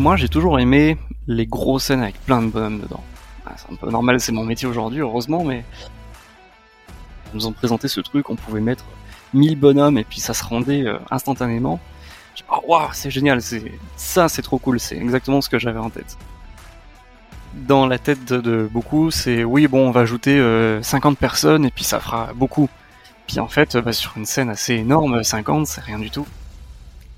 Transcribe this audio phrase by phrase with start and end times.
[0.00, 3.04] Moi, j'ai toujours aimé les grosses scènes avec plein de bonhommes dedans.
[3.44, 5.62] Ah, c'est un peu normal, c'est mon métier aujourd'hui, heureusement, mais
[7.26, 8.86] ils nous ont présenté ce truc, on pouvait mettre
[9.34, 11.78] 1000 bonhommes et puis ça se rendait euh, instantanément.
[12.50, 15.90] Oh, waouh, c'est génial, c'est ça, c'est trop cool, c'est exactement ce que j'avais en
[15.90, 16.16] tête.
[17.52, 20.38] Dans la tête de, beaucoup, c'est oui, bon, on va ajouter
[20.80, 22.70] 50 euh, personnes et puis ça fera beaucoup.
[23.26, 26.26] Puis en fait, bah, sur une scène assez énorme, 50, c'est rien du tout.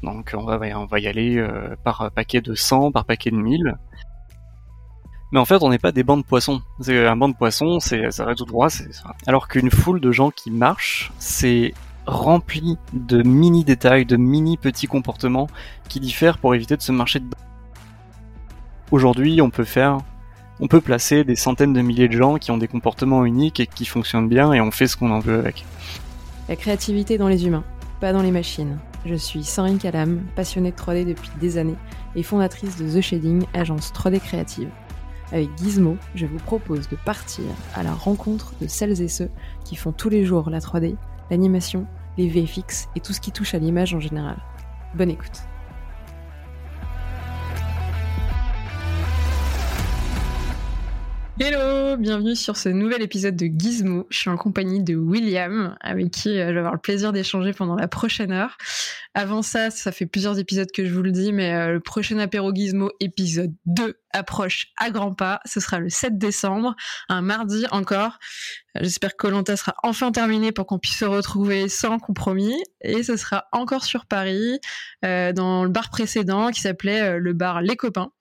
[0.02, 3.36] Donc on va, on va y aller euh, par paquet de 100, par paquet de
[3.36, 3.76] 1000.
[5.32, 6.60] Mais en fait, on n'est pas des bancs de poissons.
[6.86, 8.68] Un banc de poissons, c'est ça va tout droit.
[9.26, 11.72] Alors qu'une foule de gens qui marchent, c'est
[12.06, 15.48] rempli de mini détails, de mini petits comportements
[15.88, 17.38] qui diffèrent pour éviter de se marcher dedans.
[18.90, 19.98] Aujourd'hui, on peut faire,
[20.60, 23.66] on peut placer des centaines de milliers de gens qui ont des comportements uniques et
[23.66, 25.64] qui fonctionnent bien et on fait ce qu'on en veut avec.
[26.48, 27.64] La créativité dans les humains,
[28.00, 28.78] pas dans les machines.
[29.04, 31.76] Je suis Sandrine Calam, passionnée de 3D depuis des années
[32.14, 34.70] et fondatrice de The Shading, agence 3D créative.
[35.32, 39.30] Avec Gizmo, je vous propose de partir à la rencontre de celles et ceux
[39.64, 40.94] qui font tous les jours la 3D,
[41.30, 41.86] l'animation,
[42.16, 44.36] les VFX et tout ce qui touche à l'image en général.
[44.94, 45.42] Bonne écoute.
[51.40, 54.06] Hello, bienvenue sur ce nouvel épisode de Gizmo.
[54.10, 57.54] Je suis en compagnie de William, avec qui euh, je vais avoir le plaisir d'échanger
[57.54, 58.58] pendant la prochaine heure.
[59.14, 62.18] Avant ça, ça fait plusieurs épisodes que je vous le dis, mais euh, le prochain
[62.18, 65.40] apéro Gizmo, épisode 2, approche à grands pas.
[65.44, 66.74] Ce sera le 7 décembre,
[67.10, 68.18] un mardi encore.
[68.74, 72.56] J'espère que Colanta sera enfin terminé pour qu'on puisse se retrouver sans compromis.
[72.80, 74.60] Et ce sera encore sur Paris,
[75.04, 78.12] euh, dans le bar précédent qui s'appelait euh, le bar Les Copains.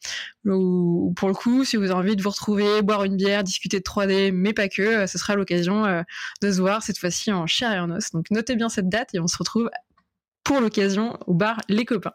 [0.43, 3.79] Où, pour le coup, si vous avez envie de vous retrouver, boire une bière, discuter
[3.79, 6.03] de 3D, mais pas que, ce sera l'occasion
[6.41, 8.11] de se voir cette fois-ci en chair et en os.
[8.11, 9.69] Donc notez bien cette date et on se retrouve
[10.43, 12.13] pour l'occasion au bar Les Copains.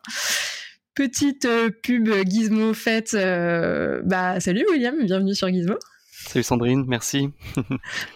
[0.94, 3.12] Petite euh, pub Gizmo faite.
[3.14, 5.76] Euh, bah, salut William, bienvenue sur Gizmo.
[6.10, 7.31] Salut Sandrine, merci.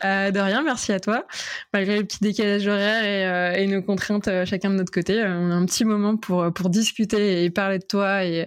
[0.05, 1.27] Euh, de rien, merci à toi.
[1.75, 5.67] Malgré le petit décalage horaire et, nos contraintes chacun de notre côté, on a un
[5.67, 8.47] petit moment pour, pour discuter et parler de toi et,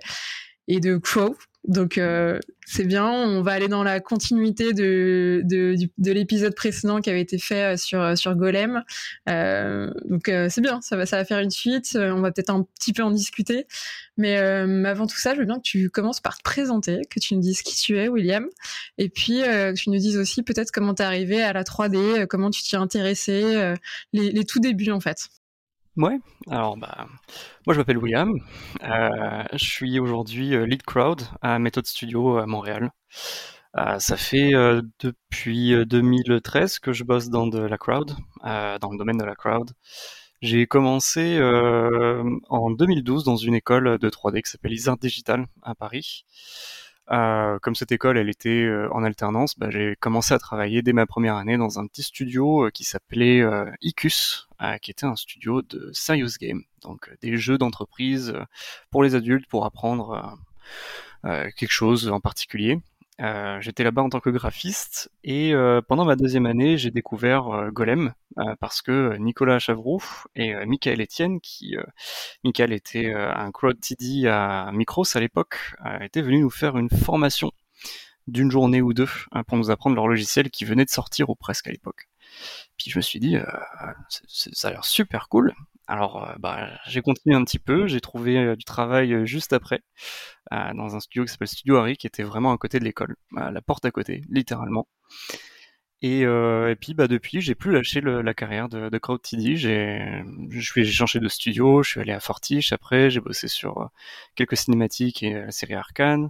[0.67, 1.35] et de Crow,
[1.65, 7.01] donc euh, c'est bien, on va aller dans la continuité de, de, de l'épisode précédent
[7.01, 8.83] qui avait été fait euh, sur, euh, sur Golem.
[9.29, 12.63] Euh, donc c'est bien, ça va, ça va faire une suite, on va peut-être un
[12.63, 13.67] petit peu en discuter.
[14.17, 17.35] Mais avant tout ça, je veux bien que tu commences par te présenter, que tu
[17.35, 18.47] nous dises qui tu es, William,
[18.97, 22.51] et puis que tu nous dises aussi peut-être comment t'es arrivé à la 3D, comment
[22.51, 23.73] tu t'y es intéressé,
[24.13, 25.29] les, les tout débuts en fait.
[25.95, 26.17] Ouais,
[26.49, 27.05] alors bah,
[27.67, 28.33] moi je m'appelle William,
[28.83, 32.89] euh, je suis aujourd'hui euh, lead crowd à Method Studio à Montréal.
[33.77, 34.51] Euh, ça fait
[34.99, 39.71] depuis 2013 que je bosse dans de la crowd, dans le domaine de la crowd.
[40.41, 41.39] J'ai commencé
[42.49, 46.25] en 2012 dans une école de 3D qui s'appelle Isard Digital à Paris.
[47.11, 50.93] Euh, comme cette école, elle était euh, en alternance, bah, j'ai commencé à travailler dès
[50.93, 53.43] ma première année dans un petit studio euh, qui s'appelait
[53.81, 54.47] Icus,
[54.81, 58.33] qui était un studio de serious game, donc des jeux d'entreprise
[58.89, 60.37] pour les adultes pour apprendre
[61.23, 62.79] quelque chose en particulier.
[63.21, 67.47] Euh, j'étais là-bas en tant que graphiste et euh, pendant ma deuxième année, j'ai découvert
[67.49, 68.13] euh, Golem
[68.59, 70.03] parce que Nicolas Chavroux
[70.35, 71.75] et Michael Etienne, qui
[72.43, 77.51] Michael était un crowd TD à Micros à l'époque, étaient venus nous faire une formation
[78.25, 79.07] d'une journée ou deux
[79.45, 82.07] pour nous apprendre leur logiciel qui venait de sortir ou presque à l'époque.
[82.75, 83.37] Puis je me suis dit,
[84.09, 85.53] ça a l'air super cool.
[85.87, 89.53] Alors, euh, bah, j'ai continué un petit peu, j'ai trouvé euh, du travail euh, juste
[89.53, 89.81] après,
[90.51, 93.49] dans un studio qui s'appelle Studio Harry, qui était vraiment à côté de l'école, à
[93.51, 94.87] la porte à côté, littéralement.
[96.01, 96.25] Et,
[96.79, 99.55] puis, bah, depuis, j'ai plus lâché la carrière de, de CrowdTD.
[99.55, 103.89] J'ai, j'ai changé de studio, je suis allé à Fortiche après, j'ai bossé sur
[104.35, 106.29] quelques cinématiques et la série Arcane.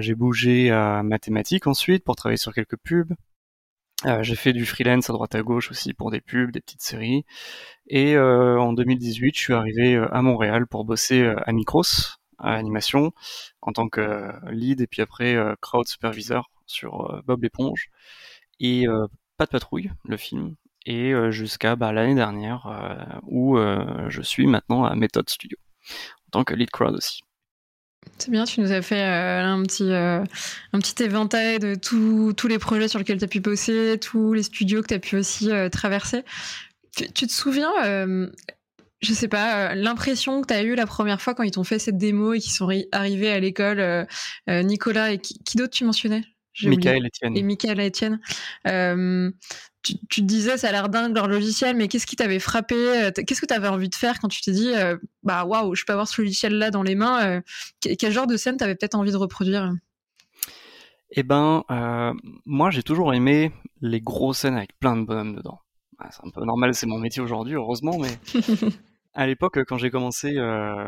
[0.00, 3.12] j'ai bougé à mathématiques ensuite pour travailler sur quelques pubs.
[4.06, 6.82] Euh, j'ai fait du freelance à droite à gauche aussi pour des pubs, des petites
[6.82, 7.24] séries.
[7.86, 11.82] Et euh, en 2018, je suis arrivé euh, à Montréal pour bosser à Micros,
[12.38, 13.12] à animation,
[13.60, 17.90] en tant que lead et puis après crowd supervisor sur Bob l'éponge.
[18.60, 18.86] Et
[19.36, 20.56] Pas de patrouille, le film.
[20.86, 23.56] Et jusqu'à bah, l'année dernière, où
[24.08, 25.58] je suis maintenant à Method Studio,
[26.26, 27.22] en tant que lead crowd aussi.
[28.22, 30.22] C'est bien, tu nous as fait euh, un, petit, euh,
[30.72, 34.44] un petit éventail de tous les projets sur lesquels tu as pu bosser, tous les
[34.44, 36.22] studios que tu as pu aussi euh, traverser.
[36.96, 37.72] Tu, te souviens,
[39.00, 41.78] je sais pas, l'impression que tu as eue la première fois quand ils t'ont fait
[41.78, 44.06] cette démo et qu'ils sont arrivés à l'école,
[44.46, 46.22] Nicolas et qui, d'autre tu mentionnais?
[46.62, 47.36] Michael Etienne.
[47.36, 48.20] Et Michael Etienne.
[49.82, 53.40] Tu, te disais, ça a l'air dingue leur logiciel, mais qu'est-ce qui t'avait frappé Qu'est-ce
[53.40, 54.72] que tu avais envie de faire quand tu t'es dit,
[55.22, 57.42] bah waouh, je peux avoir ce logiciel-là dans les mains
[57.80, 59.72] Quel genre de scène t'avais peut-être envie de reproduire?
[61.10, 61.64] Eh ben,
[62.46, 65.58] moi j'ai toujours aimé les grosses scènes avec plein de bonhommes dedans.
[65.98, 68.18] Ah, c'est un peu normal, c'est mon métier aujourd'hui, heureusement, mais
[69.14, 70.36] à l'époque, quand j'ai commencé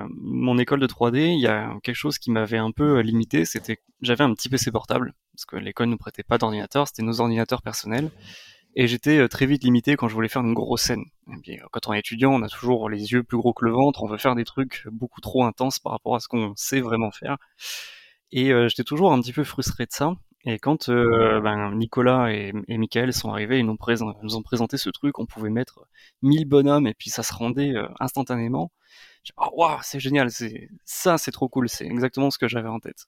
[0.09, 3.79] mon école de 3D, il y a quelque chose qui m'avait un peu limité, c'était
[4.03, 7.63] j'avais un petit PC portable, parce que l'école nous prêtait pas d'ordinateur, c'était nos ordinateurs
[7.63, 8.11] personnels.
[8.77, 11.05] Et j'étais euh, très vite limité quand je voulais faire une grosse scène.
[11.29, 14.03] Euh, quand on est étudiant, on a toujours les yeux plus gros que le ventre,
[14.03, 17.13] on veut faire des trucs beaucoup trop intenses par rapport à ce qu'on sait vraiment
[17.13, 17.37] faire.
[18.33, 20.13] Et euh, j'étais toujours un petit peu frustré de ça.
[20.47, 23.79] Et quand ben, Nicolas et, Michael sont arrivés, ils nous,
[24.37, 25.87] ont présenté ce truc, on pouvait mettre
[26.21, 28.71] 1000 bonhommes et puis ça se rendait instantanément.
[29.39, 32.79] Oh waouh, c'est génial, c'est ça, c'est trop cool, c'est exactement ce que j'avais en
[32.79, 33.07] tête.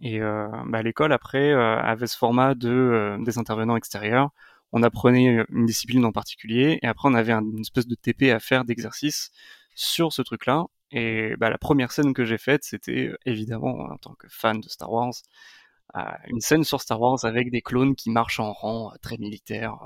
[0.00, 4.30] Et bah, l'école après avait ce format de des intervenants extérieurs
[4.72, 8.40] on apprenait une discipline en particulier, et après on avait une espèce de TP à
[8.40, 9.30] faire d'exercice
[9.74, 10.66] sur ce truc-là.
[10.92, 14.60] Et bah, la première scène que j'ai faite, c'était euh, évidemment, en tant que fan
[14.60, 15.12] de Star Wars,
[15.96, 19.16] euh, une scène sur Star Wars avec des clones qui marchent en rang, euh, très
[19.18, 19.76] militaire.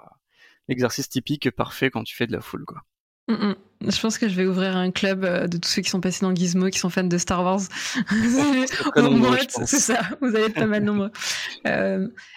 [0.68, 2.82] L'exercice typique parfait quand tu fais de la foule, quoi.
[3.28, 3.56] Mm, mm.
[3.90, 6.34] Je pense que je vais ouvrir un club de tous ceux qui sont passés dans
[6.34, 7.60] Gizmo, qui sont fans de Star Wars.
[9.48, 11.10] c'est ça, vous allez être pas mal nombreux.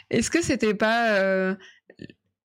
[0.09, 1.55] Est-ce que c'était pas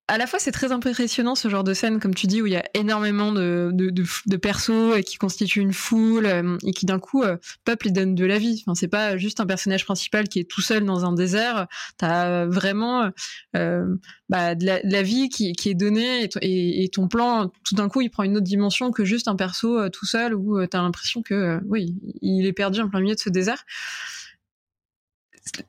[0.09, 2.53] à la fois c'est très impressionnant ce genre de scène comme tu dis où il
[2.53, 6.99] y a énormément de, de, de, persos qui constituent une foule euh, et qui d'un
[6.99, 8.63] coup euh, peuple et donne de la vie.
[8.65, 11.67] Enfin c'est pas juste un personnage principal qui est tout seul dans un désert.
[11.97, 13.11] T'as vraiment
[13.55, 13.95] euh,
[14.27, 18.01] bah, de, la, vie qui, qui est donnée et, et, ton plan tout d'un coup
[18.01, 21.59] il prend une autre dimension que juste un perso tout seul où t'as l'impression que
[21.65, 23.63] oui il est perdu en plein milieu de ce désert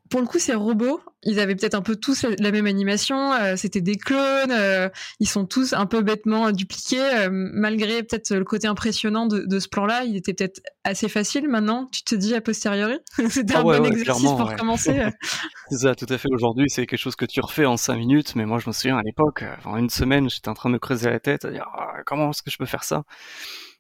[0.09, 3.33] pour le coup, ces robots, ils avaient peut-être un peu tous la même animation.
[3.33, 4.53] Euh, c'était des clones.
[4.53, 4.89] Euh,
[5.19, 7.01] ils sont tous un peu bêtement dupliqués.
[7.01, 11.49] Euh, malgré peut-être le côté impressionnant de, ce plan-là, il était peut-être assez facile.
[11.49, 12.99] Maintenant, tu te dis a posteriori,
[13.31, 15.03] c'était ah un bon exercice pour commencer.
[15.71, 16.29] c'est ça, tout à fait.
[16.33, 18.37] Aujourd'hui, c'est quelque chose que tu refais en cinq minutes.
[18.37, 20.79] Mais moi, je me souviens à l'époque, en une semaine, j'étais en train de me
[20.79, 23.03] creuser la tête, à dire ah, comment est-ce que je peux faire ça?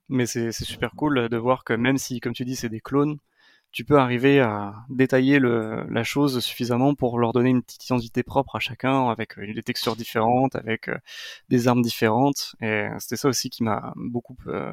[0.09, 3.19] Mais c'est super cool de voir que même si, comme tu dis, c'est des clones
[3.75, 8.23] tu peux arriver à détailler le, la chose suffisamment pour leur donner une petite identité
[8.23, 10.97] propre à chacun, avec euh, des textures différentes, avec euh,
[11.49, 12.55] des armes différentes.
[12.61, 14.73] Et c'était ça aussi qui m'a beaucoup, euh,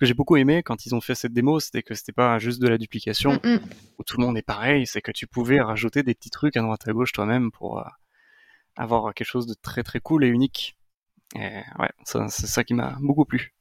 [0.00, 2.62] que j'ai beaucoup aimé quand ils ont fait cette démo, c'était que c'était pas juste
[2.62, 3.60] de la duplication mm, mm.
[3.98, 6.62] où tout le monde est pareil, c'est que tu pouvais rajouter des petits trucs à
[6.62, 7.84] droite à gauche toi-même pour
[8.74, 10.78] avoir quelque chose de très très cool et unique.
[11.36, 13.54] Et ouais, c'est ça qui m'a beaucoup plu.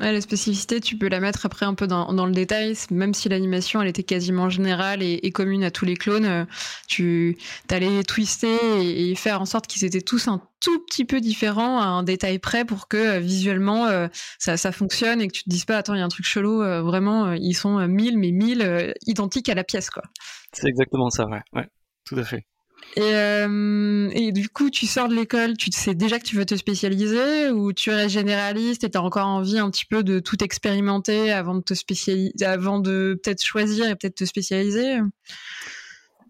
[0.00, 3.80] La spécificité, tu peux la mettre après un peu dans, le détail, même si l'animation
[3.80, 6.44] elle était quasiment générale et, et, commune à tous les clones, euh,
[6.88, 7.38] tu
[7.70, 11.84] allais twister et, faire en sorte qu'ils étaient tous un tout petit peu différents à
[11.84, 14.08] un détail près pour que euh, visuellement euh,
[14.38, 16.26] ça, ça, fonctionne et que tu te dises pas attends il y a un truc
[16.26, 20.02] chelou, vraiment ils sont mille mais mille identiques à la pièce quoi.
[20.52, 21.68] C'est exactement ça, ouais, ouais,
[22.04, 22.44] tout à fait.
[22.96, 26.46] Et, euh, et, du coup, tu sors de l'école, tu sais déjà que tu veux
[26.46, 30.20] te spécialiser ou tu es généraliste et tu as encore envie un petit peu de
[30.20, 35.00] tout expérimenter avant de te de peut-être choisir et peut-être te spécialiser?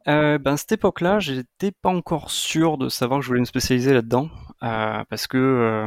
[0.08, 3.92] Euh, ben, cette époque-là, j'étais pas encore sûr de savoir que je voulais me spécialiser
[3.92, 4.30] là-dedans,
[4.62, 5.87] euh, parce que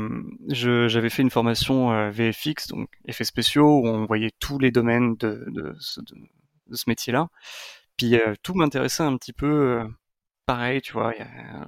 [0.50, 5.76] j'avais fait une formation VFX, donc effets spéciaux, où on voyait tous les domaines de,
[5.80, 6.02] ce,
[6.86, 7.30] métier-là.
[7.98, 9.84] Puis tout m'intéressait un petit peu
[10.48, 11.14] pareil, tu vois.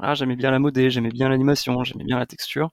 [0.02, 2.72] Ah, j'aimais bien la modée, j'aimais bien l'animation, j'aimais bien la texture.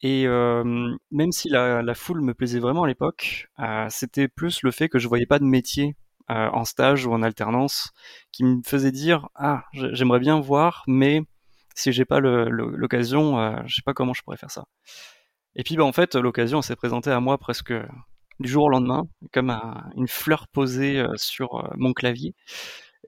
[0.00, 0.64] Et euh,
[1.12, 4.98] même si la, foule me plaisait vraiment à l'époque, euh, c'était plus le fait que
[4.98, 5.94] je voyais pas de métier
[6.30, 7.92] euh, en stage ou en alternance
[8.32, 11.22] qui me faisait dire ah j'aimerais bien voir, mais
[11.76, 14.64] si j'ai pas l'occasion, je sais pas comment je pourrais faire ça.
[15.56, 17.72] Et puis bah en fait l'occasion s'est présentée à moi presque
[18.40, 19.50] du jour au lendemain, comme
[19.96, 22.34] une fleur posée sur mon clavier.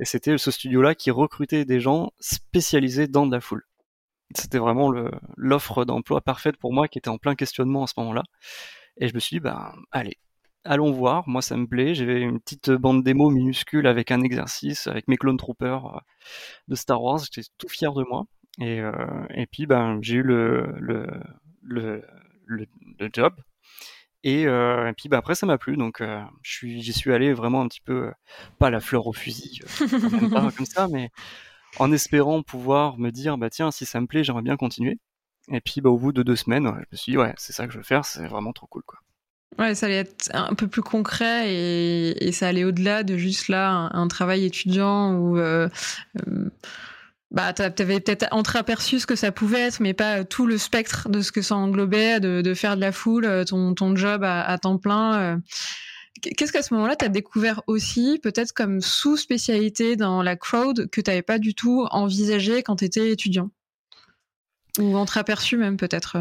[0.00, 3.64] Et c'était ce studio-là qui recrutait des gens spécialisés dans de la foule.
[4.34, 4.92] C'était vraiment
[5.36, 8.24] l'offre d'emploi parfaite pour moi qui était en plein questionnement à ce moment-là.
[8.96, 10.18] Et je me suis dit, ben, allez,
[10.64, 11.94] allons voir, moi ça me plaît.
[11.94, 15.98] J'avais une petite bande démo minuscule avec un exercice, avec mes clone troopers euh,
[16.68, 17.20] de Star Wars.
[17.20, 18.24] J'étais tout fier de moi.
[18.60, 18.92] Et, euh,
[19.50, 21.06] puis, ben, j'ai eu le, le,
[21.62, 22.02] le,
[22.46, 23.10] le
[24.24, 27.68] Euh, et, puis bah, après ça m'a plu, donc euh, j'y suis allé vraiment un
[27.68, 28.12] petit peu, euh,
[28.58, 29.60] pas la fleur au fusil,
[30.30, 31.10] pas comme ça, mais
[31.78, 34.98] en espérant pouvoir me dire bah tiens si ça me plaît j'aimerais bien continuer.
[35.52, 37.66] Et puis bah, au bout de deux semaines, je me suis dit ouais c'est ça
[37.66, 38.98] que je veux faire, c'est vraiment trop cool quoi.
[39.58, 43.46] Ouais, ça allait être un peu plus concret et, et ça allait au-delà de juste
[43.48, 45.38] là un, travail étudiant ou
[47.30, 51.20] bah, t'avais peut-être entreaperçu ce que ça pouvait être, mais pas tout le spectre de
[51.20, 55.40] ce que ça englobait, de, faire de la foule, ton, ton job à, temps plein.
[56.22, 61.00] Qu'est-ce qu'à ce moment-là, tu as découvert aussi, peut-être comme sous-spécialité dans la crowd, que
[61.00, 63.50] tu n'avais pas du tout envisagé quand tu étais étudiant?
[64.78, 66.16] Ou entreaperçu même, peut-être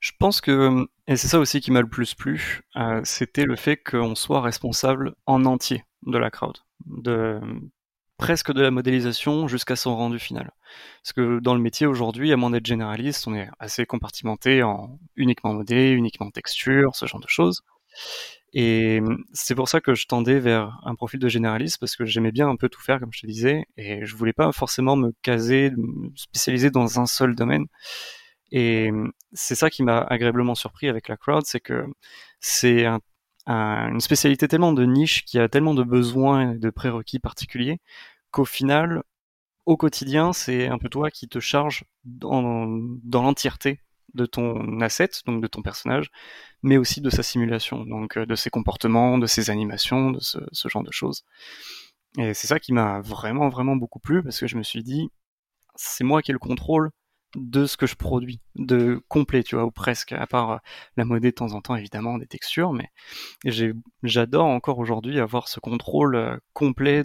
[0.00, 3.56] Je pense que, et c'est ça aussi qui m'a le plus plu, euh, c'était le
[3.56, 6.58] fait qu'on soit responsable en entier de la crowd.
[6.86, 7.40] De,
[8.20, 10.50] presque de la modélisation jusqu'à son rendu final.
[11.02, 14.98] Parce que dans le métier aujourd'hui, à moins d'être généraliste, on est assez compartimenté en
[15.16, 17.62] uniquement modé, uniquement texture, ce genre de choses.
[18.52, 19.00] Et
[19.32, 22.46] c'est pour ça que je tendais vers un profil de généraliste parce que j'aimais bien
[22.46, 25.70] un peu tout faire, comme je te disais, et je voulais pas forcément me caser,
[25.70, 27.64] me spécialiser dans un seul domaine.
[28.52, 28.90] Et
[29.32, 31.86] c'est ça qui m'a agréablement surpris avec la crowd, c'est que
[32.40, 33.00] c'est un,
[33.50, 37.80] une spécialité tellement de niche qui a tellement de besoins et de prérequis particuliers
[38.30, 39.02] qu'au final,
[39.66, 42.66] au quotidien, c'est un peu toi qui te charge dans,
[43.12, 43.80] l'entièreté
[44.14, 46.10] de ton asset, donc de ton personnage,
[46.62, 50.68] mais aussi de sa simulation, donc euh, de ses comportements, de ses animations, de ce,
[50.68, 51.24] genre de choses.
[52.18, 55.10] Et c'est ça qui m'a vraiment, vraiment beaucoup plu, parce que je me suis dit,
[55.76, 56.90] c'est moi qui ai le contrôle
[57.36, 60.56] de ce que je produis, de complet, tu vois, ou presque, à part euh,
[60.96, 62.90] la modée de temps en temps, évidemment, des textures, mais
[64.02, 67.02] j'adore encore aujourd'hui avoir ce contrôle euh, complet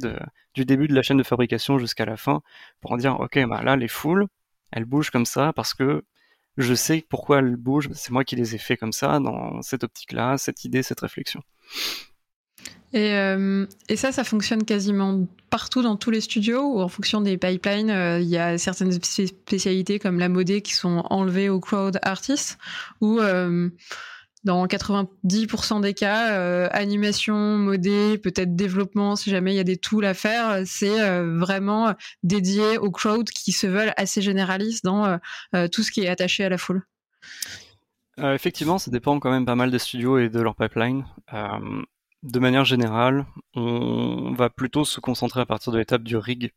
[0.53, 2.41] du début de la chaîne de fabrication jusqu'à la fin,
[2.81, 4.27] pour dire, ok, bah là, les foules,
[4.71, 6.03] elles bougent comme ça parce que
[6.57, 9.83] je sais pourquoi elles bougent, c'est moi qui les ai fait comme ça, dans cette
[9.83, 11.41] optique-là, cette idée, cette réflexion.
[12.95, 17.19] Et, euh, et, ça, ça fonctionne quasiment partout dans tous les studios ou en fonction
[17.19, 21.59] des pipelines, euh, il y a certaines spécialités comme la modée qui sont enlevées aux
[21.59, 22.57] crowd artists
[23.01, 23.69] ou euh,
[24.45, 30.05] dans 90% des cas, animation, modé, peut-être développement, si jamais il y a des tools
[30.05, 35.17] à faire, c'est vraiment dédié aux crowds qui se veulent assez généralistes dans
[35.71, 36.83] tout ce qui est attaché à la foule.
[38.19, 41.05] effectivement, ça dépend quand même pas mal des studios et de leur pipeline.
[42.25, 46.51] De manière générale, on va plutôt se concentrer à partir de l'étape du rig,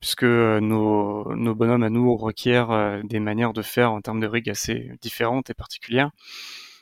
[0.00, 4.50] puisque nos, nos, bonhommes à nous requièrent des manières de faire en termes de rig
[4.50, 6.10] assez différentes et particulières.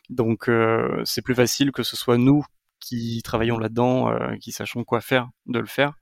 [0.08, 2.44] Donc euh, c'est plus facile que ce soit nous
[2.80, 5.94] qui travaillons là-dedans, euh, qui sachons quoi faire, de le faire.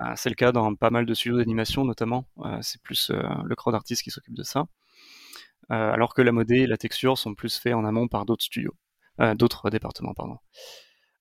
[0.00, 2.26] Euh, c'est le cas dans pas mal de studios d'animation notamment.
[2.60, 4.66] c'est plus le crowd artist qui s'occupe de ça.
[5.68, 8.74] alors que la modée et la texture sont plus faits en amont par d'autres studios,
[9.36, 10.38] d'autres départements, pardon.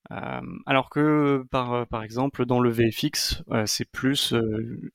[0.10, 4.34] Alors que par, par exemple dans le VFX, c'est plus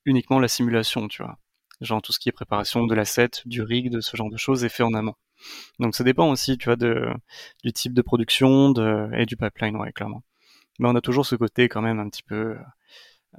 [0.05, 1.37] uniquement la simulation, tu vois.
[1.81, 4.65] Genre tout ce qui est préparation de l'asset, du rig, de ce genre de choses
[4.65, 5.15] est fait en amont.
[5.79, 7.07] Donc ça dépend aussi, tu vois, de,
[7.63, 10.23] du type de production de, et du pipeline, ouais, clairement.
[10.79, 12.57] Mais on a toujours ce côté quand même un petit peu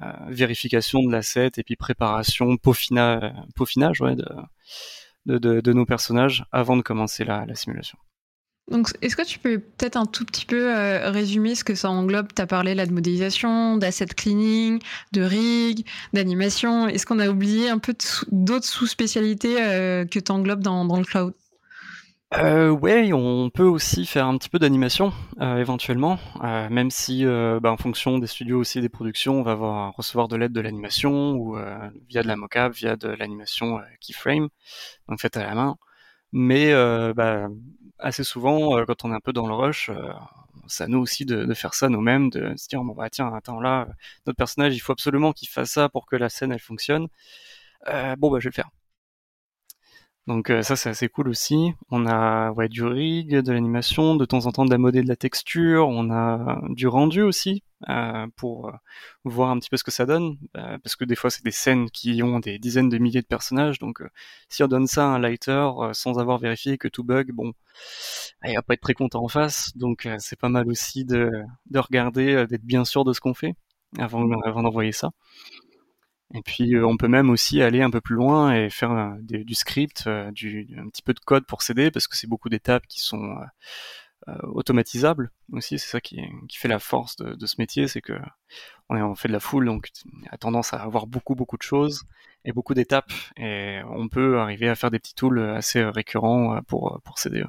[0.03, 4.27] euh, vérification de l'asset et puis préparation, peaufinage, peaufinage ouais, de,
[5.27, 7.99] de, de, nos personnages avant de commencer la, la simulation.
[8.71, 11.91] Donc, est-ce que tu peux peut-être un tout petit peu euh, résumer ce que ça
[11.91, 12.29] englobe?
[12.35, 14.81] Tu as parlé là de modélisation, d'asset cleaning,
[15.13, 16.87] de rig, d'animation.
[16.87, 17.95] Est-ce qu'on a oublié un peu
[18.31, 21.35] d'autres sous-spécialités euh, que tu englobes dans, le cloud?
[22.39, 27.73] Euh, ouais, on peut aussi faire un petit peu d'animation euh, éventuellement, même si bah,
[27.73, 31.33] en fonction des studios aussi des productions, on va avoir, recevoir de l'aide de l'animation
[31.33, 31.57] ou
[32.09, 34.49] via de la mocap, via de l'animation keyframe,
[35.09, 35.77] donc faite à la main.
[36.31, 36.73] Mais
[37.15, 37.49] bah,
[38.01, 39.91] assez souvent, quand on est un peu dans le rush,
[40.67, 43.89] ça nous aussi de, faire ça nous-mêmes, de se dire bon bah tiens attends là
[44.27, 47.09] notre personnage il faut absolument qu'il fasse ça pour que la scène elle fonctionne.
[48.19, 48.71] bon bah je vais le faire.
[50.27, 51.73] Donc euh, ça c'est assez cool aussi.
[51.91, 55.09] On a ouais, du rig, de l'animation, de temps en temps de la modée de
[55.09, 58.73] la texture, on a du rendu aussi euh, pour euh,
[59.25, 61.91] voir un petit peu ce que ça donne, parce que des fois c'est des scènes
[61.91, 64.03] qui ont des dizaines de milliers de personnages, donc
[64.49, 67.53] si on donne ça à un lighter sans avoir vérifié que tout bug, bon,
[68.45, 71.31] il va pas être très content en face, donc c'est pas mal aussi de,
[71.71, 73.55] de regarder, d'être bien sûr de ce qu'on fait
[73.99, 75.11] avant, avant d'envoyer ça.
[76.35, 79.15] Et puis euh, on peut même aussi aller un peu plus loin et faire euh,
[79.21, 82.49] du script, euh, du, un petit peu de code pour s'aider, parce que c'est beaucoup
[82.49, 83.35] d'étapes qui sont
[84.43, 85.79] automatisables aussi.
[85.79, 88.13] C'est ça qui, qui, fait la force de, ce métier, c'est que
[88.89, 89.91] on, est, fait de la foule, donc
[90.31, 92.05] a tendance à avoir beaucoup beaucoup de choses
[92.45, 97.01] et beaucoup d'étapes, et on peut arriver à faire des petits tools assez récurrents pour
[97.05, 97.45] pour s'aider.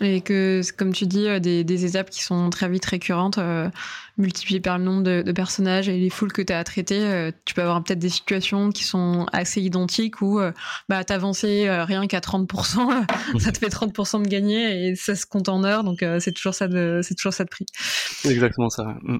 [0.00, 3.68] Et que, comme tu dis, euh, des, des, étapes qui sont très vite récurrentes, euh,
[4.16, 7.32] multipliées par le nombre de, personnages et les foules que tu as à traiter, euh,
[7.44, 10.40] tu peux avoir peut-être des situations qui sont assez identiques où
[10.88, 13.06] bah, t'avancer rien qu'à 30%,
[13.40, 16.54] ça te fait 30% de gagner et ça se compte en heures, donc c'est toujours
[16.54, 17.66] ça de c'est toujours ça de prix.
[18.24, 18.84] Exactement ça.
[19.02, 19.18] Mm.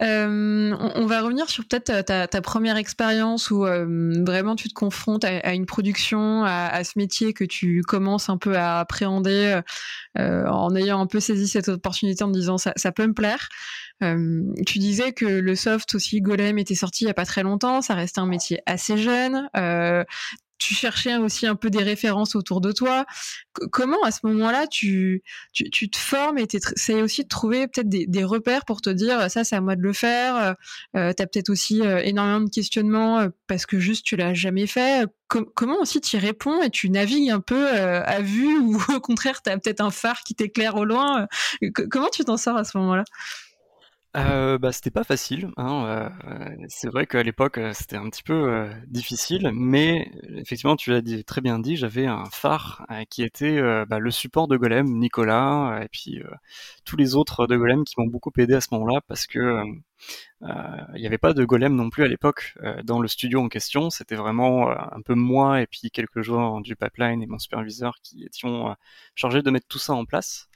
[0.00, 5.54] Euh, on, va revenir sur peut-être ta, première expérience où vraiment tu te confrontes à,
[5.54, 9.60] une production, à, ce métier que tu commences un peu à appréhender
[10.16, 13.48] en ayant un peu saisi cette opportunité en disant ça, ça peut me plaire.
[14.00, 17.82] tu disais que le soft aussi, Golem, était sorti il y a pas très longtemps,
[17.82, 19.48] ça restait un métier assez jeune
[20.58, 23.06] tu cherchais aussi un peu des références autour de toi.
[23.72, 25.22] comment à ce moment-là tu,
[25.52, 29.30] tu, te formes et tu essayes aussi de trouver peut-être des, repères pour te dire
[29.30, 30.36] ça c'est à moi de le faire.
[30.36, 30.52] Euh,
[30.96, 34.34] euh tu as peut-être aussi euh, énormément de questionnements euh, parce que juste tu l'as
[34.34, 35.06] jamais fait.
[35.28, 39.50] comment aussi tu réponds et tu navigues un peu à vue ou au contraire tu
[39.50, 41.26] as peut-être un phare qui t'éclaire au loin.
[41.90, 43.04] comment tu t'en sors à ce moment-là?
[44.26, 48.22] Euh, bah, c'était pas facile, hein, euh, c'est vrai qu'à l'époque, euh, c'était un petit
[48.22, 53.60] peu, euh, difficile, mais effectivement, tu l'as très bien dit, j'avais un phare, qui était,
[53.86, 56.22] bah, le support de Golem, Nicolas, et puis,
[56.84, 59.62] tous les autres de Golem qui m'ont beaucoup aidé à ce moment-là parce que,
[60.42, 63.90] il n'y avait pas de Golem non plus à l'époque, dans le studio en question.
[63.90, 68.24] C'était vraiment, un peu moi et puis quelques joueurs du pipeline et mon superviseur qui
[68.24, 68.74] étions,
[69.14, 70.48] chargés de mettre tout ça en place.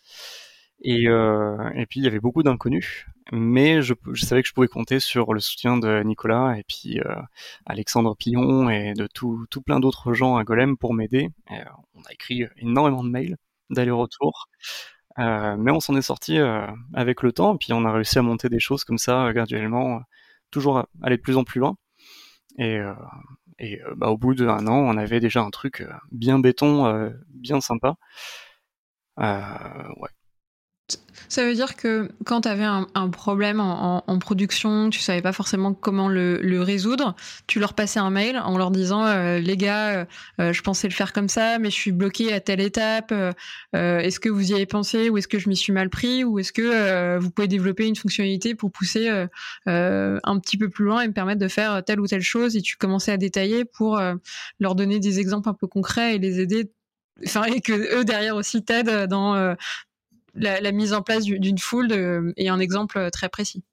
[0.85, 4.53] Et, euh, et puis il y avait beaucoup d'inconnus, mais je, je, savais que je
[4.53, 7.15] pouvais compter sur le soutien de Nicolas et puis euh,
[7.67, 11.29] Alexandre Pillon et de tout, tout plein d'autres gens à Golem pour m'aider.
[11.53, 13.37] Euh, on a écrit énormément de mails
[13.71, 14.49] d'aller-retour,
[15.21, 18.19] euh, mais on s'en est sorti euh, avec le temps, et puis on a réussi
[18.19, 20.03] à monter des choses comme ça graduellement,
[20.51, 21.77] toujours aller de plus en plus loin.
[22.59, 22.81] Et,
[23.59, 27.97] et bah, au bout d'un an, on avait déjà un truc bien béton, bien sympa.
[29.17, 30.11] ouais
[31.33, 35.73] ça veut dire que quand tu avais un, problème en, production, tu savais pas forcément
[35.73, 40.05] comment le, résoudre, tu leur passais un mail en leur disant euh, les gars, euh,
[40.41, 43.15] euh, je pensais le faire comme ça, mais je suis bloqué à telle étape.
[43.73, 46.39] est-ce que vous y avez pensé ou est-ce que je m'y suis mal pris ou
[46.39, 51.09] est-ce que vous pouvez développer une fonctionnalité pour pousser un petit peu plus loin et
[51.09, 53.99] me permettre de faire telle ou telle chose et tu commençais à détailler pour
[54.61, 56.71] leur donner des exemples un peu concrets et les aider
[57.25, 59.54] enfin et que eux derrière aussi t'aident dans
[60.34, 63.64] la, mise en place d'une foule et un exemple euh, très précis.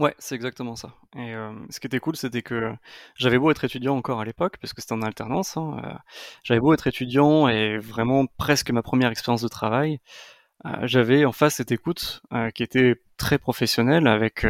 [0.00, 0.92] Ouais, c'est exactement ça.
[1.14, 2.72] Et euh, ce qui était cool, c'était que
[3.14, 5.94] j'avais beau être étudiant encore à l'époque, parce que c'était en alternance, hein, euh,
[6.42, 10.00] j'avais beau être étudiant et vraiment presque ma première expérience de travail,
[10.84, 12.22] j'avais en face cette écoute
[12.54, 14.46] qui était très professionnelle, avec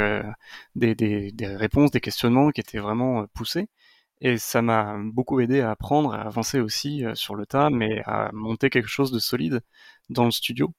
[0.76, 3.68] des, des, des, réponses, des questionnements qui étaient vraiment poussés.
[4.20, 8.30] Et ça m'a beaucoup aidé à apprendre, à avancer aussi sur le tas, mais à
[8.32, 9.62] monter quelque chose de solide
[10.08, 10.72] dans le studio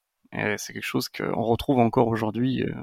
[0.57, 2.73] c'est quelque chose qu'on retrouve encore aujourd'hui, euh,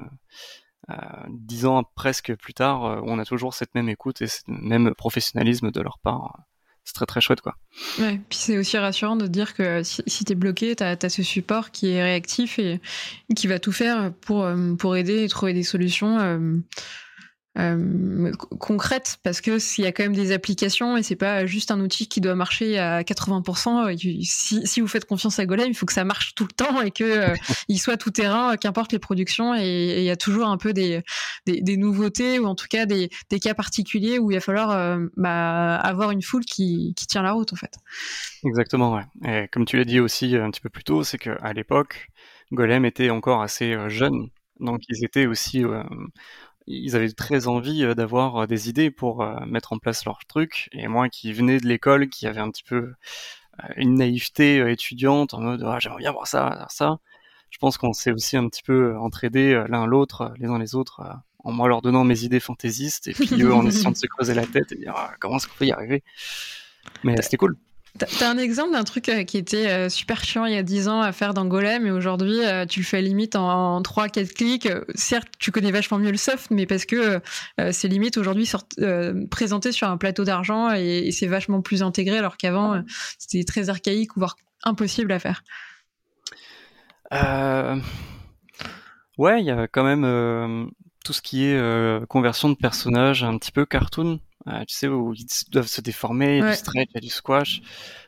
[0.89, 0.95] euh,
[1.29, 4.93] dix ans presque plus tard, euh, on a toujours cette même écoute et ce même
[4.95, 6.39] professionnalisme de leur part
[6.85, 7.55] c'est très très chouette quoi.
[7.97, 11.23] Puis c'est aussi rassurant de dire que si, si tu es bloqué, tu as, ce
[11.23, 12.81] support qui est réactif et
[13.37, 14.45] qui va tout faire pour,
[14.77, 16.61] pour aider et trouver des solutions
[17.55, 21.79] concrète parce que s'il y a quand même des applications et c'est pas juste un
[21.81, 23.95] outil qui doit marcher à 80%.
[24.23, 26.81] Si, si vous faites confiance à Golem, il faut que ça marche tout le temps
[26.81, 27.35] et que euh,
[27.67, 29.53] il soit tout terrain, qu'importe les productions.
[29.53, 31.03] Et il y a toujours un peu des,
[31.45, 34.71] des, des, nouveautés ou en tout cas des, des cas particuliers où il va falloir
[34.71, 37.75] euh, bah, avoir une foule qui, qui tient la route en fait.
[38.45, 39.03] Exactement, ouais.
[39.25, 42.07] Et comme tu l'as dit aussi un petit peu plus tôt, c'est qu'à l'époque,
[42.51, 44.29] Golem était encore assez jeune.
[44.59, 45.63] Donc ils étaient aussi
[46.67, 50.19] ils avaient très envie euh, d'avoir euh, des idées pour euh, mettre en place leur
[50.27, 50.69] truc.
[50.71, 52.93] Et moi qui venais de l'école, qui avait un petit peu
[53.75, 56.97] une naïveté étudiante en mode ah, j'aimerais bien voir ça, ça.
[57.51, 61.03] Je pense qu'on s'est aussi un petit peu entraidés l'un l'autre, les uns les autres,
[61.37, 64.33] en moi leur donnant mes idées fantaisistes et puis eux en essayant de se creuser
[64.33, 66.01] la tête et dire ah, comment est-ce qu'on peut y arriver?
[67.03, 67.55] Mais c'était cool.
[67.99, 70.87] T'as un exemple d'un truc euh, qui était euh, super chiant il y a 10
[70.87, 74.67] ans à faire dans Golem et aujourd'hui euh, tu le fais limite en, 3-4 clics.
[74.95, 77.21] Certes, tu connais vachement mieux le soft, mais parce que
[77.71, 78.49] c'est limite aujourd'hui
[79.29, 82.81] présenté sur un plateau d'argent et, c'est vachement plus intégré alors qu'avant
[83.19, 85.43] c'était très archaïque voire impossible à faire.
[89.17, 90.71] Ouais, il y a quand même
[91.05, 95.13] tout ce qui est conversion de personnages un petit peu cartoon euh, tu sais, où
[95.13, 97.61] ils doivent se déformer, du stretch, du squash.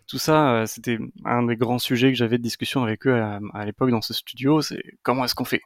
[0.08, 3.66] Tout ça, euh, c'était un des grands sujets que j'avais de discussion avec eux à,
[3.66, 5.62] l'époque dans ce studio, c'est comment est-ce qu'on fait?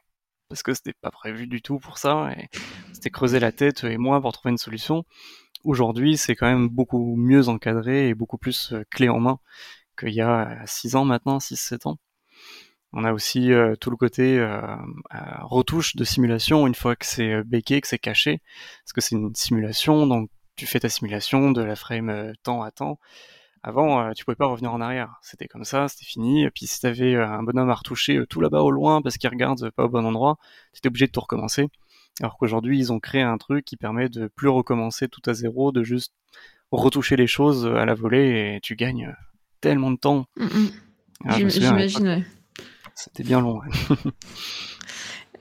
[0.48, 2.48] Parce que c'était pas prévu du tout pour ça, et
[2.92, 5.04] c'était creuser la tête, et moi, pour trouver une solution.
[5.64, 9.38] Aujourd'hui, c'est quand même beaucoup mieux encadré et beaucoup plus euh, clé en main
[9.98, 11.98] qu'il y a 6 ans maintenant, 6-7 ans.
[12.92, 14.76] On a aussi tout le côté euh,
[15.42, 18.40] retouche de simulation une fois que c'est euh, que c'est caché,
[18.84, 22.62] parce que c'est une simulation, donc tu fais ta simulation de la frame euh, temps
[22.62, 22.98] à temps.
[23.62, 25.18] Avant, euh, tu pouvais pas revenir en arrière.
[25.22, 26.44] C'était comme ça, c'était fini.
[26.44, 29.28] Et puis si t'avais euh, un bonhomme à retoucher tout là-bas au loin parce qu'il
[29.28, 30.38] regarde pas au bon endroit,
[30.72, 31.68] t'étais obligé de tout recommencer.
[32.20, 35.72] Alors qu'aujourd'hui, ils ont créé un truc qui permet de plus recommencer tout à zéro,
[35.72, 36.12] de juste
[36.70, 39.14] retoucher les choses à la volée et tu gagnes
[39.60, 40.26] tellement de temps.
[40.36, 40.70] Mm, mm.
[41.26, 42.24] Ah, j'imagine, ouais.
[42.94, 43.60] C'était bien long.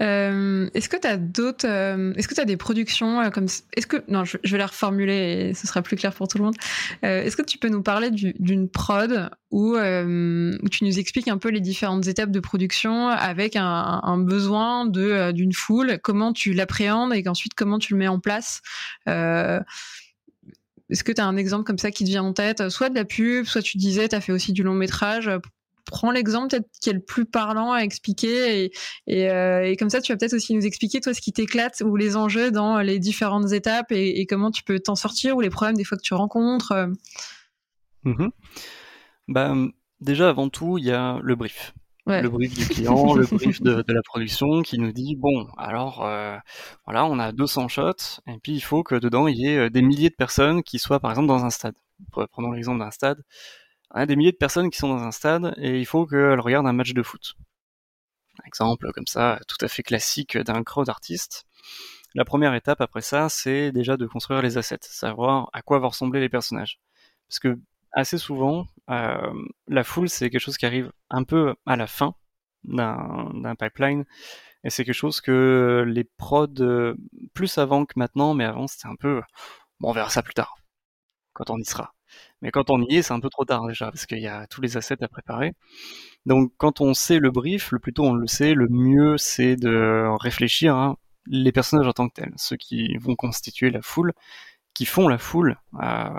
[0.02, 3.88] Euh, est-ce que tu as d'autres euh, Est-ce que tu des productions euh, comme Est-ce
[3.88, 6.56] que non, je, vais la reformuler et ce sera plus clair pour tout le monde.
[7.02, 11.50] est-ce que tu peux nous parler d'une prod où, où, tu nous expliques un peu
[11.50, 17.14] les différentes étapes de production avec un, un besoin de d'une foule, comment tu l'appréhendes
[17.14, 18.62] et qu'ensuite comment tu le mets en place
[20.90, 22.96] est-ce que tu as un exemple comme ça qui te vient en tête Soit de
[22.96, 25.30] la pub, soit tu disais, tu as fait aussi du long métrage
[25.90, 28.72] prends l'exemple peut-être qui est le plus parlant à expliquer
[29.10, 31.96] euh, et, comme ça tu vas peut-être aussi nous expliquer toi ce qui t'éclate ou
[31.96, 35.76] les enjeux dans les différentes étapes et, comment tu peux t'en sortir ou les problèmes
[35.76, 36.72] des fois que tu rencontres.
[36.72, 36.88] Euh.
[38.06, 38.30] Mm-hmm.
[39.28, 39.56] Bah,
[40.00, 41.74] déjà avant tout il y a le brief.
[42.08, 46.38] Le brief du client, le brief de, la production qui nous dit bon alors euh,
[46.86, 49.84] voilà on a 200 shots et puis il faut que dedans il y ait des
[49.84, 51.76] milliers de personnes qui soient par exemple dans un stade.
[52.32, 53.22] Prenons l'exemple d'un stade
[53.92, 56.68] a des milliers de personnes qui sont dans un stade et il faut qu'elles regardent
[56.68, 57.36] un match de foot.
[58.46, 61.46] Exemple comme ça, tout à fait classique d'un crowd artiste.
[62.16, 65.90] La première étape après ça, c'est déjà de construire les assets, savoir à quoi vont
[65.90, 66.80] ressembler les personnages.
[67.28, 67.60] Parce que
[67.92, 69.34] assez souvent, euh,
[69.68, 72.16] la foule, c'est quelque chose qui arrive un peu à la fin
[72.64, 74.06] d'un pipeline.
[74.64, 76.96] Et c'est quelque chose que les prods, euh,
[77.34, 79.22] plus avant que maintenant, mais avant c'était un peu,
[79.80, 80.56] bon, on verra ça plus tard,
[81.34, 81.94] quand on y sera.
[82.42, 84.48] Mais quand on y est, c'est un peu trop tard déjà, parce qu'il y a
[84.48, 85.54] tous les assets à préparer.
[86.26, 89.56] Donc quand on sait le brief, le plus tôt on le sait, le mieux c'est
[89.56, 90.96] de réfléchir
[91.28, 94.14] les personnages en tant que tels, ceux qui vont constituer la foule,
[94.74, 96.10] qui font la foule, euh,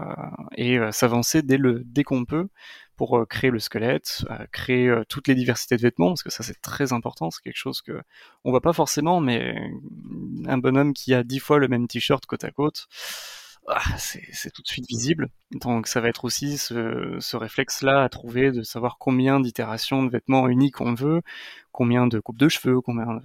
[0.57, 2.49] et euh, s'avancer dès, le, dès qu'on peut
[2.97, 6.61] pour euh, créer le squelette, créer toutes les diversités de vêtements, parce que ça c'est
[6.61, 8.03] très important, c'est quelque chose que
[8.45, 9.57] on voit pas forcément, mais
[10.47, 12.87] un bonhomme qui a dix fois le même t-shirt côte à côte,
[13.67, 15.29] ah, c'est tout de suite visible.
[15.53, 20.49] Donc ça va être aussi ce, réflexe-là à trouver de savoir combien d'itérations de vêtements
[20.49, 21.23] uniques on veut,
[21.73, 23.21] combien de coupes de cheveux, combien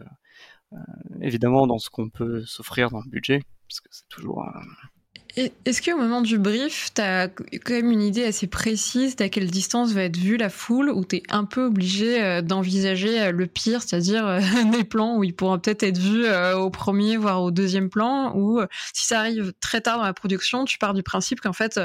[0.74, 0.78] euh,
[1.21, 4.45] évidemment dans ce qu'on peut s'offrir dans le budget, parce que c'est toujours
[5.38, 9.52] est-ce qu'au moment du brief, tu as quand même une idée assez précise d'à quelle
[9.52, 13.32] distance va être vue la foule ou tu es un peu obligé euh, d'envisager euh,
[13.32, 14.39] le pire, c'est-à-dire euh,
[14.71, 18.62] des plans où ils pourront peut-être être vus au premier, voire au deuxième plan, ou
[18.93, 21.80] si ça arrive très tard dans la production, tu pars du principe qu'en fait,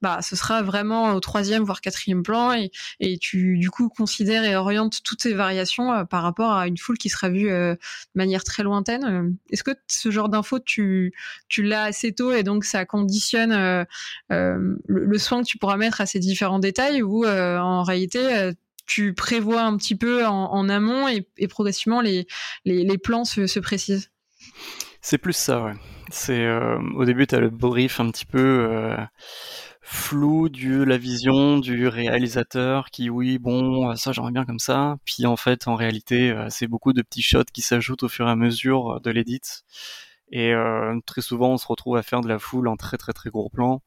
[0.00, 4.44] bah, ce sera vraiment au troisième, voire quatrième plan et, et tu, du coup, considères
[4.44, 7.76] et orientes toutes ces variations par rapport à une foule qui sera vue de
[8.14, 9.36] manière très lointaine.
[9.50, 11.12] Est-ce que ce genre d'infos, tu,
[11.48, 13.84] tu l'as assez tôt et donc ça conditionne euh,
[14.30, 18.52] euh, le, soin que tu pourras mettre à ces différents détails ou euh, en réalité
[18.86, 22.26] tu prévois un petit peu en, amont et, progressivement les,
[22.64, 24.10] les, plans se, précisent.
[25.00, 25.72] C'est plus ça, ouais.
[26.10, 26.46] C'est
[26.94, 28.94] au début tu as le brief un petit peu
[29.80, 34.96] flou de la vision du réalisateur qui oui bon ça j'aimerais bien comme ça.
[35.04, 38.30] Puis en fait en réalité c'est beaucoup de petits shots qui s'ajoutent au fur et
[38.30, 39.40] à mesure de l'édit
[40.34, 43.12] et euh, très souvent, on se retrouve à faire de la foule en très très
[43.12, 43.80] très gros plan.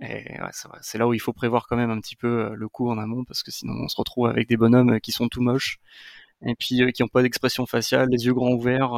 [0.00, 2.68] Et ouais, c'est là où il faut prévoir quand même un petit peu euh, le
[2.68, 5.42] coup en amont, parce que sinon on se retrouve avec des bonhommes qui sont tout
[5.42, 5.80] moches,
[6.46, 8.92] et puis euh, qui n'ont pas d'expression faciale, les yeux grands ouverts.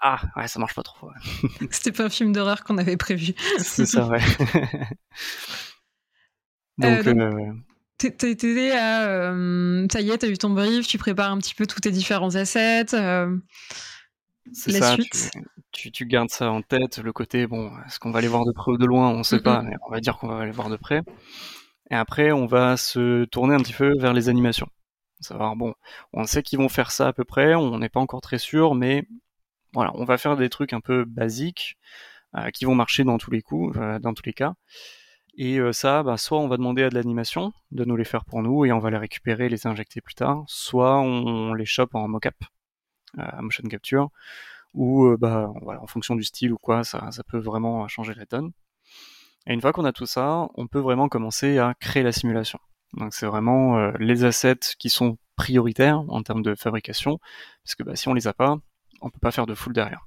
[0.00, 1.10] ah ouais, ça marche pas trop.
[1.70, 3.34] C'était pas un film d'horreur qu'on avait prévu.
[3.58, 4.20] c'est ça, ouais.
[6.78, 7.52] donc, euh,
[7.98, 9.34] T'es à.
[9.92, 12.36] ça y est, t'as eu ton brief, tu prépares un petit peu tous tes différents
[12.36, 12.94] assets.
[14.52, 14.96] C'est ça,
[15.72, 18.52] Tu, tu, gardes ça en tête, le côté, bon, est-ce qu'on va aller voir de
[18.52, 20.70] près ou de loin, on sait pas, mais on va dire qu'on va aller voir
[20.70, 21.02] de près.
[21.90, 24.68] Et après, on va se tourner un petit peu vers les animations.
[25.20, 25.74] Savoir, bon,
[26.12, 28.74] on sait qu'ils vont faire ça à peu près, on n'est pas encore très sûr,
[28.74, 29.04] mais
[29.72, 31.76] voilà, on va faire des trucs un peu basiques
[32.36, 34.54] euh, qui vont marcher dans tous les coups, euh, dans tous les cas.
[35.36, 38.24] Et euh, ça, bah, soit on va demander à de l'animation de nous les faire
[38.24, 41.94] pour nous et on va les récupérer, les injecter plus tard, soit on les chope
[41.94, 42.34] en mocap
[43.16, 44.10] à motion capture,
[44.74, 48.14] ou euh, bah, voilà, en fonction du style ou quoi, ça, ça peut vraiment changer
[48.14, 48.52] la donne.
[49.46, 52.58] Et une fois qu'on a tout ça, on peut vraiment commencer à créer la simulation.
[52.94, 57.18] Donc c'est vraiment euh, les assets qui sont prioritaires en termes de fabrication,
[57.64, 58.58] parce que bah, si on les a pas,
[59.00, 60.06] on peut pas faire de full derrière.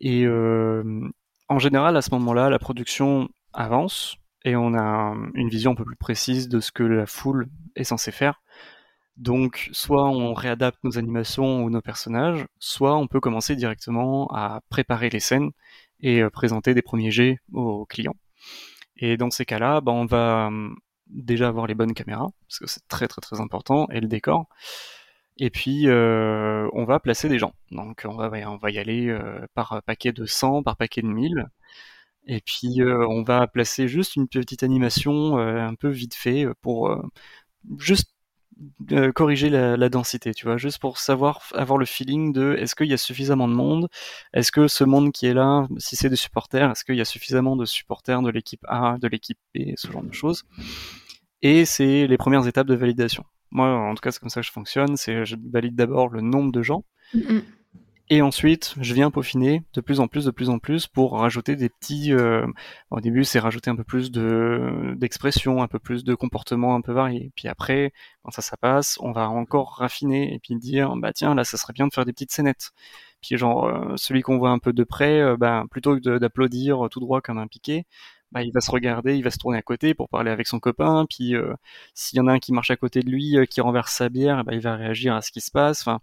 [0.00, 1.08] Et euh,
[1.48, 5.84] en général, à ce moment-là, la production avance et on a une vision un peu
[5.84, 8.42] plus précise de ce que la foule est censée faire.
[9.16, 14.60] Donc, soit on réadapte nos animations ou nos personnages, soit on peut commencer directement à
[14.70, 15.50] préparer les scènes
[16.00, 18.16] et euh, présenter des premiers jets aux clients.
[18.96, 20.76] Et dans ces cas-là, bah, on va hum,
[21.08, 24.48] déjà avoir les bonnes caméras, parce que c'est très très très important, et le décor.
[25.38, 27.54] Et puis, euh, on va placer des gens.
[27.70, 31.08] Donc, on va, on va y aller euh, par paquet de 100, par paquet de
[31.08, 31.46] 1000.
[32.26, 36.90] Et puis, on va placer juste une petite animation un peu vite fait pour
[37.78, 38.13] juste
[39.14, 42.92] corriger la, densité, tu vois, juste pour savoir, avoir le feeling de est-ce qu'il y
[42.92, 43.88] a suffisamment de monde,
[44.32, 47.04] est-ce que ce monde qui est là, si c'est des supporters, est-ce qu'il y a
[47.04, 50.44] suffisamment de supporters de l'équipe A, de l'équipe B, ce genre de choses?
[51.42, 53.24] Et c'est les premières étapes de validation.
[53.50, 54.96] Moi, en tout cas, c'est comme ça que je fonctionne.
[54.96, 56.84] C'est je valide d'abord le nombre de gens.
[58.10, 61.56] Et ensuite, je viens peaufiner de plus en plus, de plus en plus pour rajouter
[61.56, 62.12] des petits.
[62.12, 62.46] Euh...
[62.90, 66.82] Au début, c'est rajouter un peu plus de d'expression, un peu plus de comportements un
[66.82, 67.32] peu variés.
[67.34, 71.34] Puis après, quand ça, ça passe, on va encore raffiner et puis dire, bah tiens,
[71.34, 72.72] là, ça serait bien de faire des petites scénettes.
[73.22, 76.88] Puis genre, euh, celui qu'on voit un peu de près, euh, bah, plutôt que d'applaudir
[76.90, 77.86] tout droit comme un piqué,
[78.34, 80.58] bah, il va se regarder, il va se tourner à côté pour parler avec son
[80.58, 81.54] copain, puis euh,
[81.94, 84.08] s'il y en a un qui marche à côté de lui, euh, qui renverse sa
[84.08, 85.82] bière, bah, il va réagir à ce qui se passe.
[85.82, 86.00] Enfin,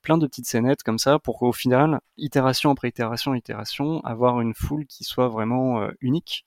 [0.00, 4.54] plein de petites scénettes comme ça pour qu'au final, itération après itération, itération, avoir une
[4.54, 6.46] foule qui soit vraiment euh, unique.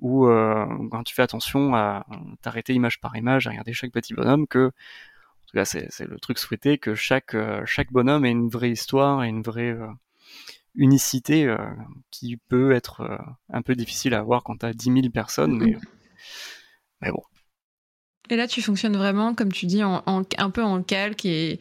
[0.00, 0.26] Ou
[0.90, 2.04] quand tu fais attention à
[2.42, 6.18] t'arrêter image par image, à regarder chaque petit bonhomme, que en tout cas c'est le
[6.20, 7.34] truc souhaité que chaque
[7.64, 9.74] chaque bonhomme ait une vraie histoire et une vraie
[10.76, 11.58] unicité euh,
[12.10, 13.18] qui peut être euh,
[13.50, 15.76] un peu difficile à avoir quand tu as 10 000 personnes, mais,
[17.00, 17.22] mais bon,
[18.28, 21.58] et là, tu fonctionnes vraiment, comme tu dis, un peu en calque et,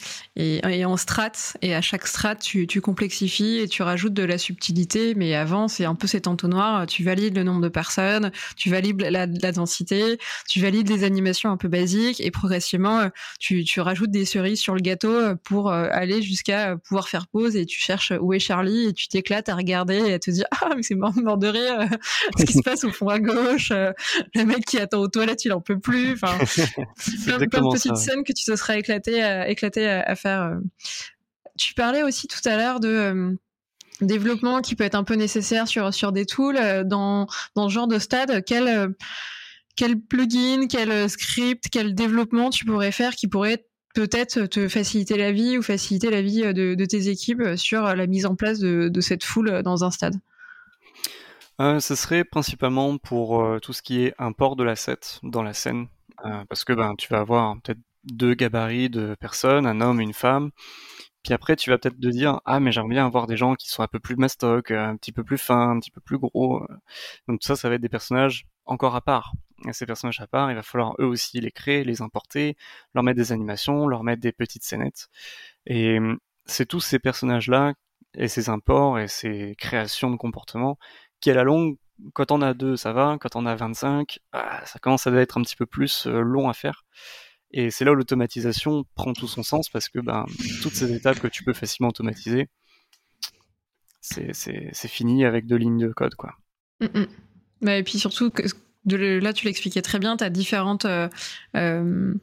[0.85, 1.31] en strat.
[1.61, 5.13] Et à chaque strat, tu, complexifies et tu rajoutes de la subtilité.
[5.15, 6.87] Mais avant, c'est un peu cet entonnoir.
[6.87, 10.17] Tu valides le nombre de personnes, tu valides la, densité,
[10.49, 12.19] tu valides les animations un peu basiques.
[12.19, 17.27] Et progressivement, tu, rajoutes des cerises sur le gâteau pour euh, aller jusqu'à pouvoir faire
[17.27, 17.55] pause.
[17.55, 20.45] Et tu cherches où est Charlie et tu t'éclates à regarder et à te dire
[20.51, 21.87] Ah, mais c'est mort, de rire.
[22.37, 23.71] ce qui se passe au fond à gauche.
[23.71, 26.17] Le mec qui attend aux toilettes, il en peut plus.
[27.25, 30.41] Plein, plein, de petites scènes que tu te serais éclaté, à, éclaté à, faire.
[30.43, 30.59] Euh.
[31.57, 33.31] Tu parlais aussi tout à l'heure de euh,
[34.01, 36.57] développement qui peut être un peu nécessaire sur, sur des tools.
[36.57, 38.93] Euh, dans, dans ce genre de stade, quel,
[39.75, 45.31] quel plugin, quel script, quel développement tu pourrais faire qui pourrait peut-être te faciliter la
[45.31, 48.89] vie ou faciliter la vie de, de, tes équipes sur la mise en place de,
[48.89, 50.15] de cette foule dans un stade?
[51.61, 55.87] Euh, Ce serait principalement pour tout ce qui est import de l'asset dans la scène.
[56.25, 60.13] Euh, parce que ben, tu vas avoir peut-être deux gabarits de personnes, un homme, une
[60.13, 60.51] femme.
[61.23, 63.69] Puis après, tu vas peut-être te dire, ah, mais j'aimerais bien avoir des gens qui
[63.69, 66.19] sont un peu plus mastoc, euh, un petit peu plus fins, un petit peu plus
[66.19, 66.65] gros.
[67.27, 69.33] Donc ça, ça va être des personnages encore à part.
[69.67, 72.55] Et ces personnages à part, il va falloir eux aussi les créer, les importer,
[72.93, 75.07] leur mettre des animations, leur mettre des petites scénettes.
[75.65, 77.73] Et hum, c'est tous ces personnages-là,
[78.15, 80.77] et ces imports, et ces créations de comportements,
[81.19, 81.77] qui à la longue
[82.13, 83.17] quand on a deux, ça va.
[83.19, 86.49] Quand on a 25, ah, ça commence à être un petit peu plus euh, long
[86.49, 86.85] à faire.
[87.51, 90.25] Et c'est là où l'automatisation prend tout son sens parce que ben,
[90.61, 92.49] toutes ces étapes que tu peux facilement automatiser,
[94.01, 96.15] c'est fini avec deux lignes de code.
[96.15, 96.33] Quoi.
[96.81, 97.07] Mm, mm.
[97.61, 98.31] Bah, et puis surtout,
[98.85, 100.85] là tu l'expliquais très bien, tu as différentes...
[100.85, 101.07] Euh,
[101.55, 102.13] euh,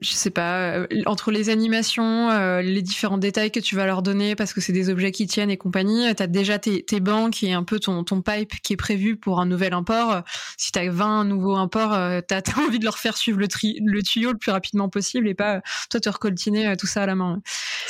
[0.00, 4.02] je sais pas, euh, entre les animations, euh, les différents détails que tu vas leur
[4.02, 7.00] donner parce que c'est des objets qui tiennent et compagnie, tu as déjà tes, tes,
[7.00, 10.22] banques et un peu ton, ton pipe qui est prévu pour un nouvel import.
[10.56, 13.48] Si tu as 20 nouveaux imports, euh, tu as, envie de leur faire suivre le,
[13.84, 15.60] le, tuyau le plus rapidement possible et pas
[15.90, 17.42] toi te recoltiner tout ça à la main.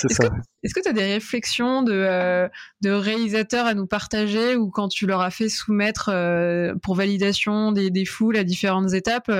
[0.03, 2.49] Est-ce que tu as des réflexions de,
[2.81, 6.11] de réalisateurs à nous partager ou quand tu leur as fait soumettre
[6.83, 9.31] pour validation des, des foules à différentes étapes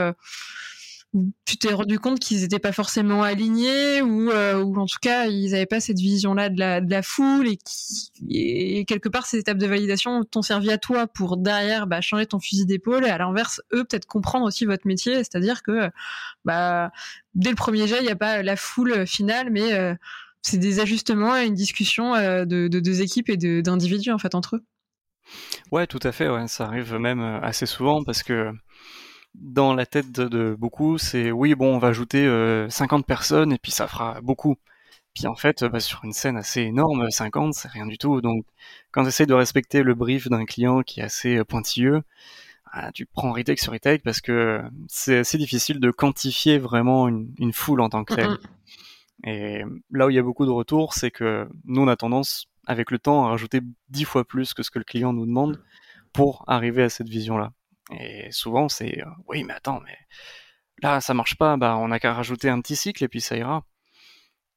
[1.45, 5.27] tu t'es rendu compte qu'ils n'étaient pas forcément alignés ou, euh, ou en tout cas
[5.27, 7.49] ils n'avaient pas cette vision-là de la, foule
[8.29, 12.27] et, quelque part ces étapes de validation t'ont servi à toi pour derrière bah, changer
[12.27, 15.91] ton fusil d'épaule et à l'inverse eux peut-être comprendre aussi votre métier, c'est-à-dire que
[16.45, 16.93] bah,
[17.35, 19.95] dès le premier jet il n'y a pas la foule finale mais euh,
[20.43, 24.37] c'est des ajustements et une discussion euh, de, de, deux équipes et d'individus en fait
[24.37, 24.65] entre eux.
[25.73, 26.29] Ouais, tout à fait.
[26.47, 28.53] Ça arrive même assez souvent parce que
[29.35, 32.25] dans la tête de, beaucoup, c'est oui, bon, on va ajouter
[32.69, 34.57] 50 euh, personnes et puis ça fera beaucoup.
[35.15, 38.21] Puis en fait, bah, sur une scène assez énorme, 50, c'est rien du tout.
[38.21, 38.45] Donc,
[38.93, 42.03] quand tu essaies de respecter le brief d'un client qui est assez euh, pointilleux,
[42.73, 47.53] ah, tu prends retake sur retake parce que c'est assez difficile de quantifier vraiment une,
[47.53, 48.39] foule en tant que telle.
[49.25, 52.47] Et là où il y a beaucoup de retours, c'est que nous, on a tendance,
[52.67, 55.61] avec le temps, à rajouter dix fois plus que ce que le client nous demande
[56.13, 57.53] pour arriver à cette vision-là.
[57.91, 59.97] Et souvent, c'est euh, oui, mais attends, mais
[60.83, 63.37] là, ça marche pas, bah, on a qu'à rajouter un petit cycle et puis ça
[63.37, 63.65] ira.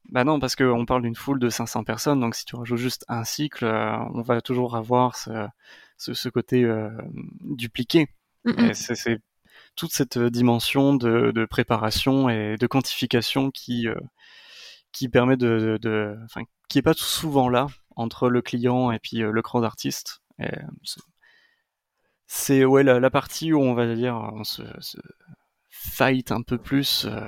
[0.09, 3.05] Bah non, parce qu'on parle d'une foule de 500 personnes, donc si tu rajoutes juste
[3.07, 5.47] un cycle, euh, on va toujours avoir ce,
[5.97, 6.89] ce, côté euh,
[7.41, 8.07] dupliqué.
[8.73, 9.19] C'est
[9.75, 13.87] toute cette dimension de, de, préparation et de quantification qui,
[14.91, 19.19] qui permet de, de, enfin, qui est pas souvent là entre le client et puis
[19.19, 20.21] le crowd artiste.
[22.27, 24.97] C'est ouais la, la, partie où on va dire on se, se
[25.83, 27.19] fight un peu plus euh,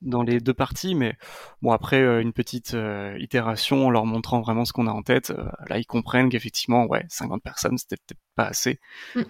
[0.00, 1.16] dans les deux parties, mais
[1.60, 5.02] bon après euh, une petite euh, itération en leur montrant vraiment ce qu'on a en
[5.02, 5.32] tête,
[5.68, 8.80] là ils comprennent qu'effectivement ouais 50 personnes c'était peut-être pas assez,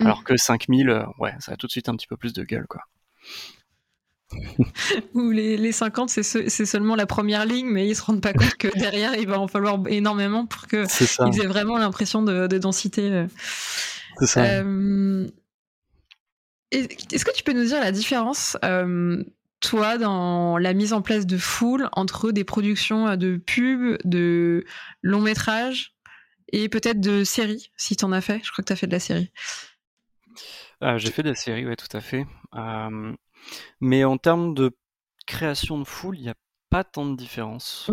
[0.01, 2.67] alors que 5000 ouais ça a tout de suite un petit peu plus de gueule
[2.67, 2.83] quoi.
[5.15, 8.55] Ou les, les 50 c'est seulement la première ligne, mais ils se rendent pas compte
[8.55, 10.87] que derrière il va en falloir énormément pour que
[11.29, 13.27] ils aient vraiment l'impression de, de, densité.
[14.19, 14.63] C'est ça.
[16.73, 19.23] Est-ce que tu peux nous dire la différence, euh,
[19.61, 24.65] toi, dans la mise en place de Full entre des productions euh, de pubs, de
[25.03, 25.95] longs métrages
[26.51, 28.41] et peut-être de séries, si tu en as fait?
[28.43, 29.31] Je crois que tu as fait de la série.
[30.81, 32.27] Ah, j'ai fait de la série, oui, tout à fait.
[32.55, 33.13] Euh,
[33.81, 34.75] mais en termes de
[35.27, 36.35] création de Full, il n'y a
[36.71, 37.91] pas tant de différence.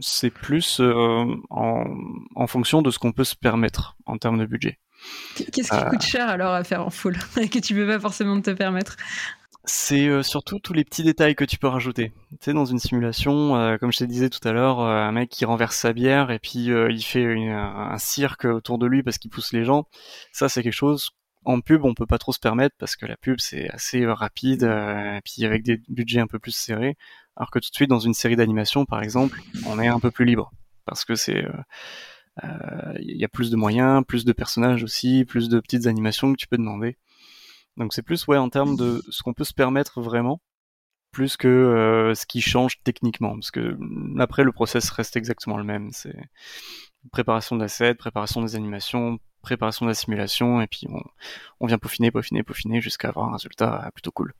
[0.00, 1.36] c'est plus en,
[2.34, 4.78] en, fonction de ce qu'on peut se permettre en termes de budget.
[5.34, 6.06] Qu'est-ce qui coûte euh.
[6.06, 8.96] cher alors à faire en full que tu peux pas forcément te permettre?
[9.66, 12.12] C'est euh, surtout tous les petits détails que tu peux rajouter.
[12.32, 15.30] Tu sais, dans une simulation, euh, comme je te disais tout à l'heure, un mec
[15.30, 19.30] qui renverse sa bière et puis il fait un cirque autour de lui parce qu'il
[19.30, 19.86] pousse les gens.
[20.32, 21.10] Ça, c'est quelque chose.
[21.46, 24.62] En pub, on peut pas trop se permettre parce que la pub c'est assez rapide
[24.64, 26.96] et puis avec des budgets un peu plus serrés.
[27.36, 30.10] Alors que tout de suite dans une série d'animation, par exemple, on est un peu
[30.10, 30.52] plus libre
[30.84, 31.44] parce que c'est
[32.42, 36.32] il euh, y a plus de moyens, plus de personnages aussi, plus de petites animations
[36.32, 36.96] que tu peux demander.
[37.76, 40.40] Donc c'est plus ouais en termes de ce qu'on peut se permettre vraiment,
[41.12, 45.56] plus que euh, ce qui change techniquement, parce que mm, après le process reste exactement
[45.56, 45.90] le même.
[45.92, 46.16] C'est
[47.12, 51.02] préparation de l'asset, préparation des animations, préparation de la simulation, et puis on,
[51.60, 54.32] on vient peaufiner, peaufiner, peaufiner jusqu'à avoir un résultat plutôt cool.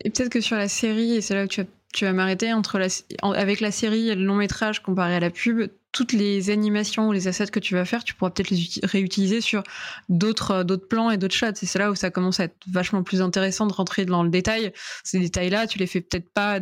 [0.00, 2.52] Et peut-être que sur la série, et c'est là où tu vas, tu vas m'arrêter,
[2.52, 2.88] entre la,
[3.22, 7.12] avec la série et le long métrage comparé à la pub, toutes les animations ou
[7.12, 9.62] les assets que tu vas faire, tu pourras peut-être les réutiliser sur
[10.08, 11.54] d'autres euh, d'autres plans et d'autres shots.
[11.54, 14.72] C'est là où ça commence à être vachement plus intéressant de rentrer dans le détail.
[15.04, 16.58] Ces détails-là, tu les fais peut-être pas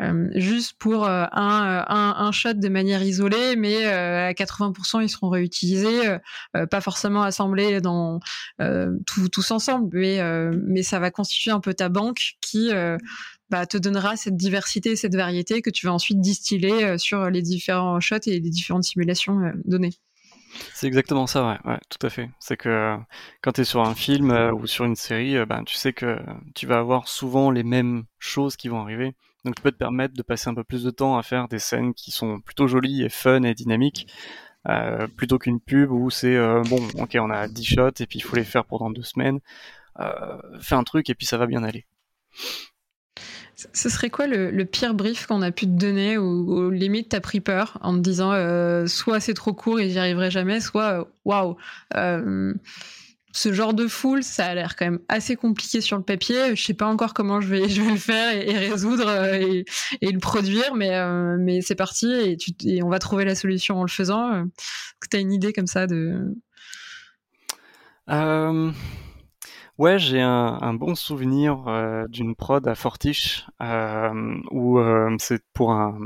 [0.00, 5.08] euh, juste pour euh, un, un, un, shot de manière isolée, mais à 80% ils
[5.08, 6.16] seront réutilisés,
[6.70, 8.20] pas forcément assemblés dans
[9.04, 10.20] tous ensemble, mais
[10.52, 12.70] mais ça va constituer un peu ta banque qui
[13.50, 17.42] bah, te donnera cette diversité, cette variété que tu vas ensuite distiller euh, sur les
[17.42, 19.92] différents shots et les différentes simulations euh, données.
[20.74, 22.28] C'est exactement ça, ouais, tout à fait.
[22.40, 22.96] C'est que euh,
[23.40, 26.18] quand tu es sur un film ou sur une série, ben, tu sais que
[26.56, 29.14] tu vas avoir souvent les mêmes choses qui vont arriver.
[29.44, 31.60] Donc tu peux te permettre de passer un peu plus de temps à faire des
[31.60, 34.08] scènes qui sont plutôt jolies et fun et dynamiques,
[35.16, 36.36] plutôt qu'une pub où c'est
[36.68, 39.38] bon, ok, on a 10 shots et puis il faut les faire pendant deux semaines.
[39.98, 41.86] Euh, fais un truc et puis ça va bien aller.
[43.72, 47.40] Ce serait quoi le, pire brief qu'on a pu te donner ou, limite t'as pris
[47.40, 51.04] peur en te disant euh, soit c'est trop court et j'y arriverai jamais, soit euh,
[51.24, 51.56] waouh,
[51.96, 52.54] euh,
[53.32, 56.56] ce genre de foule, ça a l'air quand même assez compliqué sur le papier.
[56.56, 59.64] Je sais pas encore comment je vais, le faire et, résoudre et,
[60.00, 64.32] le produire, mais, c'est parti et on va trouver la solution en le faisant.
[64.32, 66.34] Est-ce que tu as une idée comme ça de.
[69.80, 75.72] Ouais, j'ai un, bon souvenir euh, d'une prod à Fortiche euh, où euh, c'est pour
[75.72, 75.98] un,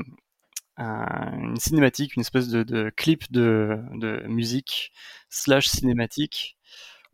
[0.79, 3.83] une cinématique, une espèce de, clip de,
[4.29, 4.93] musique
[5.29, 6.57] slash cinématique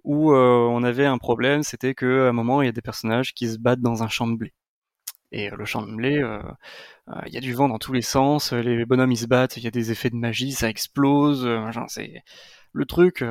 [0.05, 3.33] où on avait un problème, c'était que à un moment il y a des personnages
[3.33, 4.53] qui se battent dans un champ de blé.
[5.33, 6.23] Et le champ de blé,
[7.27, 9.65] il y a du vent dans tous les sens, les bonhommes ils se battent, il
[9.65, 11.49] y a des effets de magie, ça explose,
[11.89, 12.23] c'est
[12.73, 13.25] le truc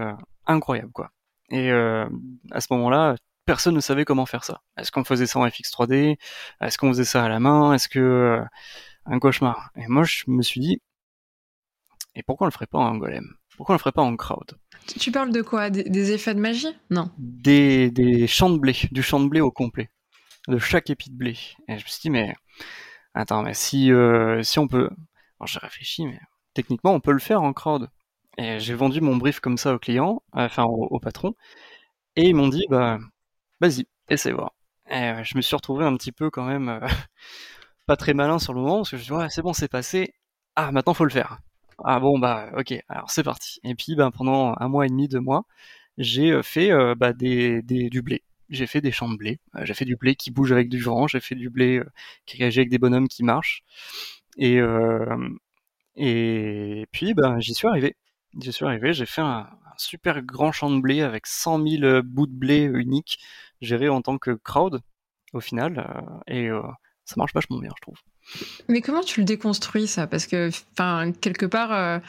[0.48, 1.12] incroyable quoi.
[1.52, 2.08] Et euh,
[2.52, 4.62] à ce moment-là, personne ne savait comment faire ça.
[4.78, 6.18] Est-ce qu'on faisait ça en FX 3D
[6.62, 7.74] Est-ce qu'on faisait ça à la main?
[7.74, 8.44] Est-ce que euh,
[9.06, 9.72] un cauchemar?
[9.76, 10.82] Et moi, je me suis dit,
[12.16, 13.36] et pourquoi on le ferait pas en golem?
[13.58, 14.58] Pourquoi on le ferait pas en crowd?
[15.00, 15.70] Tu parles de quoi?
[15.70, 16.76] Des, effets de magie?
[16.90, 17.12] Non.
[17.18, 19.90] Des, des champs de blé, du champ de blé au complet,
[20.48, 21.38] de chaque épi de blé.
[21.68, 22.34] Et je me suis dit, mais
[23.14, 24.90] attends, mais si euh, si on peut,
[25.40, 26.20] alors j'ai réfléchi, mais
[26.54, 27.90] techniquement on peut le faire en crowd.
[28.38, 31.36] Et j'ai vendu mon brief comme ça au client, enfin au, patron,
[32.16, 33.00] et ils m'ont dit bah
[33.62, 34.54] vas-y, essaie voir.
[34.90, 36.80] Et je me suis retrouvé un petit peu quand même euh,
[37.88, 39.54] pas très malin sur le moment parce que je me suis dit ouais c'est bon
[39.54, 40.14] c'est passé,
[40.56, 41.40] ah maintenant faut le faire.
[41.86, 43.60] Ah bon bah ok alors c'est parti.
[43.64, 45.46] Et puis bah, pendant un mois et demi deux mois
[45.98, 48.24] j'ai euh, fait euh, bah, des, des, du blé.
[48.50, 49.40] J'ai fait des champs de blé.
[49.64, 51.08] j'ai fait du blé qui bouge avec du vent.
[51.08, 51.82] J'ai fait du blé
[52.26, 53.64] qui réagit avec des bonhommes qui marchent.
[54.38, 54.60] Et
[55.96, 57.96] et puis bah, j'y suis arrivé.
[58.40, 62.02] J'y suis arrivé, j'ai fait un, super grand champ de blé avec 100 000 euh,
[62.04, 63.20] bouts de blé uniques
[63.62, 64.82] gérés en tant que crowd
[65.34, 66.62] au final, euh, et euh,
[67.06, 67.98] ça marche vachement bien, je trouve.
[68.68, 70.06] Mais comment tu le déconstruis ça?
[70.06, 72.02] Parce que, enfin, quelque part,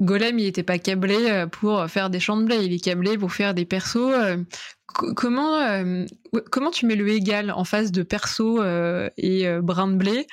[0.00, 3.32] Golem, il n'était pas câblé pour faire des champs de blé, il est câblé pour
[3.32, 4.12] faire des persos
[4.94, 6.04] comment, euh,
[6.50, 10.26] comment tu mets le égal en face de perso euh, et euh, brin de blé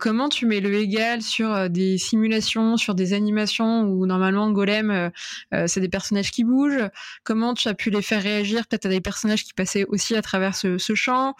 [0.00, 5.10] Comment tu mets le égal sur des simulations, sur des animations où normalement Golem,
[5.66, 6.88] c'est des personnages qui bougent?
[7.24, 10.22] Comment tu as pu les faire réagir peut-être à des personnages qui passaient aussi à
[10.22, 11.34] travers ce champ?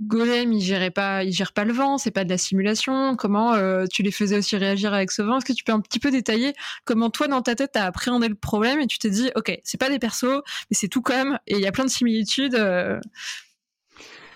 [0.00, 3.16] Golem, il gérait pas, il gère pas le vent, c'est pas de la simulation.
[3.16, 5.38] Comment euh, tu les faisais aussi réagir avec ce vent?
[5.38, 6.52] Est-ce que tu peux un petit peu détailler
[6.84, 9.80] comment toi dans ta tête t'as appréhendé le problème et tu t'es dit, ok, c'est
[9.80, 12.56] pas des persos, mais c'est tout comme et il y a plein de similitudes.
[12.56, 13.00] Euh.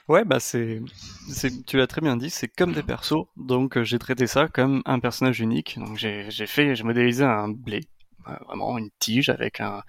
[0.08, 0.80] Ouais, bah c'est,
[1.66, 3.26] tu l'as très bien dit, c'est comme des persos.
[3.36, 5.78] Donc euh, j'ai traité ça comme un personnage unique.
[5.94, 7.82] J'ai, fait, j'ai modélisé un blé,
[8.46, 9.82] vraiment une tige avec un,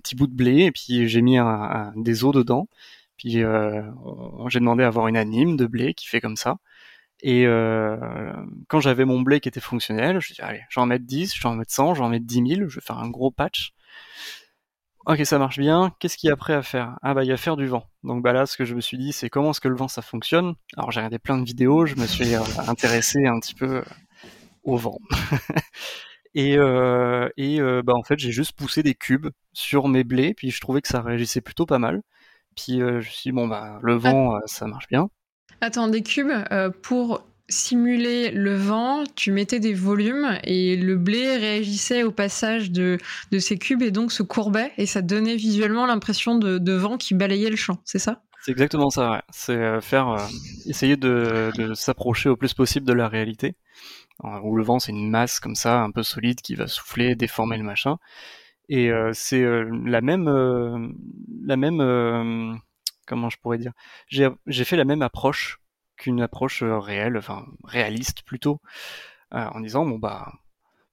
[0.00, 1.38] petit bout de blé et puis j'ai mis
[1.96, 2.68] des os dedans
[3.18, 3.82] puis euh,
[4.48, 6.58] j'ai demandé à avoir une anime de blé qui fait comme ça.
[7.20, 7.96] Et euh,
[8.68, 11.72] quand j'avais mon blé qui était fonctionnel, je dis allez, j'en mettre 10, j'en mettre
[11.72, 13.72] 100, j'en mettre 10 000, je vais faire un gros patch.
[15.06, 15.94] Ok, ça marche bien.
[15.98, 16.96] Qu'est-ce qu'il y a après à faire?
[17.02, 17.84] Ah bah il y a faire du vent.
[18.04, 19.88] Donc bah là, ce que je me suis dit, c'est comment est-ce que le vent
[19.88, 20.54] ça fonctionne?
[20.76, 23.82] Alors j'ai regardé plein de vidéos, je me suis euh, intéressé un petit peu
[24.64, 24.98] au vent.
[26.34, 30.50] et euh, et bah en fait j'ai juste poussé des cubes sur mes blés, puis
[30.50, 32.02] je trouvais que ça réagissait plutôt pas mal.
[32.58, 35.08] Puis euh, je me suis dit, bon, bah, le vent, euh, ça marche bien.
[35.60, 41.36] Attends, des cubes, euh, pour simuler le vent, tu mettais des volumes et le blé
[41.36, 42.98] réagissait au passage de,
[43.32, 47.14] de ces cubes et donc se courbait et ça donnait visuellement l'impression de, vent qui
[47.14, 48.22] balayait le champ, c'est ça?
[48.44, 49.22] C'est exactement ça, ouais.
[49.30, 50.28] C'est faire,
[50.66, 53.56] essayer de, de s'approcher au plus possible de la réalité.
[54.22, 57.56] Où le vent, c'est une masse comme ça, un peu solide, qui va souffler, déformer
[57.56, 57.96] le machin.
[58.68, 60.88] Et euh, c'est euh, la même, euh,
[61.42, 62.60] la même,
[63.06, 63.72] comment je pourrais dire,
[64.08, 65.60] j'ai fait la même approche
[65.96, 68.60] qu'une approche réelle, enfin réaliste plutôt,
[69.32, 70.32] en disant bon bah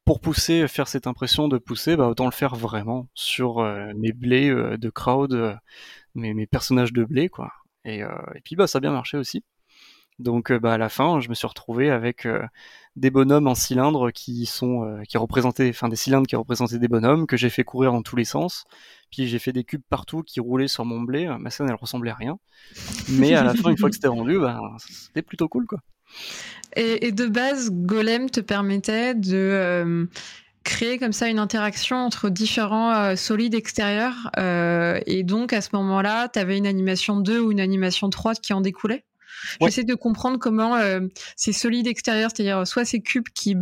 [0.06, 3.62] pour pousser, faire cette impression de pousser, bah autant le faire vraiment sur
[3.96, 5.60] mes blés de crowd,
[6.16, 7.52] mes, personnages de blé quoi.
[7.84, 9.44] Et, et, puis bah ça a bien marché aussi.
[10.20, 12.28] Donc bah à la fin, je me suis retrouvé avec
[12.96, 16.88] des bonhommes en cylindre qui sont euh, qui représentaient, enfin des cylindres qui représentaient des
[16.88, 18.66] bonhommes que j'ai fait courir dans tous les sens.
[19.12, 21.28] Puis j'ai fait des cubes partout qui roulaient sur mon blé.
[21.40, 22.38] Ma scène elle ressemblait à rien,
[23.10, 25.80] mais à la fin une fois que c'était rendu, bah, c'était plutôt cool quoi.
[26.76, 30.06] Et, de base, Golem te permettait de euh,
[30.64, 34.30] créer comme ça une interaction entre différents euh, solides extérieurs.
[34.38, 38.54] et donc à ce moment-là, tu avais une animation 2 ou une animation 3 qui
[38.54, 39.04] en découlait?
[39.62, 41.02] J'essaie de comprendre comment euh,
[41.36, 43.56] ces solides extérieurs, c'est-à-dire soit ces cubes qui,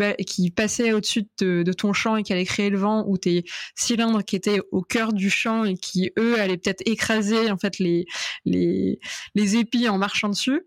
[0.52, 3.44] passaient au-dessus de, ton champ et qui allaient créer le vent, ou tes
[3.76, 7.80] cylindres qui étaient au cœur du champ et qui, eux, allaient peut-être écraser en fait
[7.80, 8.06] les,
[8.46, 9.00] les,
[9.36, 10.62] les épis en marchant dessus.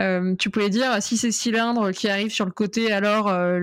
[0.00, 3.60] Euh, tu pouvais dire si ces cylindres qui arrivent sur le côté, alors euh,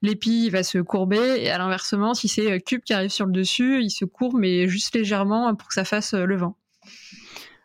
[0.00, 3.82] l'épi va se courber, et à l'inversement, si c'est cube qui arrive sur le dessus,
[3.82, 6.56] il se courbe mais juste légèrement pour que ça fasse le vent.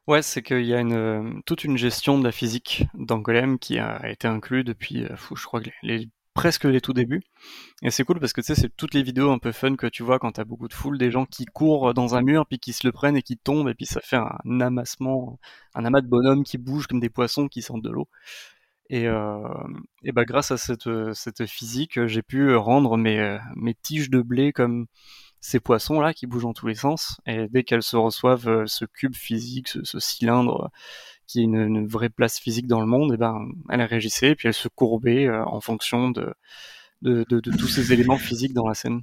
[0.08, 3.60] Ouais, c'est qu'il y a une, euh, toute une gestion de la physique dans Golem
[3.60, 7.22] qui a été inclus depuis, euh, je crois, les, presque les tout débuts.
[7.84, 9.88] Et c'est cool parce que tu sais, c'est toutes les vidéos un peu fun que
[9.88, 12.60] tu vois quand t'as beaucoup de foule, des gens qui courent dans un mur, puis
[12.60, 15.39] qui se le prennent et qui tombent, et puis ça fait un amassement,
[15.76, 18.10] un amas de bonhommes qui bougent comme des poissons qui sortent de l'eau.
[18.89, 19.39] Et, euh,
[20.04, 24.52] et bah grâce à cette, cette physique, j'ai pu rendre mes, mes tiges de blé
[24.52, 24.88] comme
[25.42, 27.20] ces poissons-là qui bougent dans tous les sens.
[27.26, 30.68] Et dès qu'elles se reçoivent euh, ce cube physique, ce, cylindre euh,
[31.28, 34.48] qui a une, vraie place physique dans le monde, et ben elle réagissait et puis
[34.48, 36.34] elle se courbait euh, en fonction de,
[37.02, 39.02] de, de tous ces éléments physiques dans la scène.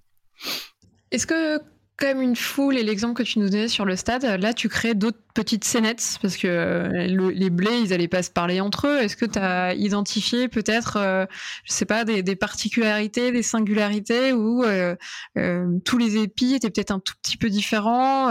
[1.11, 1.61] Est-ce que
[1.99, 4.94] comme une foule et l'exemple que tu nous donnais sur le stade, là tu crées
[4.94, 8.99] d'autres petites scénettes parce que euh, les blés ils allaient pas se parler entre eux.
[8.99, 11.26] Est-ce que tu as identifié peut-être, euh,
[11.64, 14.94] je sais pas, des, particularités, des singularités où euh,
[15.84, 18.30] tous les épis étaient peut-être un tout petit peu différents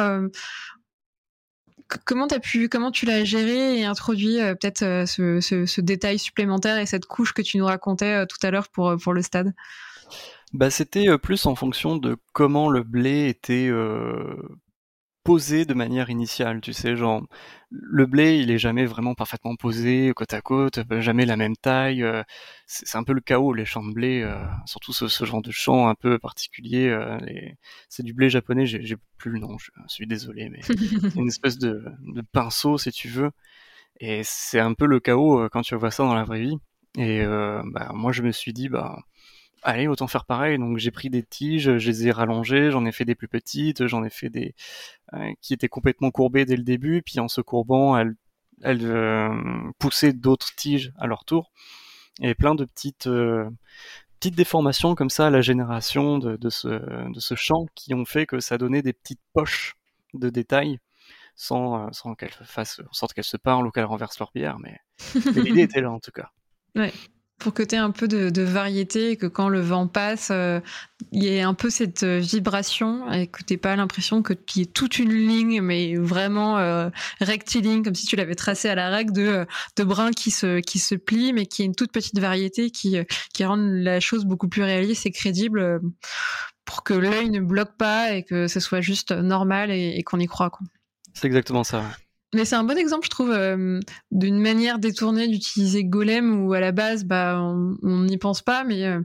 [2.05, 6.85] Comment as pu, comment tu l'as géré et introduit peut-être ce, ce, détail supplémentaire et
[6.85, 9.53] cette couche que tu nous racontais tout à l'heure pour, pour le stade?
[10.53, 14.35] Bah, c'était euh, plus en fonction de comment le blé était euh,
[15.23, 17.21] posé de manière initiale, tu sais, genre
[17.69, 21.57] le blé, il est jamais vraiment parfaitement posé côte à côte, euh, jamais la même
[21.57, 22.05] taille.
[22.65, 24.25] c'est un peu le chaos les champs de blé,
[24.65, 26.97] surtout ce, genre de champ un peu particulier.
[27.89, 30.75] c'est du blé japonais, j'ai plus le nom, je suis désolé, mais c'est
[31.15, 31.83] une espèce de,
[32.31, 33.31] pinceau si tu veux.
[33.99, 36.57] Et c'est un peu le chaos quand tu vois ça dans la vraie vie.
[36.97, 38.97] Et bah, moi je me suis dit bah
[39.63, 40.57] allez, autant faire pareil.
[40.57, 43.87] Donc j'ai pris des tiges, je les ai rallongées, j'en ai fait des plus petites,
[43.87, 44.55] j'en ai fait des
[45.13, 48.15] euh, qui étaient complètement courbées dès le début, puis en se courbant, elles,
[48.61, 49.31] elles
[49.79, 51.51] poussaient d'autres tiges à leur tour,
[52.21, 53.09] et plein de petites
[54.19, 58.05] petites déformations comme ça à la génération de, de, ce, de ce champ qui ont
[58.05, 59.75] fait que ça donnait des petites poches
[60.15, 60.79] de détails
[61.35, 64.79] sans, sans qu'elles fassent en sorte qu'elles se parlent ou qu'elles renversent leur bière, mais,
[65.35, 66.31] mais l'idée était là en tout cas.
[66.75, 66.91] Ouais
[67.39, 70.59] pour que tu aies un peu de, variété et que quand le vent passe, euh,
[71.11, 74.67] il y ait un peu cette euh, vibration et que tu pas l'impression que y
[74.67, 79.13] toute une ligne, mais vraiment euh, rectiligne, comme si tu l'avais tracé à la règle
[79.13, 82.97] de, brins qui se, plient, mais qui est une toute petite variété qui,
[83.33, 85.79] qui rend la chose beaucoup plus réaliste et crédible
[86.65, 90.27] pour que l'œil ne bloque pas et que ce soit juste normal et, qu'on y
[90.27, 90.51] croit.
[91.13, 91.83] C'est exactement ça.
[92.33, 93.79] Mais c'est un bon exemple, je trouve, euh,
[94.11, 98.83] d'une manière détournée d'utiliser Golem où à la base, bah, on n'y pense pas, mais,
[98.83, 98.99] euh,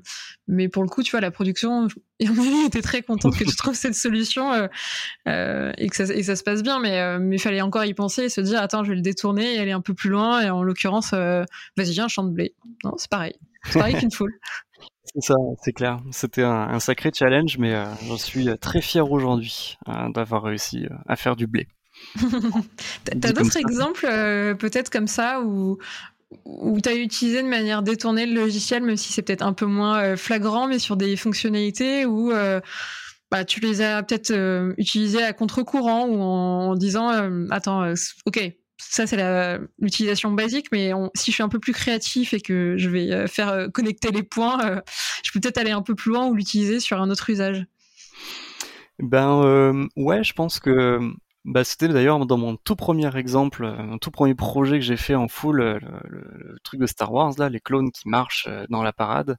[0.48, 1.86] mais pour le coup, tu vois, la production,
[2.66, 4.68] était très contente que tu trouves cette solution
[5.28, 8.40] euh, et, que ça, se passe bien, mais il fallait encore y penser et se
[8.40, 11.12] dire, attends, je vais le détourner et aller un peu plus loin, et en l'occurrence,
[11.12, 12.56] vas-y, viens, de blé.
[12.82, 13.34] Non, c'est pareil.
[13.64, 14.34] C'est pareil qu'une foule.
[15.04, 16.00] C'est ça, c'est clair.
[16.12, 17.74] C'était un, un, sacré challenge, mais
[18.06, 19.76] j'en suis très fier aujourd'hui
[20.14, 21.66] d'avoir réussi à faire du blé.
[23.05, 25.78] T'as d'autres exemples euh, peut-être comme ça où,
[26.44, 29.66] où tu as utilisé de manière détournée le logiciel, même si c'est peut-être un peu
[29.66, 32.61] moins euh, flagrant, mais sur des fonctionnalités où euh,
[33.30, 34.32] bah, tu les as peut-être
[34.76, 37.11] utilisées à contre-courant ou en, disant
[37.50, 37.94] Attends,
[38.26, 42.74] ok, ça c'est l'utilisation basique, mais si je suis un peu plus créatif et que
[42.76, 44.82] je vais faire connecter les points,
[45.24, 47.64] je peux peut-être aller un peu plus loin ou l'utiliser sur un autre usage.
[48.98, 51.14] Ben ouais, je pense que
[51.45, 54.97] bah, c'était d'ailleurs dans mon tout premier exemple, euh, mon tout premier projet que j'ai
[54.97, 58.64] fait en full, euh, le, truc de Star Wars, là, les clones qui marchent euh,
[58.70, 59.36] dans la parade.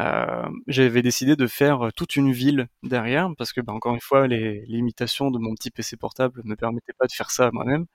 [0.00, 4.26] Euh, j'avais décidé de faire toute une ville derrière, parce que, bah, encore une fois,
[4.26, 7.86] les limitations de mon petit PC portable ne me permettaient pas de faire ça moi-même.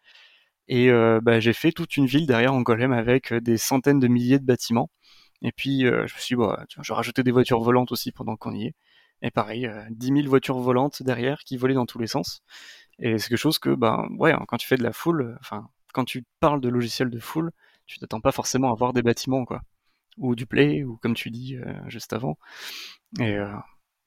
[0.70, 0.90] Et
[1.24, 4.46] bah, j'ai fait toute une ville derrière en golem avec des centaines de milliers de
[4.46, 4.90] bâtiments.
[5.42, 8.54] Et puis, je me suis dit, bah, je rajouter des voitures volantes aussi pendant qu'on
[8.54, 8.76] y est.
[9.22, 12.42] Et pareil, 10 000 voitures volantes derrière qui volaient dans tous les sens.
[13.00, 15.70] Et c'est quelque chose que, ben, ouais, hein, quand tu fais de la foule, enfin,
[15.94, 17.52] quand tu parles de logiciel de foule,
[17.86, 19.62] tu t'attends pas forcément à voir des bâtiments, quoi.
[20.18, 22.38] Ou du play, ou comme tu dis euh, juste avant.
[23.20, 23.54] Et, euh,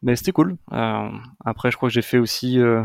[0.03, 0.57] mais c'était cool.
[0.73, 1.11] Euh,
[1.45, 2.59] après, je crois que j'ai fait aussi.
[2.59, 2.85] Euh,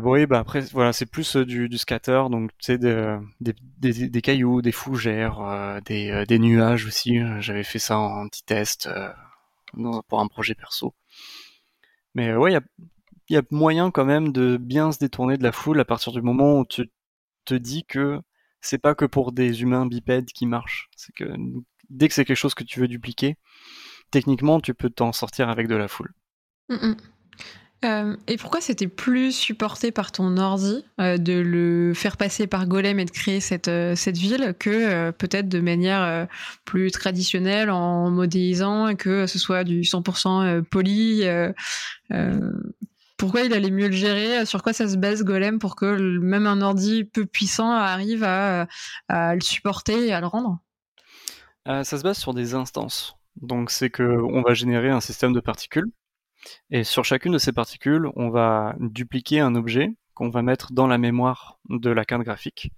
[0.00, 4.08] bon, oui, bah après, voilà, c'est plus du, du scatter, donc tu sais, des, des,
[4.08, 7.18] des, cailloux, des fougères, des, des nuages aussi.
[7.40, 8.88] J'avais fait ça en petit test
[10.08, 10.94] pour un projet perso.
[12.14, 12.60] Mais ouais, y a
[13.30, 16.12] il y a moyen quand même de bien se détourner de la foule à partir
[16.12, 16.90] du moment où tu
[17.44, 18.20] te dis que
[18.60, 20.90] c'est pas que pour des humains bipèdes qui marchent.
[20.96, 21.24] C'est que
[21.88, 23.36] dès que c'est quelque chose que tu veux dupliquer,
[24.10, 26.12] techniquement, tu peux t'en sortir avec de la foule.
[26.68, 26.96] Mm, mm.
[27.84, 32.66] Euh, et pourquoi c'était plus supporté par ton ordi euh, de le faire passer par
[32.66, 36.26] Golem et de créer cette, euh, cette ville que peut-être de manière
[36.66, 41.22] plus traditionnelle en modélisant et que ce soit du 100% poli
[43.20, 46.46] pourquoi il allait mieux le gérer, sur quoi ça se base Golem pour que même
[46.46, 48.66] un ordi peu puissant arrive à,
[49.10, 50.58] le supporter et à le rendre?
[51.68, 53.16] Euh, Ça se base sur des instances.
[53.36, 55.90] Donc c'est que on va générer un système de particules
[56.70, 60.86] et sur chacune de ces particules, on va dupliquer un objet qu'on va mettre dans
[60.86, 62.72] la mémoire de la carte graphique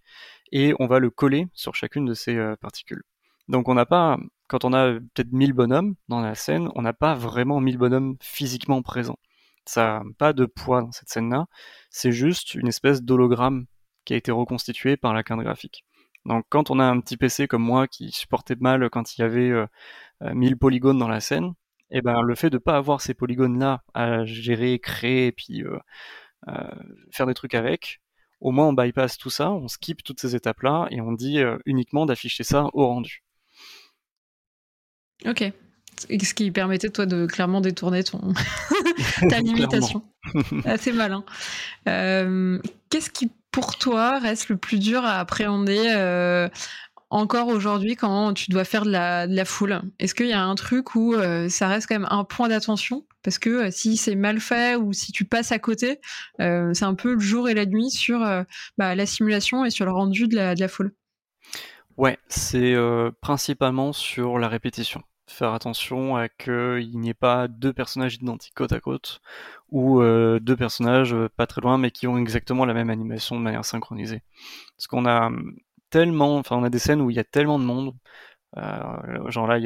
[0.50, 3.02] et on va le coller sur chacune de ces euh, particules.
[3.46, 4.18] Donc on n'a pas,
[4.48, 8.16] quand on a peut-être 1000 bonhommes dans la scène, on n'a pas vraiment 1000 bonhommes
[8.20, 9.18] physiquement présents.
[9.64, 11.46] Ça n'a pas de poids dans cette scène-là.
[11.90, 13.66] C'est juste une espèce d'hologramme
[14.04, 15.84] qui a été reconstitué par la carte graphique.
[16.24, 19.24] Donc quand on a un petit PC comme moi qui supportait mal quand il y
[19.24, 19.66] avait euh,
[20.20, 21.54] 1000 euh, polygones dans la scène,
[21.90, 25.62] et eh ben le fait de pas avoir ces polygones-là à gérer, créer et puis
[25.62, 25.78] euh,
[26.48, 26.70] euh,
[27.10, 28.00] faire des trucs avec,
[28.40, 32.06] au moins on bypass tout ça, on skip toutes ces étapes-là et on dit uniquement
[32.06, 33.22] d'afficher ça au rendu.
[35.26, 35.52] Ok.
[36.08, 38.32] Ce qui permettait toi de clairement détourner ton
[39.28, 40.02] ta limitation.
[40.64, 41.24] Assez malin.
[41.88, 42.58] Euh,
[42.90, 46.48] qu'est-ce qui pour toi reste le plus dur à appréhender euh,
[47.10, 49.82] encore aujourd'hui quand tu dois faire de la, foule?
[49.98, 53.04] Est-ce qu'il y a un truc où euh, ça reste quand même un point d'attention?
[53.22, 56.00] Parce que si c'est mal fait ou si tu passes à côté,
[56.38, 58.18] c'est un peu le jour et la nuit sur
[58.78, 60.92] bah, la simulation et sur le rendu de la, de la foule.
[61.96, 62.74] Ouais, c'est
[63.20, 68.72] principalement sur la répétition faire attention à qu'il n'y ait pas deux personnages identiques côte
[68.72, 69.20] à côte
[69.70, 73.36] ou euh, deux personnages euh, pas très loin mais qui ont exactement la même animation
[73.36, 74.22] de manière synchronisée.
[74.76, 75.56] Parce qu'on a hum,
[75.90, 77.94] tellement, enfin on a des scènes où il y a tellement de monde.
[78.58, 79.58] Euh, genre là,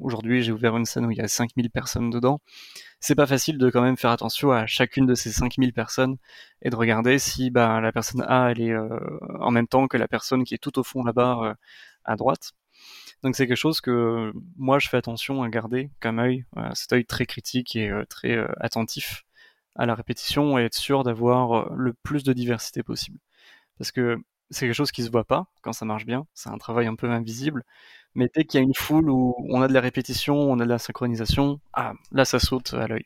[0.00, 2.40] aujourd'hui j'ai ouvert une scène où il y a 5000 personnes dedans.
[3.00, 6.18] c'est pas facile de quand même faire attention à chacune de ces 5000 personnes
[6.62, 8.76] et de regarder si bah, la personne A elle est
[9.40, 11.56] en même temps que la personne qui est tout au fond là-bas
[12.04, 12.52] à droite.
[13.22, 16.44] Donc c'est quelque chose que moi je fais attention à garder comme œil,
[16.74, 19.24] cet œil très critique et très attentif
[19.74, 23.18] à la répétition et être sûr d'avoir le plus de diversité possible.
[23.78, 24.18] Parce que
[24.50, 26.94] c'est quelque chose qui se voit pas quand ça marche bien, c'est un travail un
[26.94, 27.64] peu invisible,
[28.14, 30.64] mais dès qu'il y a une foule où on a de la répétition, on a
[30.64, 33.04] de la synchronisation, ah, là ça saute à l'œil.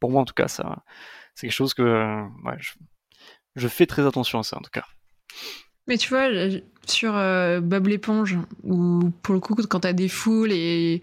[0.00, 0.82] pour moi en tout cas, ça,
[1.34, 2.24] c'est quelque chose que
[3.54, 4.84] je, fais très attention à ça en tout cas.
[5.88, 6.28] Mais tu vois,
[6.86, 11.02] sur euh, Bob l'éponge, ou pour le coup, quand t'as des foules et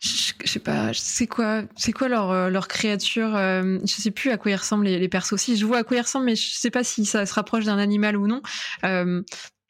[0.00, 4.30] je, sais pas, c'est quoi, c'est quoi leur, euh, leur créature, euh, je sais plus
[4.30, 5.36] à quoi ils ressemblent les, les persos.
[5.36, 7.64] Si je vois à quoi ils ressemblent, mais je sais pas si ça se rapproche
[7.64, 8.42] d'un animal ou non.
[8.84, 9.22] Euh,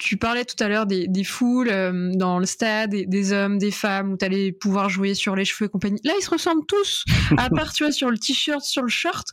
[0.02, 3.56] tu parlais tout à l'heure des, des foules euh, dans le stade, des, des, hommes,
[3.58, 6.00] des femmes, où tu allais pouvoir jouer sur les cheveux et compagnie.
[6.02, 7.04] Là, ils se ressemblent tous,
[7.38, 9.28] à part, tu vois, sur le t-shirt, sur le short.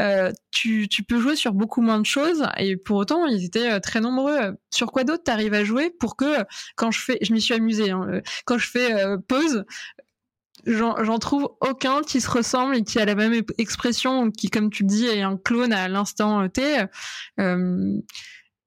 [0.00, 3.72] Euh, tu, tu, peux jouer sur beaucoup moins de choses, et pour autant, ils étaient
[3.72, 4.56] euh, très nombreux.
[4.70, 6.42] Sur quoi d'autre t'arrives à jouer pour que,
[6.76, 8.94] quand je fais, je m'y suis amusée, hein, euh, quand je fais
[9.28, 9.66] pause,
[10.66, 14.84] j'en trouve aucun qui se ressemble et qui a la même expression, qui, comme tu
[14.84, 16.62] le dis, est un clone à l'instant T.
[17.40, 17.98] Euh,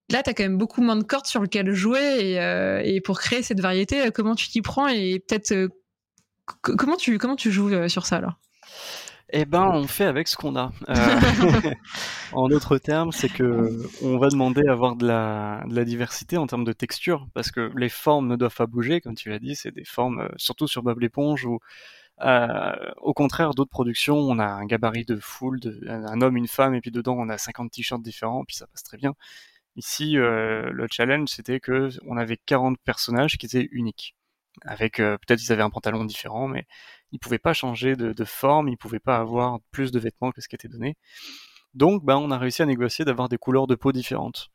[0.10, 3.02] là, tu as quand même beaucoup moins de cordes sur lesquelles jouer et, euh, et
[3.02, 5.70] pour créer cette variété, euh, comment tu t'y prends et peut-être euh,
[6.62, 8.40] comment tu comment tu joues sur ça alors?
[9.34, 10.72] Eh ben, on fait avec ce qu'on a.
[12.32, 16.38] en d'autres termes, c'est que on va demander à avoir de la, de la, diversité
[16.38, 19.40] en termes de texture, parce que les formes ne doivent pas bouger, comme tu l'as
[19.40, 21.60] dit, c'est des formes, surtout sur Bob l'éponge, où
[22.22, 26.48] euh, au contraire, d'autres productions, on a un gabarit de foule, de, un homme, une
[26.48, 29.14] femme, et puis dedans on a 50 t-shirts différents, puis ça passe très bien.
[29.78, 34.16] Ici, euh, le challenge, c'était que on avait 40 personnages qui étaient uniques.
[34.64, 36.66] Avec euh, peut-être ils avaient un pantalon différent, mais
[37.12, 40.48] ils pouvaient pas changer de, forme, ils pouvaient pas avoir plus de vêtements que ce
[40.48, 40.98] qui était donné.
[41.76, 44.50] Donc, bah, on a réussi à négocier d'avoir des couleurs de peau différentes.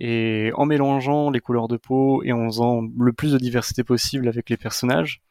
[0.00, 4.28] Et en mélangeant les couleurs de peau et en faisant le plus de diversité possible
[4.28, 5.22] avec les personnages,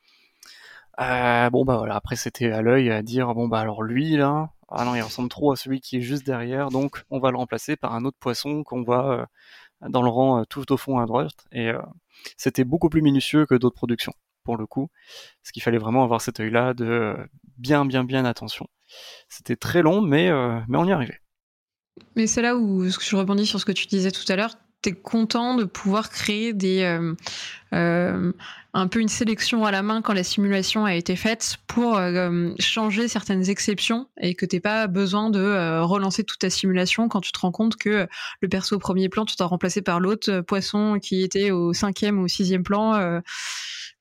[1.00, 4.52] euh, bon bah voilà, après c'était à l'œil à dire bon bah alors lui là,
[4.72, 7.38] ah non il ressemble trop à celui qui est juste derrière, donc on va le
[7.38, 11.00] remplacer par un autre poisson qu'on voit euh, dans le rang euh, tout au fond
[11.00, 11.46] à droite.
[11.52, 11.72] Et
[12.38, 14.14] c'était beaucoup plus minutieux que d'autres productions
[14.44, 14.90] pour le coup,
[15.42, 17.16] parce qu'il fallait vraiment avoir cet œil-là de
[17.58, 18.68] bien bien bien attention.
[19.30, 20.32] C'était très long, mais
[20.68, 21.22] mais on y arrivait.
[22.16, 24.94] Mais c'est là où je rebondis sur ce que tu disais tout à l'heure t'es
[24.94, 27.14] content de pouvoir créer des euh,
[27.74, 28.32] euh,
[28.74, 32.50] un peu une sélection à la main quand la simulation a été faite pour euh,
[32.60, 37.32] changer certaines exceptions et que t'es pas besoin de relancer toute ta simulation quand tu
[37.32, 38.08] te rends compte que
[38.40, 42.20] le perso au premier plan tu t'as remplacé par l'autre poisson qui était au cinquième
[42.20, 43.22] ou au sixième plan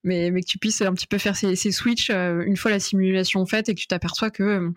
[0.02, 3.44] mais, mais que tu puisses un petit peu faire ces, switches une fois la simulation
[3.44, 4.70] faite et que tu t'aperçois que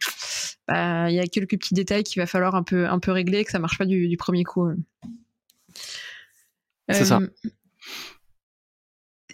[0.68, 3.39] bah, il y a quelques petits détails qu'il va falloir un peu un peu régler
[3.39, 4.70] et que ça marche pas du premier coup.
[6.89, 7.19] C'est ça.
[7.19, 7.28] Euh,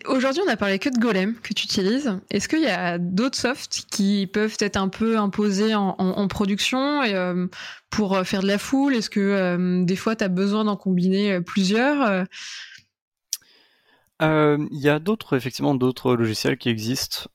[0.05, 2.19] aujourd'hui, on a parlé que de Golem que tu utilises.
[2.29, 7.15] Est-ce qu'il y a d'autres softs qui peuvent être un peu imposés en, production et,
[7.15, 7.47] euh,
[7.89, 8.95] pour faire de la foule?
[8.95, 12.25] Est-ce que euh, des fois, tu as besoin d'en combiner plusieurs
[14.21, 17.29] Il y a d'autres, effectivement, d'autres logiciels qui existent.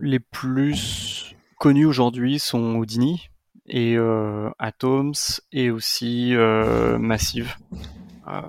[0.00, 3.30] les plus connus aujourd'hui sont Houdini
[3.68, 3.96] et
[4.58, 6.34] Atoms et aussi
[6.98, 7.54] Massive.
[8.28, 8.42] Euh,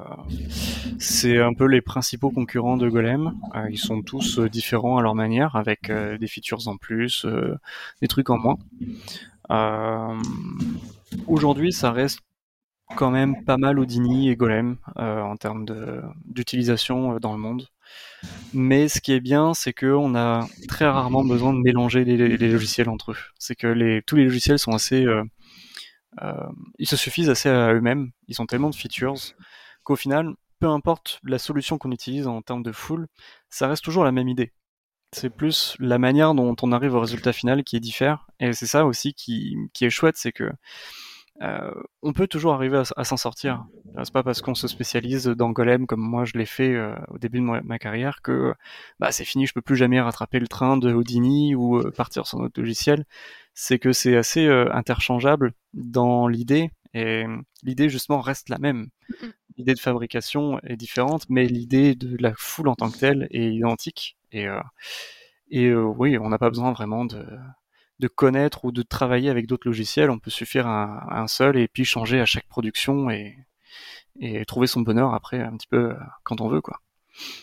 [1.00, 3.40] c'est un peu les principaux concurrents de Golem.
[3.56, 7.26] Euh, ils sont tous euh, différents à leur manière, avec des features en plus,
[8.02, 8.58] des trucs en moins.
[11.28, 12.20] Aujourd'hui, ça reste
[12.96, 15.66] quand même pas mal Houdini et Golem en termes
[16.26, 17.68] d'utilisation dans le monde.
[18.54, 22.90] Mais ce qui est bien, c'est qu'on a très rarement besoin de mélanger les, logiciels
[22.90, 23.18] entre eux.
[23.38, 25.06] C'est que tous les logiciels sont assez,
[26.78, 28.12] ils se suffisent assez à eux-mêmes.
[28.28, 29.16] Ils ont tellement de features
[29.84, 33.08] qu'au final, peu importe la solution qu'on utilise en termes de full,
[33.50, 34.54] ça reste toujours la même idée.
[35.12, 38.20] C'est plus la manière dont on arrive au résultat final qui est différent.
[38.40, 40.52] Et c'est ça aussi qui, est chouette, c'est que
[41.42, 41.72] euh,
[42.02, 43.66] on peut toujours arriver à, s'en sortir.
[44.04, 47.18] C'est pas parce qu'on se spécialise dans Golem comme moi je l'ai fait euh, au
[47.18, 48.54] début de ma, carrière que
[49.00, 52.28] bah, c'est fini, je peux plus jamais rattraper le train de Houdini ou euh, partir
[52.28, 53.06] sur notre logiciel.
[53.54, 57.26] C'est que c'est assez interchangeable dans l'idée et
[57.64, 58.90] l'idée justement reste la même
[59.60, 63.54] l'idée de fabrication est différente, mais l'idée de la foule en tant que telle est
[63.54, 64.18] identique.
[64.32, 64.62] Et, euh,
[65.52, 67.26] et euh, oui, on n'a pas besoin vraiment de,
[68.00, 70.10] de connaître ou de travailler avec d'autres logiciels.
[70.10, 73.38] On peut suffire à, un seul et puis changer à chaque production et,
[74.20, 76.80] et trouver son bonheur après un petit peu euh, quand on veut, quoi.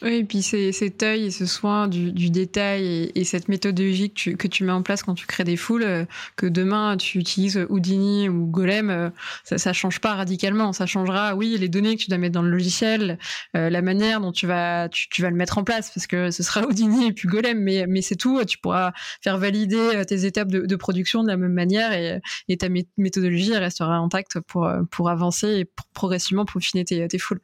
[0.02, 4.64] Oui, et puis cet œil et ce soin du, détail et, cette méthodologie que tu,
[4.64, 6.04] mets en place quand tu crées des foules, euh,
[6.36, 9.10] que demain tu utilises Houdini ou Golem, euh,
[9.44, 10.72] ça, ça change pas radicalement.
[10.72, 13.18] Ça changera, oui, les données que tu dois mettre dans le logiciel,
[13.56, 17.08] euh, la manière dont tu vas, le mettre en place, parce que ce sera Houdini
[17.08, 18.42] et puis Golem, mais, c'est tout.
[18.44, 23.56] Tu pourras faire valider tes étapes de, production de la même manière et, ta méthodologie
[23.56, 27.40] restera intacte pour, avancer et progressivement peaufiner tes, tes foules.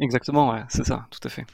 [0.00, 1.44] Exactement, ouais, c'est ça, tout à fait.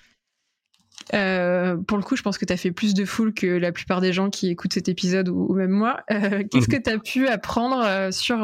[1.15, 3.73] Euh, pour le coup, je pense que tu as fait plus de foule que la
[3.73, 6.01] plupart des gens qui écoutent cet épisode ou, même moi.
[6.11, 6.79] Euh, qu'est-ce mhm.
[6.79, 8.39] que tu as pu apprendre euh, sur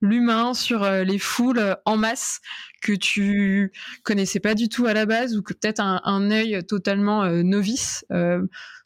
[0.00, 2.40] l'humain, sur les foules en masse
[2.82, 3.72] que tu
[4.04, 8.04] connaissais pas du tout à la base ou que peut-être un, un œil totalement novice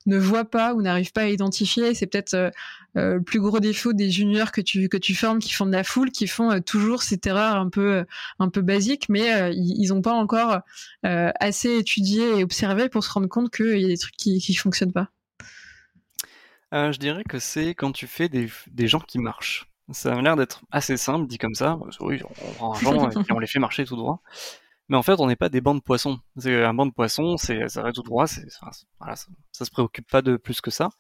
[0.07, 1.95] ne voit pas ou n'arrive pas à identifier.
[1.95, 2.51] C'est peut-être euh,
[2.97, 5.73] euh, le plus gros défaut des juniors que tu que tu formes, qui font de
[5.73, 8.05] la foule, qui font euh, toujours cette erreur un peu
[8.39, 10.61] un peu basique, mais ils n'ont pas encore
[11.03, 14.55] assez étudié et observé pour se rendre compte qu'il y a des trucs qui qui
[14.55, 15.09] fonctionnent pas.
[16.73, 19.67] je dirais que c'est quand tu fais des, des gens qui marchent.
[19.93, 21.77] Ça a l'air d'être assez simple, dit comme ça.
[21.99, 22.21] Oui,
[22.61, 24.23] on prend un et on les fait marcher tout droit
[24.91, 26.21] mais en fait on n'est pas des bancs de poissons.
[26.45, 28.41] Un banc de poissons, c'est ça va tout droit, ça,
[29.53, 30.91] ça, se préoccupe pas de plus que ça.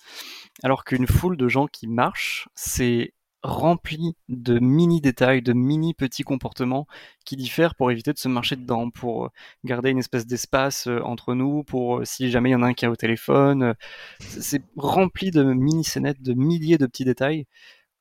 [0.63, 3.13] Alors qu'une foule de gens qui marchent, c'est
[3.43, 6.87] rempli de mini détails, de mini petits comportements
[7.25, 9.31] qui diffèrent pour éviter de se marcher dedans, pour
[9.65, 12.67] garder une espèce d'espace euh, entre nous, pour euh, si jamais il y en a
[12.67, 13.63] un qui est au téléphone.
[13.63, 13.75] Euh,
[14.21, 17.47] c'est rempli de mini scénettes, de milliers de petits détails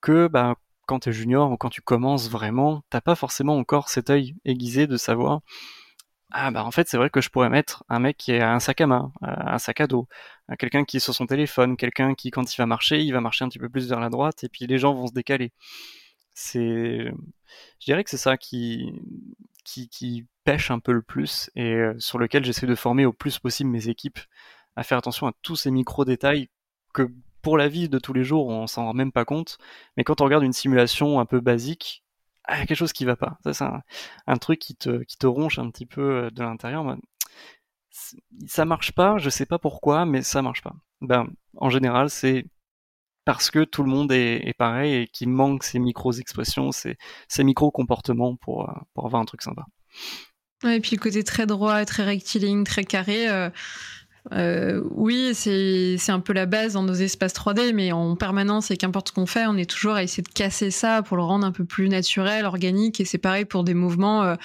[0.01, 0.55] que bah,
[0.89, 4.35] quand tu es junior ou quand tu commences vraiment, t'as pas forcément encore cet œil
[4.43, 5.41] aiguisé de savoir
[6.31, 8.59] ah bah en fait c'est vrai que je pourrais mettre un mec qui a un
[8.59, 10.07] sac à main, euh, un sac à dos,
[10.51, 13.21] euh, quelqu'un qui est sur son téléphone, quelqu'un qui quand il va marcher, il va
[13.21, 15.51] marcher un petit peu plus vers la droite et puis les gens vont se décaler.
[16.33, 17.11] C'est,
[17.79, 18.91] je dirais que c'est ça qui,
[19.65, 23.13] qui, qui pêche un peu le plus et euh, sur lequel j'essaie de former au
[23.13, 24.19] plus possible mes équipes
[24.75, 26.49] à faire attention à tous ces micro détails
[26.93, 27.11] que
[27.41, 29.57] pour la vie de tous les jours on s'en rend même pas compte,
[29.97, 32.03] mais quand on regarde une simulation un peu basique,
[32.51, 33.37] ah, quelque chose qui va pas.
[33.53, 33.63] C'est
[34.27, 36.97] un, truc qui te, qui te ronge un petit peu euh, de l'intérieur.
[38.47, 40.73] Ça marche pas, je sais pas pourquoi, mais ça marche pas.
[41.01, 41.27] Ben,
[41.57, 42.45] en général, c'est
[43.23, 48.35] parce que tout le monde est, pareil et qu'il manque ces micro-expressions, ces, ces micro-comportements
[48.37, 49.65] pour, euh, pour avoir un truc sympa.
[50.65, 53.51] et puis le côté très droit, très rectiligne, très carré, euh,
[54.33, 58.77] euh, oui, c'est un peu la base dans nos espaces 3D, mais en permanence et
[58.77, 61.45] qu'importe ce qu'on fait, on est toujours à essayer de casser ça pour le rendre
[61.45, 62.99] un peu plus naturel, organique.
[62.99, 64.23] Et c'est pareil pour des mouvements.
[64.23, 64.35] Euh,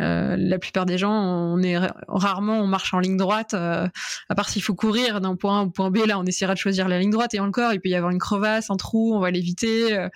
[0.00, 1.76] euh, la plupart des gens, on est
[2.08, 3.90] rarement on marche en ligne droite, à
[4.36, 5.98] part s'il faut courir d'un point A au point B.
[6.06, 8.18] Là, on essaiera de choisir la ligne droite et encore, il peut y avoir une
[8.18, 10.08] crevasse, un trou, on va l'éviter.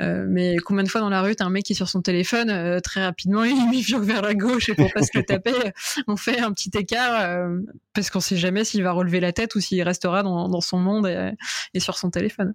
[0.00, 2.02] Euh, mais combien de fois dans la rue, t'as un mec qui est sur son
[2.02, 5.52] téléphone, euh, très rapidement, il vire vers la gauche et pour pas se le taper,
[6.08, 7.58] on fait un petit écart euh,
[7.94, 10.78] parce qu'on sait jamais s'il va relever la tête ou s'il restera dans, dans son
[10.78, 11.32] monde et,
[11.74, 12.54] et, sur son téléphone.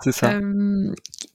[0.00, 0.38] C'est ça.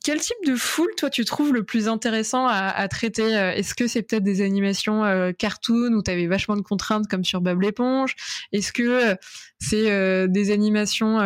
[0.06, 3.88] quel type de foule, toi, tu trouves le plus intéressant à, à traiter Est-ce que
[3.88, 5.04] c'est peut-être des animations
[5.38, 8.16] cartoon où tu avais vachement de contraintes comme sur Bable l'éponge?
[8.54, 9.18] Est-ce que
[9.60, 11.20] c'est des animations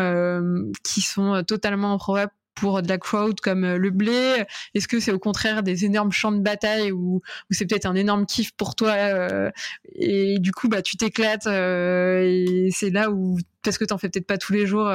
[0.83, 4.43] qui sont totalement improbables pour de la crowd comme euh, le blé
[4.73, 8.25] Est-ce que c'est au contraire des énormes champs de bataille où, c'est peut-être un énorme
[8.25, 9.51] kiff pour toi euh,
[9.95, 14.09] et du coup bah tu t'éclates euh, et c'est là où parce que t'en fais
[14.09, 14.89] peut-être pas tous les jours,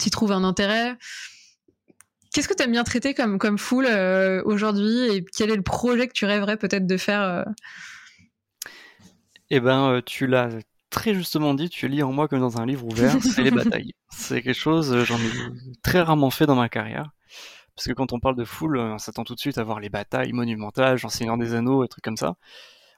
[0.00, 0.96] tu trouves un intérêt.
[2.32, 3.88] Qu'est-ce que tu aimes bien traiter comme comme foule
[4.44, 7.44] aujourd'hui et quel est le projet que tu rêverais peut-être de faire
[9.50, 10.50] Eh ben, tu l'as
[10.92, 13.94] très justement dit, tu lis en moi comme dans un livre ouvert, c'est les batailles.
[14.10, 15.30] C'est quelque chose, euh, j'en ai
[15.82, 17.10] très rarement fait dans ma carrière.
[17.74, 19.88] Parce que quand on parle de foule, on s'attend tout de suite à voir les
[19.88, 22.36] batailles monumentales, genre Seigneur des Anneaux, et trucs comme ça.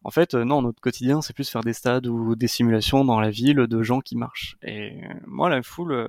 [0.03, 3.21] En fait, euh, non, notre quotidien, c'est plus faire des stades ou des simulations dans
[3.21, 4.57] la ville de gens qui marchent.
[4.63, 6.07] Et euh, moi, la foule,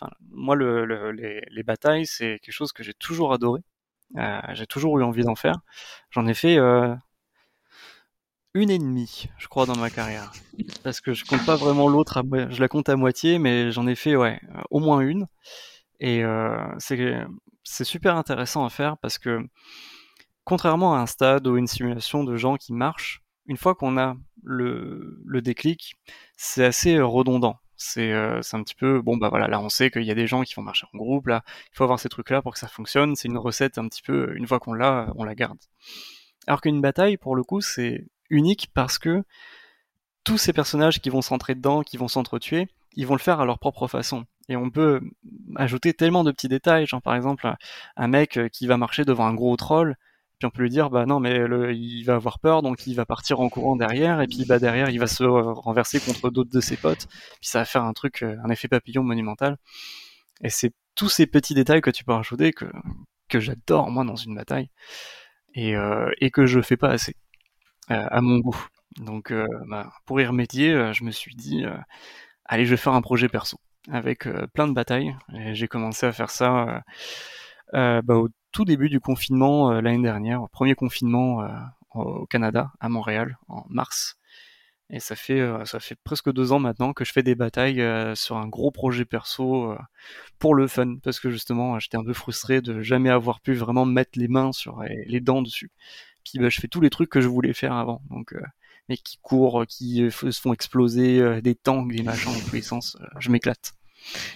[0.00, 3.60] enfin, moi, le, les, les, batailles, c'est quelque chose que j'ai toujours adoré.
[4.16, 5.60] Euh, j'ai toujours eu envie d'en faire.
[6.10, 6.58] J'en ai fait
[8.54, 10.32] une et demie, je crois, dans ma carrière.
[10.82, 13.94] Parce que je compte pas vraiment l'autre, je la compte à moitié, mais j'en ai
[13.94, 15.26] fait, ouais, euh, au moins une.
[16.00, 19.40] Et euh, c'est super intéressant à faire parce que,
[20.44, 24.16] contrairement à un stade ou une simulation de gens qui marchent, une fois qu'on a
[24.42, 25.96] le, le déclic,
[26.36, 27.58] c'est assez euh, redondant.
[27.76, 30.26] C'est euh, un petit peu, bon bah voilà, là on sait qu'il y a des
[30.26, 32.66] gens qui vont marcher en groupe, là il faut avoir ces trucs-là pour que ça
[32.66, 35.58] fonctionne, c'est une recette un petit peu, une fois qu'on l'a, on la garde.
[36.48, 39.22] Alors qu'une bataille, pour le coup, c'est unique parce que
[40.24, 43.46] tous ces personnages qui vont s'entrer dedans, qui vont s'entretuer, ils vont le faire à
[43.46, 44.24] leur propre façon.
[44.48, 45.00] Et on peut
[45.56, 47.50] ajouter tellement de petits détails, genre par exemple
[47.96, 49.96] un mec qui va marcher devant un gros troll,
[50.38, 53.04] puis on peut lui dire bah non mais il va avoir peur donc il va
[53.04, 56.60] partir en courant derrière et puis bah derrière il va se renverser contre d'autres de
[56.60, 57.08] ses potes
[57.40, 59.56] puis ça va faire un truc un effet papillon monumental.
[60.42, 62.66] Et c'est tous ces petits détails que tu peux rajouter que
[63.28, 64.70] que j'adore moi dans une bataille.
[65.54, 65.74] Et
[66.20, 67.16] et que je fais pas assez
[67.88, 68.66] à mon goût
[68.98, 69.32] donc
[69.68, 71.64] bah, pour y remédier je me suis dit
[72.44, 73.58] allez je vais faire un projet perso
[73.90, 75.16] avec euh, plein de batailles.
[75.52, 76.80] J'ai commencé à faire ça euh,
[77.74, 81.46] euh, bah, au tout début du confinement l'année dernière, au premier confinement
[81.92, 84.16] au Canada, à Montréal, en mars.
[84.90, 87.84] Et ça fait ça fait presque deux ans maintenant que je fais des batailles
[88.16, 89.76] sur un gros projet perso
[90.38, 93.84] pour le fun, parce que justement j'étais un peu frustré de jamais avoir pu vraiment
[93.84, 95.70] mettre les mains sur les, dents dessus.
[96.30, 98.34] Puis bah, je fais tous les trucs que je voulais faire avant, donc
[98.88, 102.96] mais qui courent, qui se font exploser, des tanks, des machins dans tous les sens,
[103.18, 103.74] je m'éclate.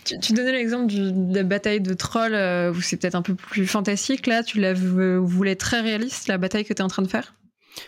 [0.05, 3.66] Tu, donnais l'exemple de la bataille de trolls euh, où c'est peut-être un peu plus
[3.66, 4.26] fantastique.
[4.26, 7.34] Là, tu la voulais très réaliste, la bataille que tu es en train de faire?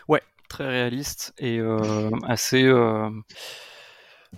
[0.08, 2.62] Ouais, très réaliste et euh, assez.
[2.62, 3.10] Euh,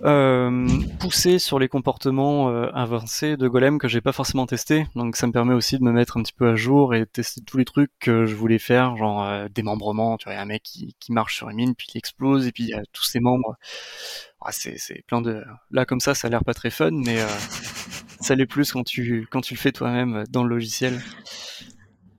[0.04, 0.68] euh,
[0.98, 4.86] pousser sur les comportements euh, avancés de Golem que j'ai pas forcément testé.
[4.94, 7.40] Donc ça me permet aussi de me mettre un petit peu à jour et tester
[7.40, 10.16] tous les trucs que je voulais faire, genre euh, démembrement.
[10.16, 12.64] Tu vois, un mec qui, qui marche sur une mine puis il explose et puis
[12.64, 13.56] il y a tous ses membres.
[14.40, 17.20] Ah, c'est c'est plein de là comme ça, ça a l'air pas très fun, mais
[17.20, 17.26] euh,
[18.20, 21.00] ça l'est plus quand tu quand tu le fais toi-même dans le logiciel.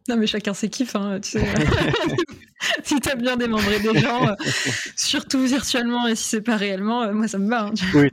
[0.08, 1.46] Non, mais chacun ses kiffs, hein, tu sais.
[2.84, 4.34] si t'as bien démembré des gens, euh,
[4.96, 7.66] surtout virtuellement et si c'est pas réellement, euh, moi ça me va.
[7.66, 8.10] Hein, oui,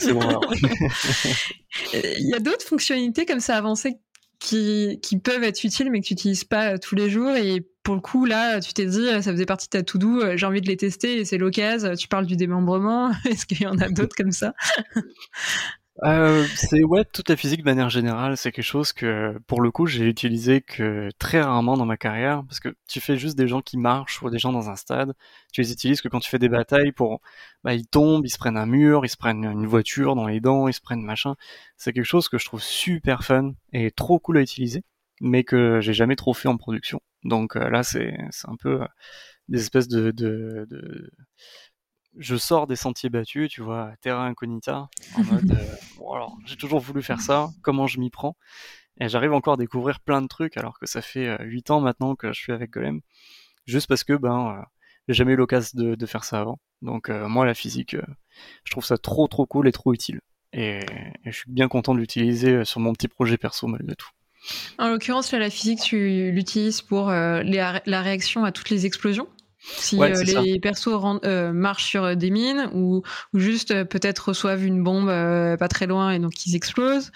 [0.00, 0.40] c'est bon.
[1.94, 3.96] Il y a d'autres fonctionnalités comme ça avancées
[4.38, 7.66] qui, qui peuvent être utiles mais que tu n'utilises pas euh, tous les jours et
[7.82, 10.46] pour le coup là tu t'es dit ça faisait partie de ta to do j'ai
[10.46, 13.78] envie de les tester et c'est l'occasion tu parles du démembrement est-ce qu'il y en
[13.78, 14.54] a d'autres comme ça?
[16.04, 19.72] Euh, c'est ouais, toute la physique de manière générale, c'est quelque chose que pour le
[19.72, 23.48] coup j'ai utilisé que très rarement dans ma carrière parce que tu fais juste des
[23.48, 25.14] gens qui marchent ou des gens dans un stade,
[25.52, 27.20] tu les utilises que quand tu fais des batailles pour
[27.64, 30.38] bah ils tombent, ils se prennent un mur, ils se prennent une voiture dans les
[30.40, 31.34] dents, ils se prennent machin.
[31.76, 34.84] C'est quelque chose que je trouve super fun et trop cool à utiliser,
[35.20, 37.00] mais que j'ai jamais trop fait en production.
[37.24, 38.86] Donc euh, là c'est c'est un peu euh,
[39.48, 41.10] des espèces de, de, de
[42.18, 46.56] je sors des sentiers battus, tu vois, terra incognita, en mode, euh, bon alors, j'ai
[46.56, 48.36] toujours voulu faire ça, comment je m'y prends?
[49.00, 51.80] Et j'arrive encore à découvrir plein de trucs, alors que ça fait euh, 8 ans
[51.80, 53.00] maintenant que je suis avec Golem,
[53.66, 54.62] juste parce que, ben, euh,
[55.06, 56.58] j'ai jamais eu l'occasion de, de, faire ça avant.
[56.82, 57.96] Donc, euh, moi, la physique,
[58.64, 60.20] je trouve ça trop, trop cool et trop utile.
[60.52, 60.80] Et,
[61.24, 64.08] et je suis bien content de l'utiliser sur mon petit projet perso, malgré tout.
[64.78, 69.28] En l'occurrence, là, la physique, tu l'utilises pour la réaction à toutes les explosions?
[69.76, 70.88] Si euh, les persos
[71.24, 73.02] euh, marchent sur euh, des mines ou,
[73.32, 77.10] ou juste peut-être reçoivent une bombe pas très loin et donc ils explosent.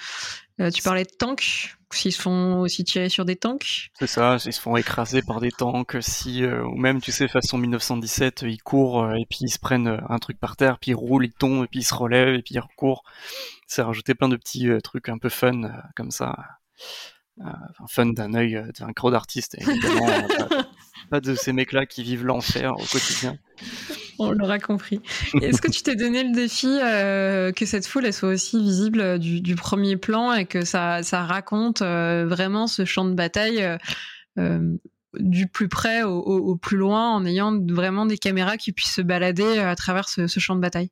[0.74, 3.90] tu parlais de tanks, s'ils se font aussi tirer sur des tanks?
[3.98, 7.58] C'est ça, ils se font écraser par des tanks, si ou même tu sais façon
[7.58, 11.26] 1917, ils courent et puis ils se prennent un truc par terre, puis ils roulent,
[11.26, 13.04] ils tombent et puis ils se relèvent et puis ils recourent.
[13.66, 15.62] C'est rajouter plein de petits trucs un peu fun
[15.96, 16.36] comme ça.
[17.88, 20.06] Fun d'un œil d'un crowd d'artiste évidemment
[21.10, 23.36] pas de ces mecs-là qui vivent l'enfer au quotidien.
[24.18, 25.00] On l'aura compris.
[25.40, 29.00] Est-ce que tu t'es donné le défi euh, que cette foule elle soit aussi visible
[29.00, 33.62] euh, du, premier plan et que ça, ça raconte euh, vraiment ce champ de bataille
[35.14, 39.58] du plus près au, plus loin en ayant vraiment des caméras qui puissent se balader
[39.58, 40.90] à travers ce, champ de bataille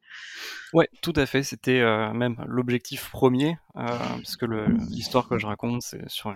[0.73, 1.43] Ouais, tout à fait.
[1.43, 1.81] C'était
[2.13, 4.47] même l'objectif premier, parce que
[4.91, 6.35] l'histoire que je raconte, c'est sur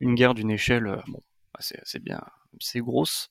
[0.00, 1.22] une guerre d'une échelle bon,
[1.60, 2.20] c'est bien,
[2.60, 3.30] c'est grosse,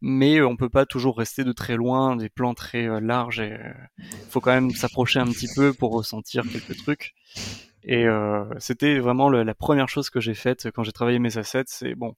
[0.00, 3.40] mais on peut pas toujours rester de très loin, des plans très euh, larges.
[3.40, 3.48] Et
[3.98, 7.14] il euh, faut quand même s'approcher un petit peu pour ressentir quelques trucs.
[7.82, 11.64] Et euh, c'était vraiment la première chose que j'ai faite quand j'ai travaillé mes assets.
[11.66, 12.14] C'est bon,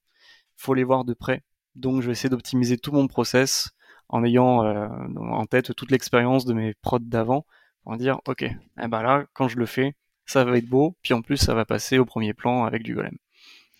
[0.61, 1.43] faut les voir de près.
[1.75, 3.71] Donc je vais essayer d'optimiser tout mon process
[4.09, 4.63] en ayant
[5.15, 7.45] en tête toute l'expérience de mes prods d'avant
[7.83, 9.95] pour dire ok, eh ben là quand je le fais,
[10.25, 12.95] ça va être beau, puis en plus ça va passer au premier plan avec du
[12.95, 13.17] golem.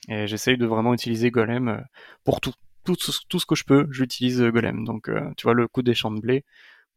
[0.09, 1.81] Et j'essaye de vraiment utiliser Golem euh,
[2.23, 2.53] pour tout.
[2.83, 2.95] Tout,
[3.29, 4.85] tout ce que je peux, j'utilise euh, Golem.
[4.85, 6.43] Donc, euh, tu vois, le coup des champs de blé,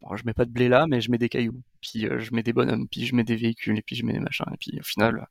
[0.00, 1.60] bon, je mets pas de blé là, mais je mets des cailloux.
[1.82, 4.20] Puis je mets des bonhommes, puis je mets des véhicules, et puis je mets des
[4.20, 4.46] machins.
[4.54, 5.28] Et puis au final,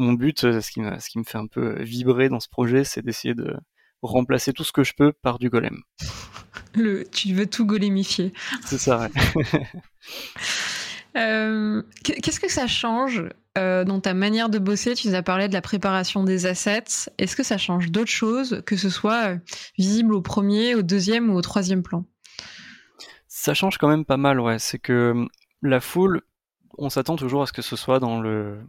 [0.00, 2.84] mon but, ce qui, me, ce qui me fait un peu vibrer dans ce projet,
[2.84, 3.56] c'est d'essayer de
[4.02, 5.82] remplacer tout ce que je peux par du golem.
[6.74, 8.32] Le, tu veux tout golémifier.
[8.64, 9.10] C'est ça, ouais.
[11.16, 13.24] Euh, qu'est-ce que ça change
[13.58, 14.94] euh, dans ta manière de bosser?
[14.94, 17.10] Tu nous as parlé de la préparation des assets.
[17.18, 19.36] Est-ce que ça change d'autres choses, que ce soit euh,
[19.76, 22.04] visible au premier, au deuxième ou au troisième plan?
[23.26, 24.60] Ça change quand même pas mal, ouais.
[24.60, 25.28] C'est que hum,
[25.62, 26.22] la foule,
[26.78, 28.60] on s'attend toujours à ce que ce soit dans le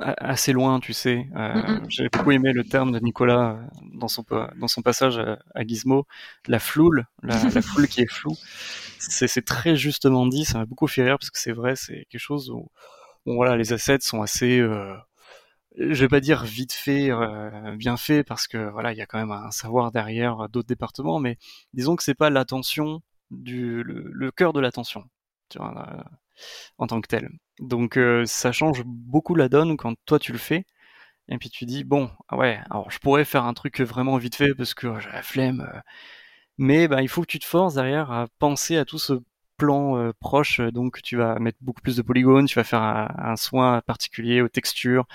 [0.00, 1.26] assez loin, tu sais.
[1.36, 3.62] Euh, J'ai beaucoup aimé le terme de Nicolas euh,
[3.94, 4.24] dans son
[4.56, 6.06] dans son passage à, Gizmo,
[6.46, 8.36] la floule, la, la floule qui est floue.
[8.98, 12.20] C'est très justement dit, ça m'a beaucoup fait rire parce que c'est vrai, c'est quelque
[12.20, 12.68] chose où,
[13.26, 14.94] voilà, les assets sont assez euh,
[15.92, 19.06] je vais pas dire vite fait, euh, bien fait, parce que voilà, il y a
[19.06, 21.38] quand même un savoir derrière d'autres départements, mais
[21.72, 25.04] disons que c'est pas l'attention du le, cœur de l'attention,
[25.48, 26.04] tu vois,
[26.78, 27.28] en tant que tel.
[27.60, 30.64] Donc euh, ça change beaucoup la donne quand toi tu le fais,
[31.28, 34.36] et puis tu dis bon, ah ouais, alors je pourrais faire un truc vraiment vite
[34.36, 35.70] fait parce que j'ai la flemme,
[36.58, 39.14] mais bah, il faut que tu te forces derrière à penser à tout ce
[39.56, 43.80] plan proche, donc tu vas mettre beaucoup plus de polygones, tu vas faire un soin
[43.82, 45.06] particulier aux textures,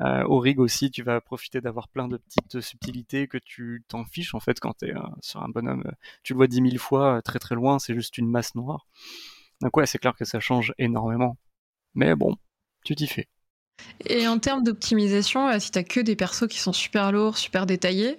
[0.00, 4.34] euh, au aussi, tu vas profiter d'avoir plein de petites subtilités que tu t'en fiches
[4.34, 5.84] en fait quand tu es euh, sur un bonhomme.
[6.22, 8.86] Tu le vois dix mille fois euh, très très loin, c'est juste une masse noire.
[9.60, 11.36] Donc ouais, c'est clair que ça change énormément.
[11.94, 12.36] Mais bon,
[12.84, 13.28] tu t'y fais.
[14.06, 18.18] Et en termes d'optimisation, si t'as que des persos qui sont super lourds, super détaillés,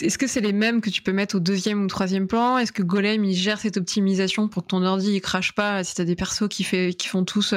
[0.00, 2.58] est-ce que c'est les mêmes que tu peux mettre au deuxième ou troisième plan?
[2.58, 5.94] Est-ce que Golem il gère cette optimisation pour que ton ordi il crache pas si
[5.94, 7.56] tu as des persos qui, font tous 30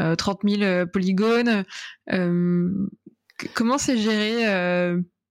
[0.00, 1.64] euh, 000 euh, polygones
[2.12, 2.70] euh,
[3.54, 4.46] Comment c'est géré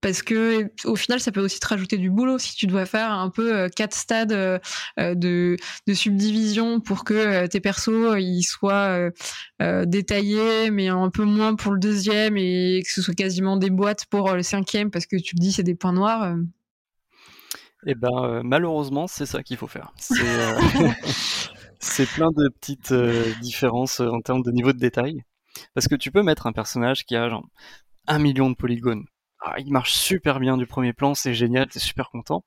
[0.07, 3.11] parce que au final ça peut aussi te rajouter du boulot si tu dois faire
[3.11, 4.57] un peu euh, quatre stades euh,
[5.01, 9.09] euh, de, de, subdivision pour que tes persos ils soient
[9.59, 14.05] détaillés mais un peu moins pour le deuxième et que ce soit quasiment des boîtes
[14.05, 16.37] pour le cinquième parce que tu te dis c'est des points noirs
[17.85, 19.91] et eh ben malheureusement c'est ça qu'il faut faire.
[21.79, 22.93] C'est plein de petites
[23.41, 25.23] différences en termes de niveau de détail.
[25.73, 27.47] Parce que tu peux mettre un personnage qui a genre
[28.07, 29.05] un million de polygones
[29.39, 32.43] ah, il marche super bien du premier plan, c'est génial, t'es super content.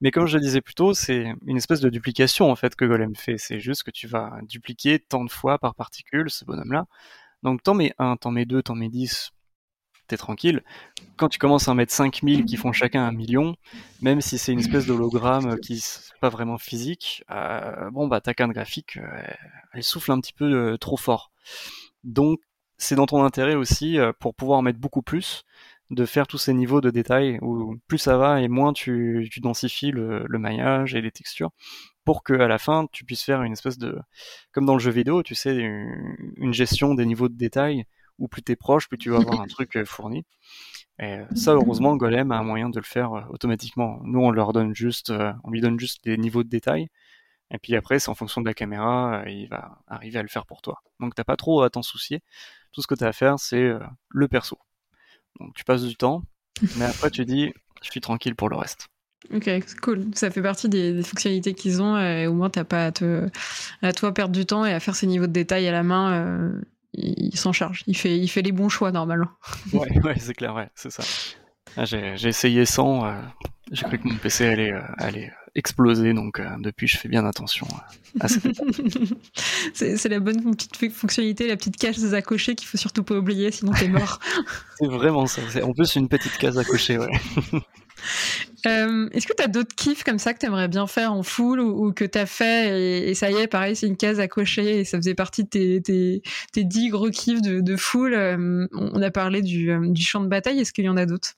[0.00, 2.84] Mais comme je le disais plus tôt, c'est une espèce de duplication en fait que
[2.84, 3.38] Golem fait.
[3.38, 6.86] C'est juste que tu vas dupliquer tant de fois par particule ce bonhomme-là.
[7.42, 9.32] Donc t'en mets un, t'en mets deux, t'en mets dix,
[10.06, 10.62] t'es tranquille.
[11.16, 13.56] Quand tu commences à en mettre 5000 qui font chacun un million,
[14.02, 18.34] même si c'est une espèce d'hologramme qui n'est pas vraiment physique, euh, bon bah ta
[18.34, 19.22] carte graphique, euh,
[19.72, 21.30] elle souffle un petit peu euh, trop fort.
[22.02, 22.40] Donc
[22.76, 25.44] c'est dans ton intérêt aussi, pour pouvoir en mettre beaucoup plus,
[25.90, 29.40] de faire tous ces niveaux de détail où plus ça va et moins tu, tu
[29.40, 31.50] densifies le, maillage et les textures
[32.04, 33.98] pour que à la fin tu puisses faire une espèce de
[34.52, 37.84] comme dans le jeu vidéo tu sais une, gestion des niveaux de détail
[38.18, 40.24] où plus t'es proche plus tu vas avoir un truc euh, fourni.
[41.00, 44.00] Et ça heureusement Golem a un moyen de le faire euh, automatiquement.
[44.04, 46.88] Nous on leur donne juste euh, on lui donne juste des niveaux de détail
[47.50, 50.46] et puis après c'est en fonction de la caméra il va arriver à le faire
[50.46, 50.82] pour toi.
[51.00, 52.22] Donc t'as pas trop à t'en soucier.
[52.72, 53.70] Tout ce que tu as à faire c'est
[54.08, 54.58] le perso
[55.40, 56.22] donc tu passes du temps,
[56.76, 58.88] mais après tu dis, je suis tranquille pour le reste.
[59.32, 59.48] Ok,
[59.80, 60.06] cool.
[60.14, 63.28] Ça fait partie des, fonctionnalités qu'ils ont et au moins t'as pas à, te,
[63.82, 66.12] à toi perdre du temps et à faire ces niveaux de détail à la main.
[66.12, 66.60] Euh,
[66.92, 67.82] il, s'en charge.
[67.86, 69.30] Il fait, il fait les bons choix normalement.
[69.72, 71.02] ouais, ouais c'est clair, ouais, c'est ça.
[71.76, 73.06] Ah, j'ai essayé sans.
[73.06, 73.20] Euh,
[73.72, 77.24] j'ai cru que mon PC allait, euh, allait exploser, donc euh, depuis je fais bien
[77.24, 77.66] attention
[78.20, 78.40] à ça.
[79.74, 83.50] c'est la bonne petite fonctionnalité, la petite case à cocher qu'il faut surtout pas oublier,
[83.50, 84.18] sinon t'es mort.
[84.78, 85.42] c'est vraiment ça.
[85.62, 87.10] En plus une petite case à cocher, ouais.
[88.66, 91.60] Est-ce que tu as d'autres kiffs comme ça que tu aimerais bien faire en full
[91.60, 94.80] ou, que tu as fait et, ça y est, pareil, c'est une case à cocher
[94.80, 99.02] et ça faisait partie de tes, tes, tes 10 gros kiffs de, de full On
[99.02, 101.34] a parlé du, du champ de bataille, est-ce qu'il y en a d'autres?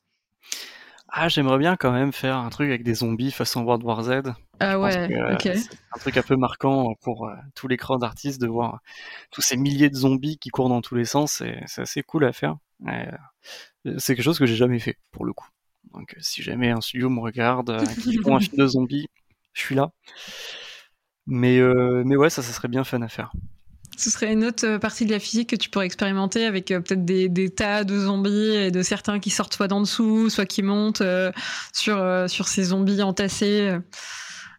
[1.09, 4.35] Ah, j'aimerais bien quand même faire un truc avec des zombies façon World War Z.
[4.59, 5.43] Ah ouais, ok.
[5.43, 8.81] C'est un truc un peu marquant pour euh, tous les crowds d'artistes de voir
[9.31, 11.43] tous ces milliers de zombies qui courent dans tous les sens.
[11.67, 12.57] C'est assez cool à faire.
[12.89, 15.49] Euh, c'est quelque chose que j'ai jamais fait pour le coup.
[15.95, 19.07] Donc euh, si jamais un studio me regarde, qui font un film de zombies,
[19.53, 19.93] je suis là.
[21.27, 21.61] Mais,
[22.05, 23.33] mais ouais, ça, ça serait bien fun à faire.
[23.97, 26.81] Ce serait une autre euh, partie de la physique que tu pourrais expérimenter avec euh,
[26.81, 30.63] peut-être des, tas de zombies et de certains qui sortent soit d'en dessous, soit qui
[30.63, 31.33] montent euh,
[31.73, 33.75] sur, sur ces zombies entassés.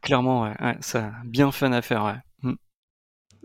[0.02, 2.16] Clairement, ouais, ouais ça bien fun à faire, ouais.
[2.42, 2.56] Mm.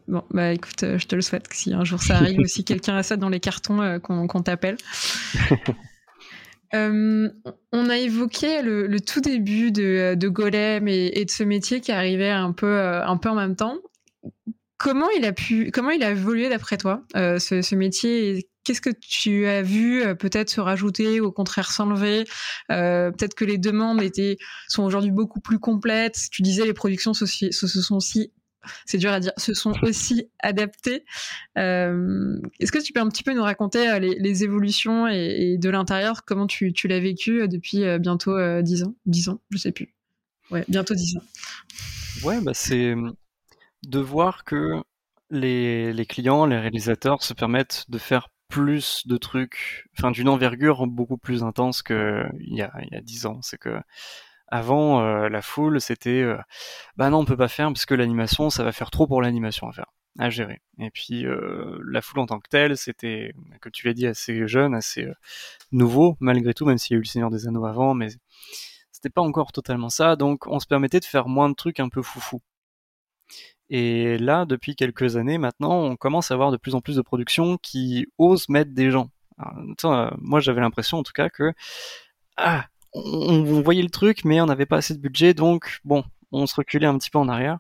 [0.09, 3.03] Bon, bah écoute, je te le souhaite si un jour ça arrive, aussi quelqu'un a
[3.03, 4.79] ça dans les cartons, qu'on t'appelle.
[6.73, 11.93] on a évoqué le, tout début de, de Golem et, et, de ce métier qui
[11.93, 13.77] arrivait un peu, un peu en même temps.
[14.83, 18.91] Comment il a pu, comment il a évolué d'après toi euh, ce, métier Qu'est-ce que
[18.91, 22.25] tu as vu euh, peut-être se rajouter ou au contraire s'enlever
[22.73, 26.19] euh, Peut-être que les demandes étaient sont aujourd'hui beaucoup plus complètes.
[26.33, 28.33] Tu disais les productions se, sont aussi
[28.85, 31.05] c'est dur à dire, se sont aussi adaptées.
[31.55, 36.49] Est-ce que tu peux un petit peu nous raconter les, évolutions et, de l'intérieur, comment
[36.49, 39.95] tu, l'as vécu depuis bientôt 10 ans 10 ans, je sais plus.
[40.51, 41.23] Ouais, bientôt 10 ans.
[42.25, 42.97] Ouais, bah c'est
[43.87, 44.83] de voir que
[45.31, 51.17] les, clients, les réalisateurs se permettent de faire plus de trucs, enfin d'une envergure beaucoup
[51.17, 51.97] plus intense qu'il
[52.41, 53.41] y a il y a dix ans.
[53.41, 53.81] C'est que
[54.49, 56.37] avant euh, la foule, c'était euh,
[56.97, 59.69] bah non, on peut pas faire parce que l'animation, ça va faire trop pour l'animation
[59.69, 60.61] à faire, à gérer.
[60.79, 64.47] Et puis euh, la foule en tant que telle, c'était, comme tu l'as dit, assez
[64.47, 65.07] jeune, assez
[65.73, 68.09] nouveau malgré tout, même s'il y a eu le Seigneur des Anneaux avant, mais
[68.93, 70.17] c'était pas encore totalement ça.
[70.17, 72.43] Donc on se permettait de faire moins de trucs un peu foufou.
[73.75, 77.01] Et là, depuis quelques années maintenant, on commence à avoir de plus en plus de
[77.01, 79.09] productions qui osent mettre des gens.
[79.41, 81.55] Euh, moi, j'avais l'impression, en tout cas, que
[82.37, 86.47] ah, on, voyait le truc, mais on n'avait pas assez de budget, donc bon, on
[86.47, 87.57] se reculait un petit peu en arrière.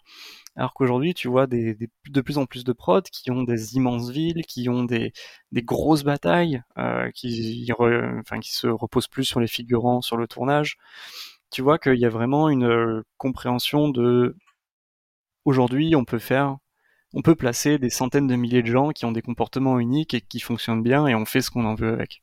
[0.54, 4.44] Alors qu'aujourd'hui, tu vois de plus en plus de prods qui ont des immenses villes,
[4.46, 5.14] qui ont des,
[5.54, 7.66] grosses batailles, euh, qui
[8.42, 10.76] se reposent plus sur les figurants, sur le tournage.
[11.50, 14.36] Tu vois qu'il y a vraiment une euh, compréhension de
[15.44, 16.56] aujourd'hui, on peut faire,
[17.14, 20.20] on peut placer des centaines de milliers de gens qui ont des comportements uniques et
[20.20, 22.22] qui fonctionnent bien et on fait ce qu'on en veut avec.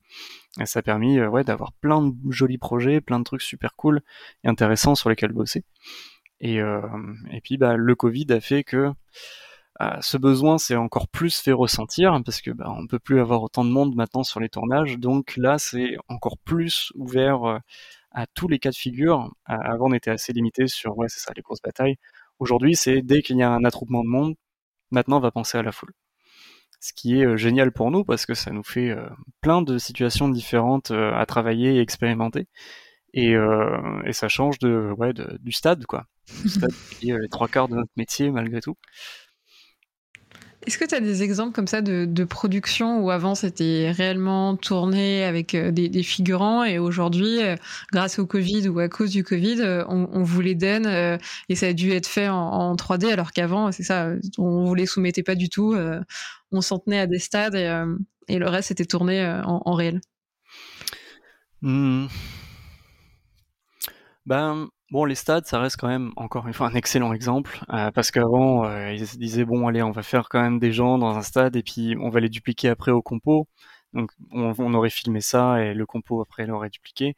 [0.60, 3.76] Et ça a permis, euh, ouais, d'avoir plein de jolis projets, plein de trucs super
[3.76, 4.02] cool
[4.44, 5.64] et intéressants sur lesquels bosser.
[6.42, 6.82] Et, euh,
[7.32, 8.92] et puis, bah, le Covid a fait que
[9.82, 13.44] euh, ce besoin s'est encore plus fait ressentir parce que bah, on peut plus avoir
[13.44, 14.98] autant de monde maintenant sur les tournages.
[14.98, 17.60] Donc là, c'est encore plus ouvert
[18.12, 19.32] à tous les cas de figure.
[19.46, 21.98] avant, on était assez limité sur, ouais, c'est ça, les grosses batailles.
[22.40, 24.36] Aujourd'hui, c'est dès qu'il y a un attroupement de monde,
[24.92, 25.94] maintenant on va penser à la foule.
[26.80, 29.08] Ce qui est euh, génial pour nous parce que ça nous fait euh,
[29.42, 32.48] plein de situations différentes euh, à travailler et expérimenter.
[33.14, 33.34] Et,
[34.06, 36.06] et ça change de, ouais, du stade, quoi.
[36.44, 38.76] Du stade qui est les trois quarts de notre métier malgré tout.
[40.70, 45.24] Est-ce que tu as des exemples comme ça de, production où avant c'était réellement tourné
[45.24, 47.56] avec euh, des, figurants et aujourd'hui, euh,
[47.92, 51.66] grâce au Covid ou à cause du Covid, euh, on, vous les donne et ça
[51.66, 55.34] a dû être fait en, 3D alors qu'avant, c'est ça, on vous les soumettait pas
[55.34, 55.76] du tout,
[56.52, 60.02] on s'en tenait à des stades et, le reste était tourné en, réel.
[61.64, 62.06] Mmh.
[64.92, 68.10] Bon, les stades, ça reste quand même encore une fois un excellent exemple euh, parce
[68.10, 71.16] qu'avant euh, ils se disaient bon allez on va faire quand même des gens dans
[71.16, 73.48] un stade et puis on va les dupliquer après au compo.
[73.94, 77.16] Donc on, aurait filmé ça et le compo après l'aurait dupliqué.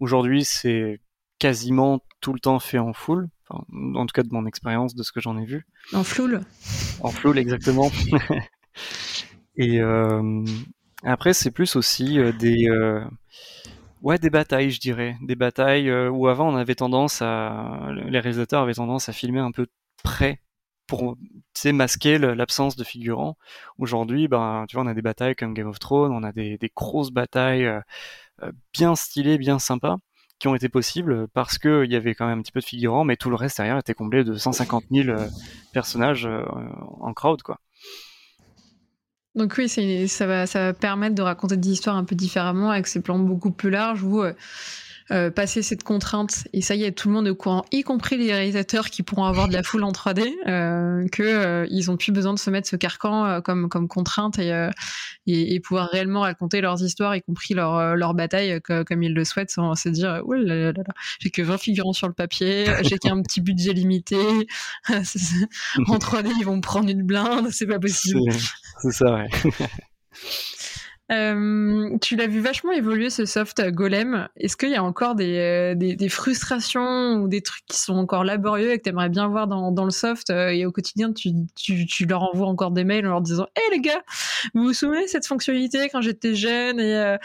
[0.00, 1.00] Aujourd'hui c'est
[1.38, 5.12] quasiment tout le temps fait en full, en tout cas de mon expérience, de ce
[5.12, 5.66] que j'en ai vu.
[5.94, 6.42] En floule.
[7.00, 7.90] En floule exactement.
[9.56, 10.44] et euh,
[11.04, 12.68] après c'est plus aussi des
[14.04, 15.16] Ouais, des batailles, je dirais.
[15.22, 17.88] Des batailles euh, où avant on avait tendance à.
[18.06, 19.66] Les réalisateurs avaient tendance à filmer un peu
[20.02, 20.42] près
[20.86, 21.16] pour
[21.64, 23.38] masquer l'absence de figurants.
[23.78, 26.58] Aujourd'hui, ben, tu vois, on a des batailles comme Game of Thrones, on a des,
[26.76, 27.80] grosses batailles euh,
[28.42, 29.96] euh, bien stylées, bien sympas,
[30.38, 33.04] qui ont été possibles parce qu'il y avait quand même un petit peu de figurants,
[33.04, 35.16] mais tout le reste derrière était comblé de 150 000
[35.72, 36.28] personnages
[37.00, 37.58] en crowd, quoi.
[39.34, 42.86] Donc oui, ça va, ça va permettre de raconter des histoires un peu différemment avec
[42.86, 44.22] ces plans beaucoup plus larges où
[45.10, 47.82] euh, passer cette contrainte, et ça y est, tout le monde est au courant, y
[47.82, 51.90] compris les réalisateurs qui pourront avoir de la foule en 3D, euh, que euh, ils
[51.90, 54.70] ont plus besoin de se mettre ce carcan euh, comme comme contrainte et,
[55.26, 59.50] et, pouvoir réellement raconter leurs histoires, y compris leur leur bataille comme ils le souhaitent,
[59.50, 60.82] sans se dire oh là là,
[61.18, 64.16] j'ai que 20 figurants sur le papier, j'ai qu'un petit budget limité,
[64.88, 68.32] en 3D ils vont me prendre une blinde, c'est pas possible.
[68.80, 69.28] C'est ça, ouais.
[71.12, 74.28] Euh, tu l'as vu vachement évoluer ce soft Golem.
[74.36, 77.94] Est-ce qu'il y a encore des, euh, des, des, frustrations ou des trucs qui sont
[77.94, 80.72] encore laborieux et que tu aimerais bien voir dans, dans le soft euh, et au
[80.72, 83.80] quotidien tu, tu, tu, leur envoies encore des mails en leur disant Hé hey, les
[83.82, 84.02] gars,
[84.54, 87.16] vous vous souvenez de cette fonctionnalité quand j'étais jeune et,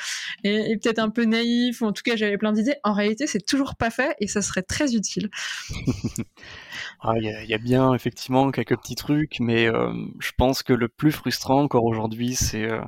[0.44, 2.76] et, et peut-être un peu naïf ou en tout cas j'avais plein d'idées.
[2.84, 5.30] En réalité, c'est toujours pas fait et ça serait très utile.
[7.02, 10.90] Ah, il y, a, bien effectivement quelques petits trucs, mais euh, je pense que le
[10.90, 12.82] plus frustrant encore aujourd'hui, c'est euh,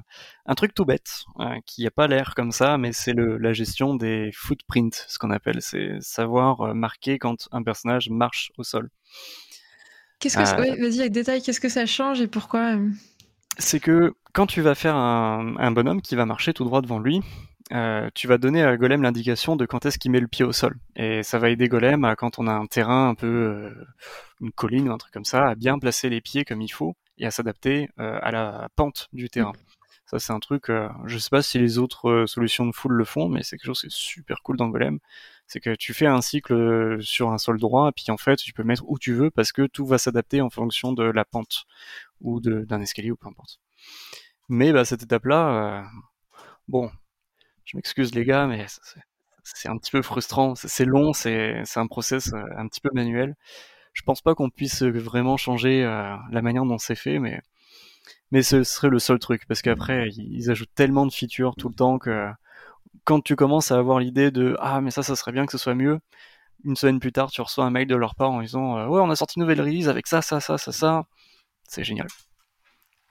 [0.46, 3.96] un truc tout bête, euh, qui n'a pas l'air comme ça, mais c'est la gestion
[3.96, 8.90] des footprints, ce qu'on appelle, c'est savoir marquer quand un personnage marche au sol.
[10.20, 12.76] Qu'est-ce que vas-y avec détail, qu'est-ce que ça change et pourquoi
[13.60, 17.00] C'est que quand tu vas faire un, un bonhomme qui va marcher tout droit devant
[17.00, 17.22] lui,
[17.72, 20.52] euh, tu vas donner à Golem l'indication de quand est-ce qu'il met le pied au
[20.52, 20.76] sol.
[20.96, 23.86] Et ça va aider Golem à, quand on a un terrain un peu, euh,
[24.42, 26.96] une colline ou un truc comme ça, à bien placer les pieds comme il faut
[27.18, 29.54] et à s'adapter euh, à la pente du terrain.
[30.06, 30.70] Ça, c'est un truc,
[31.06, 33.80] je sais pas si les autres solutions de full le font, mais c'est quelque chose
[33.80, 35.00] qui est super cool dans Golem.
[35.48, 38.52] C'est que tu fais un cycle sur un sol droit, et puis en fait, tu
[38.52, 41.64] peux mettre où tu veux parce que tout va s'adapter en fonction de la pente
[42.20, 43.62] ou d'un escalier ou peu importe.
[44.50, 45.86] Mais bah, cette étape-là,
[46.68, 46.92] bon,
[47.72, 48.66] je m'excuse les gars, mais
[49.44, 50.56] c'est un petit peu frustrant.
[50.56, 53.36] C'est long, c'est un process euh, un petit peu manuel.
[53.94, 57.42] Je pense pas qu'on puisse vraiment changer euh, la manière dont c'est fait, mais
[58.32, 61.76] Mais ce serait le seul truc, parce qu'après, ils ajoutent tellement de features tout le
[61.76, 62.30] temps que
[63.06, 65.58] quand tu commences à avoir l'idée de ah mais ça ça serait bien que ce
[65.58, 66.00] soit mieux
[66.66, 69.02] une semaine plus tard tu reçois un mail de leur part en disant euh, ouais
[69.02, 71.06] on a sorti une nouvelle release avec ça ça ça ça ça
[71.68, 72.08] c'est génial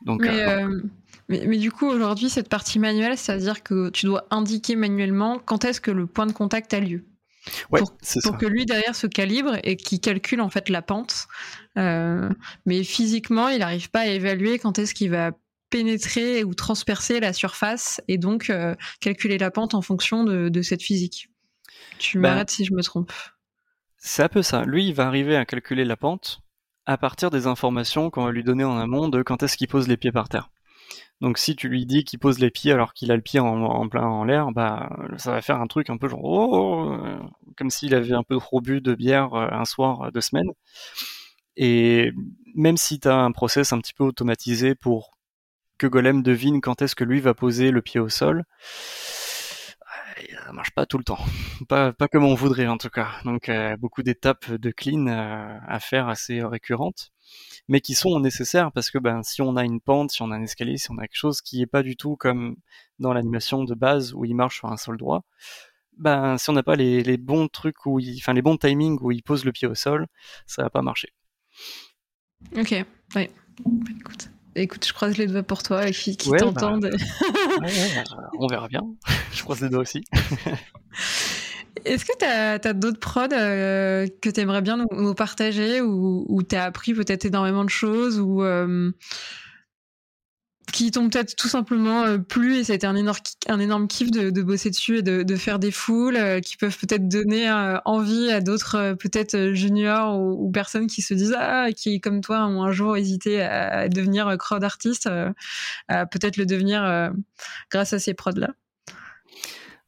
[0.02, 0.82] donc mais, euh, euh,
[1.28, 4.76] mais, mais, du coup aujourd'hui cette partie manuelle c'est à dire que tu dois indiquer
[4.76, 7.04] manuellement quand est-ce que le point de contact a lieu
[7.70, 11.28] ouais, pour, pour que lui derrière se calibre et qu'il calcule en fait la pente
[11.76, 15.32] mais physiquement il n'arrive pas à évaluer quand est-ce qu'il va
[15.70, 20.82] pénétrer ou transpercer la surface et donc euh, calculer la pente en fonction de, cette
[20.82, 21.30] physique.
[21.98, 23.12] Tu bah, m'arrêtes si je me trompe.
[23.96, 24.64] C'est un peu ça.
[24.64, 26.40] Lui, il va arriver à calculer la pente
[26.86, 29.88] à partir des informations qu'on va lui donner en amont de quand est-ce qu'il pose
[29.88, 30.50] les pieds par terre.
[31.20, 33.88] Donc si tu lui dis qu'il pose les pieds alors qu'il a le pied en,
[33.88, 36.96] plein en l'air, bah ça va faire un truc un peu genre oh,
[37.56, 40.48] comme s'il avait un peu trop bu de bière euh, un soir de semaine.
[41.56, 42.12] Et
[42.54, 45.18] même si tu un process un petit peu automatisé pour
[45.78, 48.44] que Golem devine quand est-ce que lui va poser le pied au sol.
[50.50, 51.24] Ça marche pas tout le temps,
[51.68, 53.20] pas, comme on voudrait en tout cas.
[53.24, 57.12] Donc euh, beaucoup d'étapes de clean euh, à faire assez récurrentes,
[57.68, 60.34] mais qui sont nécessaires parce que ben si on a une pente, si on a
[60.34, 62.56] un escalier, si on a quelque chose qui est pas du tout comme
[62.98, 65.22] dans l'animation de base où il marche sur un sol droit,
[65.96, 69.12] ben si on n'a pas les, bons trucs où il, enfin les bons timings où
[69.12, 70.08] il pose le pied au sol,
[70.46, 71.12] ça va pas marcher.
[72.56, 72.74] Ok,
[73.14, 73.30] ouais.
[74.00, 74.30] Écoute.
[74.56, 76.90] Écoute, je croise les doigts pour toi et qui, qui t'entendent.
[77.60, 77.66] Bah,
[78.38, 78.82] on verra bien.
[79.32, 80.04] je croise les doigts aussi.
[81.84, 86.56] Est-ce que tu as, d'autres prods euh, que tu aimerais bien nous, partager ou, tu
[86.56, 88.90] as appris peut-être énormément de choses ou euh,
[90.72, 93.18] qui t'ont peut-être tout simplement euh, plu et ça a été un énorme,
[93.48, 97.08] un énorme kiff de, bosser dessus et de, faire des foules euh, qui peuvent peut-être
[97.08, 102.20] donner euh, envie à d'autres peut-être juniors ou, personnes qui se disent ah qui comme
[102.20, 105.08] toi ont un jour hésité à, devenir crowd artiste
[105.88, 107.12] à peut-être le devenir
[107.70, 108.50] grâce à ces prods là.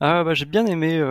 [0.00, 1.02] Ah bah j'ai bien aimé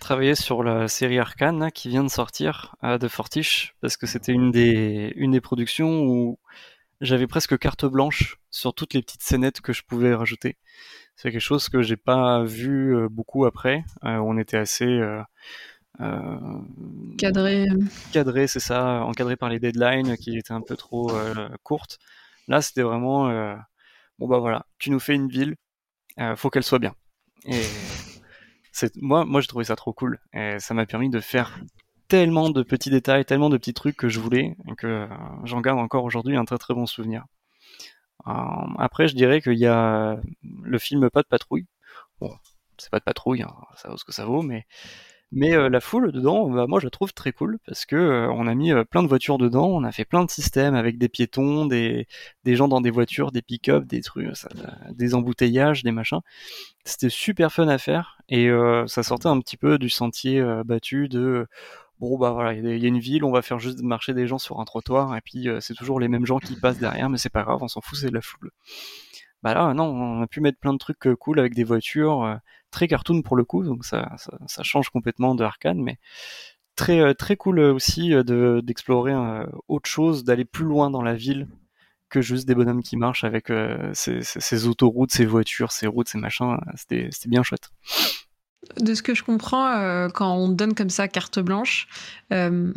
[0.00, 4.50] travailler sur la série Arcane qui vient de sortir de Fortiche parce que c'était une
[4.50, 6.38] des une des productions où
[7.00, 10.56] j'avais presque carte blanche sur toutes les petites scénettes que je pouvais rajouter.
[11.16, 13.84] C'est quelque chose que j'ai pas vu euh, beaucoup après.
[14.04, 15.22] Euh, on était assez euh,
[17.18, 17.66] cadré.
[18.12, 21.12] Cadré, c'est ça, encadré par les deadlines qui étaient un peu trop
[21.62, 21.98] courtes.
[22.48, 23.28] Là, c'était vraiment
[24.18, 25.54] bon bah voilà, tu nous fais une ville,
[26.36, 26.94] faut qu'elle soit bien.
[27.46, 27.62] Et
[28.96, 31.60] moi, moi j'ai trouvé ça trop cool et ça m'a permis de faire
[32.14, 35.06] tellement de petits détails, tellement de petits trucs que je voulais, que euh,
[35.42, 37.24] j'en garde encore aujourd'hui un très très bon souvenir.
[38.28, 38.32] Euh,
[38.78, 40.20] après, je dirais qu'il y a
[40.62, 41.66] le film Pas de patrouille.
[42.20, 42.30] Bon,
[42.78, 44.64] c'est pas de patrouille, hein, ça vaut ce que ça vaut, mais
[45.32, 48.46] mais euh, la foule dedans, bah, moi je la trouve très cool parce que on
[48.46, 51.66] a mis plein de voitures dedans, on a fait plein de systèmes avec des piétons,
[51.66, 52.06] des,
[52.44, 54.28] des gens dans des voitures, des pick-up, des trucs,
[54.92, 56.20] des embouteillages, des machins.
[56.84, 58.48] C'était super fun à faire et
[58.86, 61.48] ça sortait un petit peu du sentier battu de
[62.00, 64.38] bon bah voilà, il y, a une ville, on va faire juste marcher des gens
[64.38, 67.18] sur un trottoir et puis euh, c'est toujours les mêmes gens qui passent derrière, mais
[67.18, 68.50] c'est pas grave, on s'en fout, c'est de la foule.
[69.42, 72.22] Bah là, non, on a pu mettre plein de trucs euh, cool avec des voitures,
[72.24, 72.36] euh,
[72.70, 74.16] très cartoon pour le coup, donc ça,
[74.46, 75.98] ça, change complètement de Arkane, mais
[76.76, 79.14] très très cool aussi de d'explorer
[79.68, 81.48] autre chose, d'aller plus loin dans la ville
[82.10, 83.52] que juste des bonhommes qui marchent avec
[83.92, 86.58] ces, ces, autoroutes, ces voitures, ces routes, ces machins.
[86.74, 87.70] C'était bien chouette.
[88.78, 91.88] De ce que je comprends, euh, quand on donne comme ça carte blanche,
[92.32, 92.72] euh,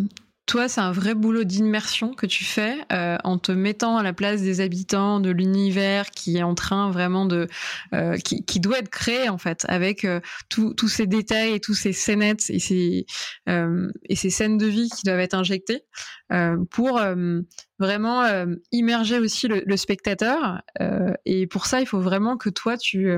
[0.45, 4.13] toi, c'est un vrai boulot d'immersion que tu fais euh, en te mettant à la
[4.13, 7.47] place des habitants de l'univers qui est en train vraiment de,
[8.23, 10.07] qui, doit être créé en fait, avec
[10.47, 13.05] tous ces détails et tous ces scénettes et ces
[13.45, 15.83] et ces scènes de vie qui doivent être injectées
[16.71, 17.01] pour
[17.77, 18.23] vraiment
[18.71, 20.61] immerger aussi le, le spectateur.
[21.25, 23.11] et pour ça, il faut vraiment que toi, tu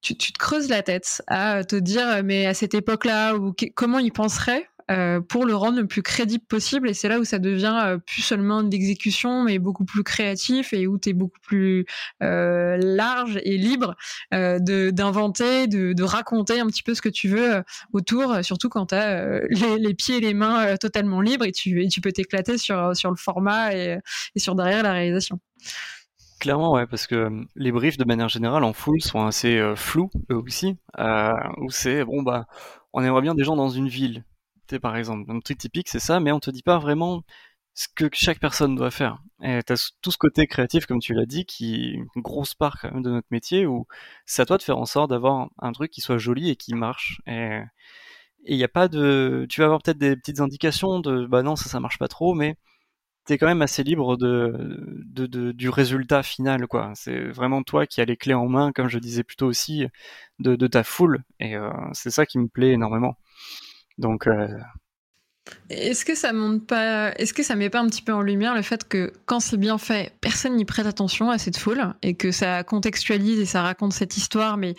[0.00, 3.34] tu, te creuses la tête à te dire, mais à cette époque-là,
[3.74, 6.88] comment il penserait euh, pour le rendre le plus crédible possible.
[6.88, 10.72] Et c'est là où ça devient euh, plus seulement de l'exécution, mais beaucoup plus créatif
[10.72, 11.84] et où tu es beaucoup plus
[12.22, 13.96] euh, large et libre
[14.32, 17.62] d'inventer, de, raconter un petit peu ce que tu veux
[17.92, 22.00] autour, surtout quand tu as les, pieds et les mains totalement libres et tu, tu
[22.00, 23.98] peux t'éclater sur, sur le format et,
[24.34, 25.38] et sur derrière la réalisation.
[26.40, 29.74] Clairement, ouais, parce que euh, les briefs de manière générale en full sont assez euh,
[29.74, 30.76] flous eux aussi.
[30.98, 32.46] Euh, où c'est bon bah,
[32.92, 34.24] on aimerait bien des gens dans une ville,
[34.82, 35.30] par exemple.
[35.30, 37.22] Un truc typique, c'est ça, mais on te dit pas vraiment
[37.74, 39.18] ce que chaque personne doit faire.
[39.42, 42.78] Et t'as tout ce côté créatif, comme tu l'as dit, qui est une grosse part
[42.80, 43.86] quand même de notre métier, où
[44.26, 46.74] c'est à toi de faire en sorte d'avoir un truc qui soit joli et qui
[46.74, 47.20] marche.
[47.26, 47.60] Et
[48.44, 51.56] il n'y a pas de, tu vas avoir peut-être des petites indications de, bah non,
[51.56, 52.56] ça, ça marche pas trop, mais
[53.36, 56.92] quand même assez libre de, du résultat final, quoi.
[56.94, 59.86] C'est vraiment toi qui as les clés en main, comme je disais plutôt aussi,
[60.38, 61.22] de, de ta foule.
[61.40, 63.18] Et euh, c'est ça qui me plaît énormément.
[63.98, 64.48] Donc, euh,
[65.70, 68.54] est-ce que ça monte pas Est-ce que ça met pas un petit peu en lumière
[68.54, 72.14] le fait que quand c'est bien fait, personne n'y prête attention à cette foule et
[72.14, 74.74] que ça contextualise et ça raconte cette histoire, mais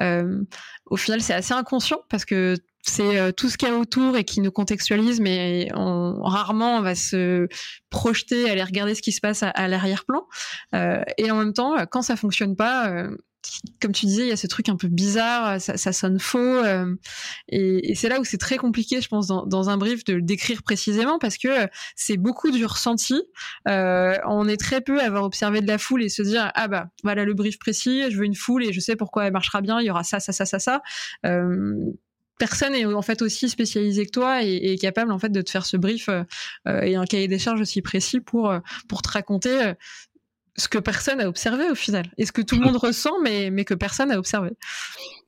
[0.00, 0.42] euh,
[0.86, 4.16] au final c'est assez inconscient parce que c'est euh, tout ce qu'il y a autour
[4.16, 7.48] et qui nous contextualise, mais on, rarement on va se
[7.90, 10.26] projeter, aller regarder ce qui se passe à, l'arrière-plan.
[10.74, 13.16] Euh, et en même temps, quand ça fonctionne pas, euh,
[13.80, 16.38] comme tu disais, il y a ce truc un peu bizarre, ça, ça sonne faux,
[16.38, 16.94] euh,
[17.48, 20.14] et, et c'est là où c'est très compliqué, je pense, dans, dans, un brief de
[20.14, 21.48] le décrire précisément parce que
[21.96, 23.20] c'est beaucoup du ressenti.
[23.68, 26.68] Euh, on est très peu à avoir observé de la foule et se dire ah
[26.68, 29.60] bah voilà le brief précis, je veux une foule et je sais pourquoi elle marchera
[29.60, 30.82] bien, il y aura ça, ça, ça, ça, ça.
[31.26, 31.92] Euh,
[32.42, 35.50] personne est en fait aussi spécialisé que toi et, et, capable en fait de te
[35.50, 36.24] faire ce brief euh,
[36.82, 38.52] et un cahier des charges aussi précis pour
[38.88, 39.74] pour te raconter
[40.56, 42.10] ce que personne a observé au final.
[42.18, 44.50] Et ce que tout le monde ressent, mais, mais que personne n'a observé.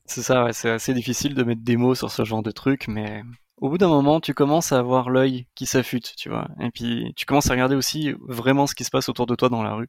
[0.06, 2.88] C'est ça, ouais, c'est assez difficile de mettre des mots sur ce genre de truc,
[2.88, 3.22] mais
[3.58, 6.48] au bout d'un moment, tu commences à avoir l'œil qui s'affûte, tu vois.
[6.60, 9.48] Et puis, tu commences à regarder aussi vraiment ce qui se passe autour de toi
[9.48, 9.88] dans la rue.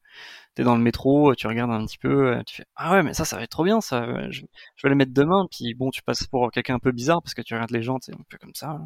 [0.56, 3.26] T'es dans le métro, tu regardes un petit peu, tu fais ah ouais, mais ça,
[3.26, 4.30] ça va être trop bien, ça.
[4.32, 4.42] Je,
[4.84, 5.48] vais le mettre demain.
[5.52, 7.98] Puis bon, tu passes pour quelqu'un un peu bizarre parce que tu regardes les gens,
[8.02, 8.80] c'est un peu comme ça.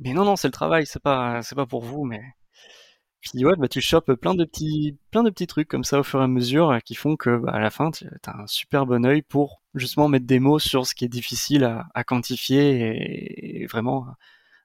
[0.00, 2.20] Mais non, non, c'est le travail, c'est pas, c'est pas pour vous, mais
[3.22, 6.02] puis ouais, bah tu chopes plein de petits, plein de petits trucs comme ça au
[6.02, 8.84] fur et à mesure qui font que bah, à la fin tu as un super
[8.84, 13.66] bon œil pour justement mettre des mots sur ce qui est difficile à, quantifier et,
[13.66, 14.06] vraiment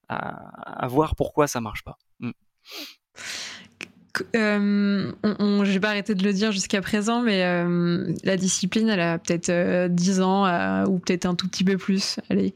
[0.09, 1.97] à, voir pourquoi ça marche pas.
[2.19, 2.31] Mm.
[4.35, 5.11] Euh,
[5.63, 9.49] j'ai pas arrêté de le dire jusqu'à présent, mais euh, la discipline, elle a peut-être
[9.49, 12.19] euh, 10 ans euh, ou peut-être un tout petit peu plus.
[12.29, 12.53] Allez,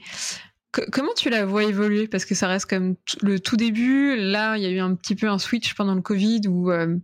[0.71, 2.07] comment tu la vois évoluer?
[2.07, 4.15] Parce que ça reste comme le tout début.
[4.15, 6.95] Là, il y a eu un petit peu un switch pendant le Covid où euh,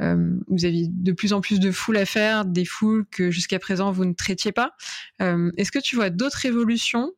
[0.00, 3.58] euh, vous aviez de plus en plus de foules à faire, des foules que jusqu'à
[3.58, 4.72] présent vous ne traitiez pas.
[5.20, 7.12] Euh, est-ce que tu vois d'autres évolutions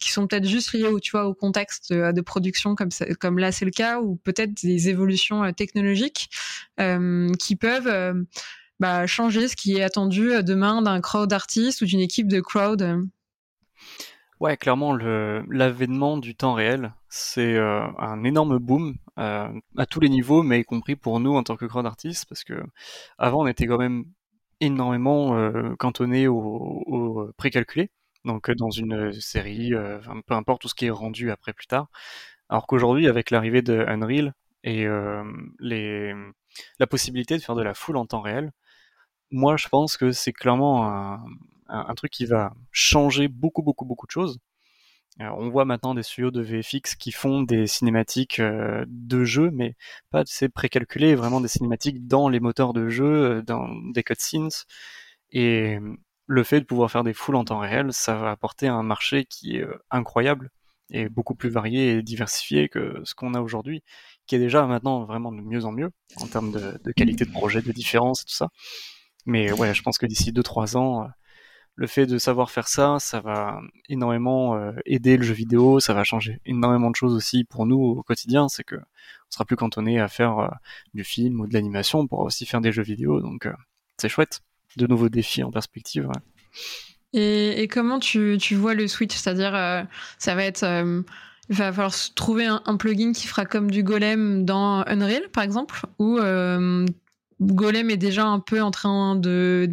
[0.00, 3.70] qui sont peut-être juste liées au, tu au contexte de, production comme là c'est le
[3.70, 6.30] cas, ou peut-être des évolutions technologiques
[7.38, 8.24] qui peuvent
[8.80, 13.06] bah, changer ce qui est attendu demain d'un crowd artiste ou d'une équipe de crowd
[14.40, 20.08] Ouais, clairement, l'avènement du temps réel, c'est euh, un énorme boom euh, à tous les
[20.08, 22.54] niveaux, mais y compris pour nous en tant que crowd artistes, parce que
[23.18, 24.04] avant on était quand même
[24.60, 27.90] énormément euh, cantonné au, au précalculé,
[28.24, 29.72] donc dans une série,
[30.26, 31.88] peu importe tout ce qui est rendu après plus tard.
[32.48, 34.34] Alors qu'aujourd'hui, avec l'arrivée de Unreal
[34.64, 34.86] et
[35.60, 36.14] les,
[36.78, 38.52] la possibilité de faire de la foule en temps réel,
[39.30, 41.24] moi je pense que c'est clairement un,
[41.68, 44.38] un, truc qui va changer beaucoup, beaucoup, beaucoup de choses.
[45.20, 49.76] on voit maintenant des studios de VFX qui font des cinématiques euh, de jeu, mais
[50.10, 53.04] pas c'est précalculé, vraiment des cinématiques dans les moteurs de jeu,
[53.38, 54.50] euh, dans des cutscenes.
[55.30, 55.78] Et
[56.26, 59.24] le fait de pouvoir faire des foules en temps réel, ça va apporter un marché
[59.24, 60.50] qui est euh, incroyable
[60.90, 63.82] et beaucoup plus varié et diversifié que ce qu'on a aujourd'hui,
[64.26, 67.30] qui est déjà maintenant vraiment de mieux en mieux en termes de, de qualité de
[67.30, 68.48] projet, de différence et tout ça.
[69.26, 71.08] Mais ouais, je pense que d'ici 2-3 ans,
[71.76, 75.92] le fait de savoir faire ça, ça va énormément euh, aider le jeu vidéo, ça
[75.92, 79.56] va changer énormément de choses aussi pour nous au quotidien, c'est que on sera plus
[79.56, 80.48] cantonné à faire euh,
[80.94, 83.52] du film ou de l'animation, on pourra aussi faire des jeux vidéo, donc euh,
[83.98, 84.40] c'est chouette,
[84.76, 86.08] de nouveaux défis en perspective.
[87.12, 89.52] Et, comment tu, tu, vois le switch, c'est-à-dire
[90.18, 90.64] ça va être
[91.48, 95.44] il va falloir trouver un, un, plugin qui fera comme du Golem dans Unreal, par
[95.44, 96.18] exemple, ou
[97.40, 99.68] Golem est déjà un peu en train de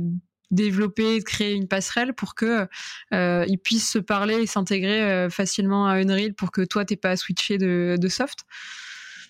[0.51, 2.67] développer, créer une passerelle pour que
[3.13, 6.97] euh, ils puissent se parler et s'intégrer euh, facilement à Unreal pour que toi t'aies
[6.97, 8.39] pas à switcher de, soft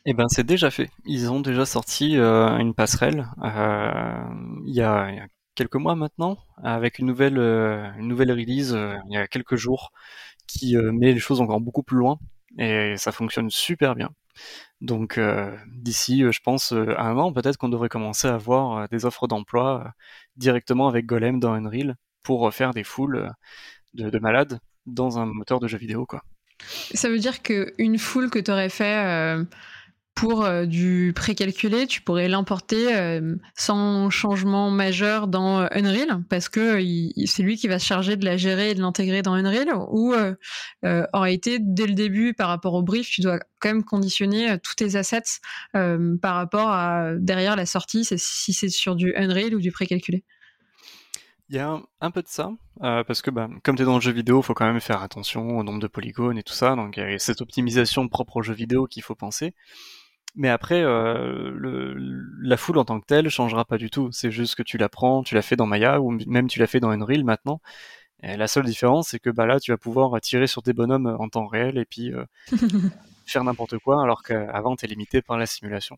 [0.05, 0.89] Eh ben c'est déjà fait.
[1.05, 5.09] Ils ont déjà sorti euh, une passerelle il y, a,
[5.55, 8.77] quelques mois maintenant avec une nouvelle une nouvelle release
[9.09, 9.91] il y a quelques jours
[10.47, 12.19] qui met les choses encore beaucoup plus loin
[12.57, 14.09] et ça fonctionne super bien.
[14.81, 18.89] Donc euh, d'ici, euh, je pense, euh, un an, peut-être qu'on devrait commencer à avoir
[18.89, 19.93] des offres d'emploi
[20.35, 23.31] directement avec Golem dans Unreal pour faire des foules
[23.93, 26.05] de, de, malades dans un moteur de jeu vidéo.
[26.05, 26.23] Quoi.
[26.93, 29.35] Ça veut dire qu'une foule que tu aurais fait
[30.15, 36.49] pour euh, du précalculé, tu pourrais l'importer euh, sans changement majeur dans euh, Unreal, parce
[36.49, 36.79] que
[37.25, 40.13] c'est lui qui va se charger de la gérer et de l'intégrer dans Unreal, ou
[40.83, 44.75] en réalité, dès le début, par rapport au brief, tu dois quand même conditionner tous
[44.75, 45.39] tes assets
[45.73, 50.23] par rapport à derrière la sortie, si c'est sur du Unreal ou du précalculé.
[51.51, 52.49] Il y a un, peu de ça,
[52.81, 54.79] euh, parce que bah, comme tu es dans le jeu vidéo, il faut quand même
[54.79, 58.07] faire attention au nombre de polygones et tout ça, donc il y a cette optimisation
[58.07, 59.53] propre au jeu vidéo qu'il faut penser.
[60.35, 61.93] Mais après, euh, le,
[62.41, 64.09] la foule en tant que telle changera pas du tout.
[64.11, 66.67] C'est juste que tu la prends, tu la fais dans Maya ou même tu la
[66.67, 67.61] fais dans Unreal maintenant.
[68.23, 71.15] Et la seule différence, c'est que bah là, tu vas pouvoir tirer sur des bonhommes
[71.19, 72.25] en temps réel et puis euh,
[73.25, 75.97] faire n'importe quoi, alors qu'avant, tu es limité par la simulation.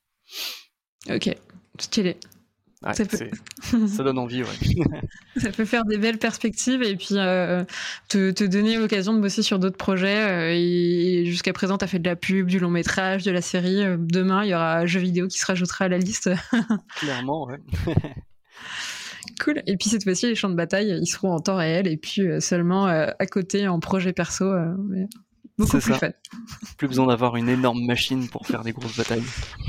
[1.10, 1.36] Ok,
[1.80, 2.18] stylé
[2.92, 2.94] ça,
[3.88, 4.50] ça, donne envie, ouais.
[5.38, 7.64] ça peut faire des belles perspectives et puis euh,
[8.10, 10.30] te, te, donner l'occasion de bosser sur d'autres projets.
[10.30, 13.42] Euh, et jusqu'à présent, tu as fait de la pub, du long métrage, de la
[13.42, 13.84] série.
[13.84, 16.30] Euh, demain, il y aura un jeu vidéo qui se rajoutera à la liste.
[16.98, 17.60] Clairement, ouais.
[19.40, 19.64] cool.
[19.66, 22.22] Et puis cette fois-ci, les champs de bataille, ils seront en temps réel et puis
[22.40, 24.52] seulement à côté en projet perso.
[24.90, 25.08] Mais
[25.58, 26.12] beaucoup plus fun.
[26.78, 29.24] Plus besoin d'avoir une énorme machine pour faire des grosses batailles.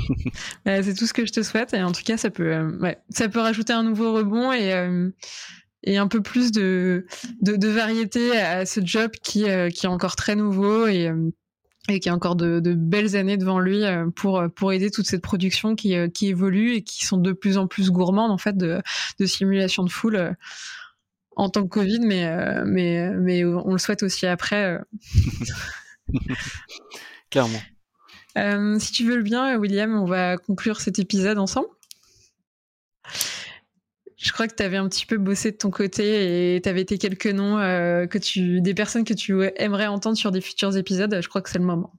[0.65, 2.97] c'est tout ce que je te souhaite et en tout cas ça peut, euh, ouais,
[3.09, 5.09] ça peut rajouter un nouveau rebond et euh,
[5.83, 7.05] et un peu plus de,
[7.41, 11.11] de, de variété à ce job qui euh, qui est encore très nouveau et
[11.87, 13.83] et qui a encore de, de, belles années devant lui
[14.15, 17.67] pour pour aider toute cette production qui qui évolue et qui sont de plus en
[17.67, 18.81] plus gourmandes en fait de
[19.19, 20.35] de simulation de foule
[21.35, 24.77] en tant que Covid, mais, euh, mais, mais on le souhaite aussi après.
[24.77, 24.79] Euh.
[27.29, 27.59] Clairement.
[28.37, 31.67] Euh, si tu veux le bien, William, on va conclure cet épisode ensemble.
[34.17, 36.81] Je crois que tu avais un petit peu bossé de ton côté et tu avais
[36.81, 41.19] été quelques noms que tu, des personnes que tu aimerais entendre sur des futurs épisodes.
[41.21, 41.93] Je crois que c'est le moment.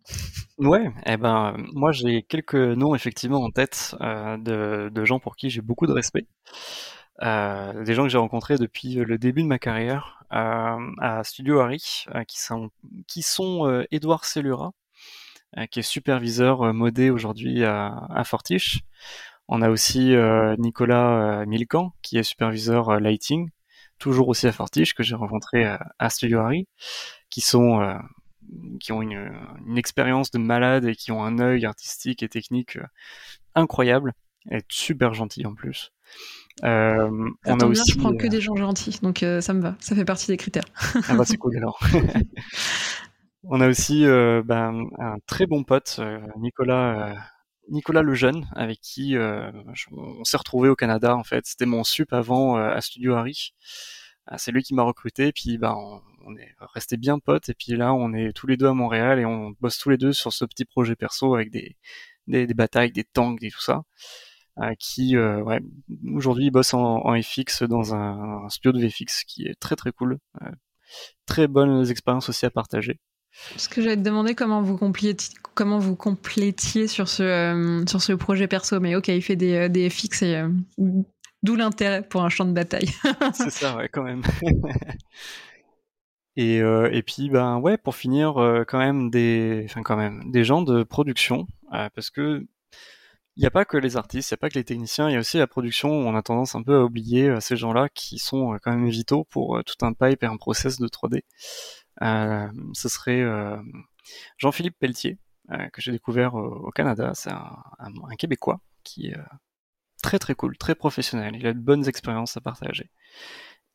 [0.59, 5.51] Ouais, eh ben, moi j'ai quelques noms effectivement en tête de, de, gens pour qui
[5.51, 6.27] j'ai beaucoup de respect.
[7.23, 11.61] Euh, des gens que j'ai rencontrés depuis le début de ma carrière euh, à Studio
[11.61, 12.71] Harry, euh, qui sont,
[13.07, 13.25] qui
[13.91, 14.73] Edouard Cellura,
[15.71, 18.81] qui est superviseur modé aujourd'hui à, à, Fortiche.
[19.49, 20.15] On a aussi
[20.59, 23.49] Nicolas Milcan, qui est superviseur lighting,
[23.99, 26.69] toujours aussi à Fortiche, que j'ai rencontré à Studio Harry,
[27.31, 27.99] qui sont
[28.81, 29.33] qui ont une,
[29.67, 32.79] une expérience de malade et qui ont un œil artistique et technique
[33.55, 34.13] incroyable
[34.51, 35.93] et super gentil en plus.
[36.65, 39.61] Euh, on a aussi, je prends que euh, des gens gentils, donc euh, ça me
[39.61, 39.77] va.
[39.81, 40.65] Ça fait partie des critères.
[41.09, 41.79] ah bah c'est cool alors.
[43.45, 46.01] on a aussi ben, un très bon pote,
[46.39, 47.15] Nicolas.
[47.69, 51.47] Nicolas le jeune, avec qui on s'est retrouvé au Canada en fait.
[51.47, 53.55] C'était mon sup avant à Studio Harry.
[54.37, 55.75] c'est lui qui m'a recruté, puis ben
[56.25, 59.19] on, est resté bien potes, et puis là on est tous les deux à Montréal
[59.19, 61.77] et on bosse tous les deux sur ce petit projet perso avec des,
[62.29, 63.83] des, des batailles, des tanks et tout ça.
[64.59, 65.61] Euh, qui euh, ouais,
[66.15, 69.93] aujourd'hui bosse en, en, FX dans un, un, studio de VFX qui est très très
[69.93, 70.19] cool.
[70.41, 70.51] Euh,
[71.27, 72.99] très bonnes expériences aussi à partager.
[73.57, 78.15] Ce que j'allais te demander comment vous complétiez, comment vous complétiez sur ce sur ce
[78.15, 80.43] projet perso, mais ok, il fait des, des FX et
[81.43, 82.91] d'où l'intérêt pour un champ de bataille.
[83.35, 84.23] C'est ça, ouais, quand même.
[86.37, 90.31] et, euh, et puis ben ouais, pour finir, euh, quand même des, enfin quand même
[90.31, 92.47] des gens de production, euh, parce que
[93.37, 95.13] il n'y a pas que les artistes, il n'y a pas que les techniciens, il
[95.13, 95.91] y a aussi la production.
[95.91, 98.89] On a tendance un peu à oublier euh, ces gens-là qui sont euh, quand même
[98.89, 101.21] vitaux pour euh, tout un pipe et un process de 3D.
[102.03, 103.25] Euh, ce serait
[104.39, 105.19] Jean-Philippe Pelletier,
[105.73, 107.13] que j'ai découvert au, Canada.
[107.15, 109.17] C'est un, un, Québécois qui est
[110.03, 111.35] très très cool, très professionnel.
[111.37, 112.91] Il a de bonnes expériences à partager.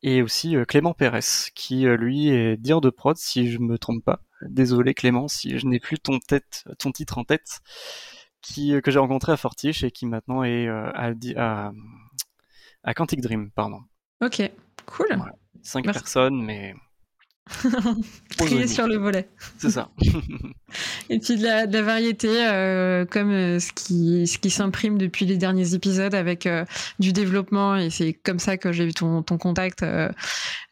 [0.02, 4.22] Et aussi Clément Pérez, qui lui est dire de prod, si je me trompe pas.
[4.48, 7.60] Désolé Clément, si je n'ai plus ton, tête, ton titre en tête
[8.42, 11.72] qui, euh, que j'ai rencontré à Fortiche et qui maintenant est euh, à, à,
[12.84, 13.80] à Quantic Dream, pardon.
[14.20, 14.42] Ok,
[14.86, 15.18] cool.
[15.62, 16.74] Cinq personnes, mais
[18.36, 19.28] Trier sur le volet.
[19.58, 19.90] C'est ça.
[21.08, 24.98] et puis de la, de la variété, euh, comme euh, ce qui, ce qui s'imprime
[24.98, 26.64] depuis les derniers épisodes avec euh,
[26.98, 29.84] du développement, et c'est comme ça que j'ai eu ton, ton contact,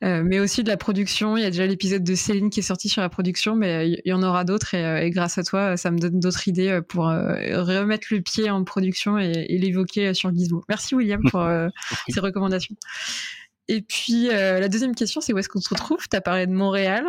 [0.02, 1.36] mais aussi de la production.
[1.36, 4.02] Il y a déjà l'épisode de Céline qui est sorti sur la production, mais il
[4.04, 7.04] y en aura d'autres, et, et, grâce à toi, ça me donne d'autres idées pour
[7.04, 10.62] remettre le pied en production et, et l'évoquer sur Gizmo.
[10.68, 11.46] Merci William pour
[12.08, 12.76] ces recommandations.
[13.68, 16.08] Et puis, la deuxième question, c'est où est-ce qu'on se retrouve?
[16.08, 17.04] Tu as parlé de Montréal.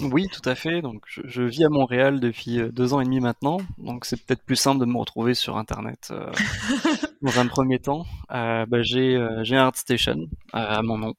[0.00, 0.82] Oui, tout à fait.
[0.82, 3.58] Donc, je, je, vis à Montréal depuis euh, deux ans et demi maintenant.
[3.78, 6.30] Donc, c'est peut-être plus simple de me retrouver sur Internet euh,
[7.22, 8.06] dans un premier temps.
[8.30, 11.14] Euh, bah, j'ai euh, j'ai un ArtStation à mon nom.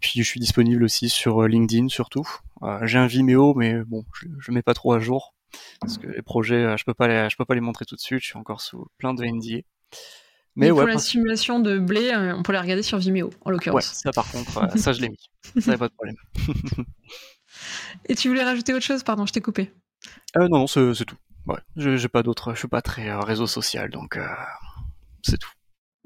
[0.00, 2.26] puis, je suis disponible aussi sur LinkedIn surtout.
[2.82, 5.34] j'ai un Vimeo, mais bon, je, je mets pas trop à jour
[5.80, 8.00] parce que les projets, je peux pas les, je peux pas les montrer tout de
[8.00, 8.20] suite.
[8.20, 9.62] Je suis encore sous plein de NDA.
[10.58, 13.76] Mais, pour la simulation de blé, euh, on peut la regarder sur Vimeo, en l'occurrence.
[13.76, 15.30] Ouais, ça par contre, euh, ça je l'ai mis.
[15.60, 16.16] Ça n'a pas de problème.
[18.08, 19.02] Et tu voulais rajouter autre chose?
[19.02, 19.72] Pardon, je t'ai coupé.
[20.36, 21.16] Euh, non, c'est tout.
[21.46, 22.52] Ouais, j'ai pas d'autres.
[22.54, 24.18] Je suis pas très réseau social, donc
[25.22, 25.50] c'est tout.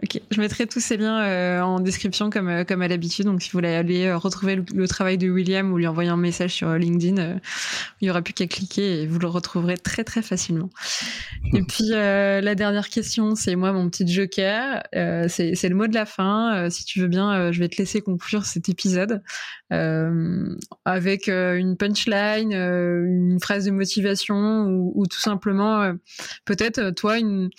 [0.03, 3.27] Ok, je mettrai tous ces liens euh, en description comme, euh, comme à l'habitude.
[3.27, 6.17] Donc, si vous voulez aller euh, retrouver le, travail de William ou lui envoyer un
[6.17, 7.39] message sur LinkedIn,
[8.01, 10.71] il n'y aura plus qu'à cliquer et vous le retrouverez très très facilement.
[11.55, 14.83] Et puis, la dernière question, c'est moi mon petit joker.
[14.93, 16.69] c'est le mot de la fin.
[16.71, 19.23] si tu veux bien, je vais te laisser conclure cet épisode
[20.85, 25.95] avec une punchline, une phrase de motivation ou, ou tout simplement,
[26.45, 27.51] peut-être toi, une,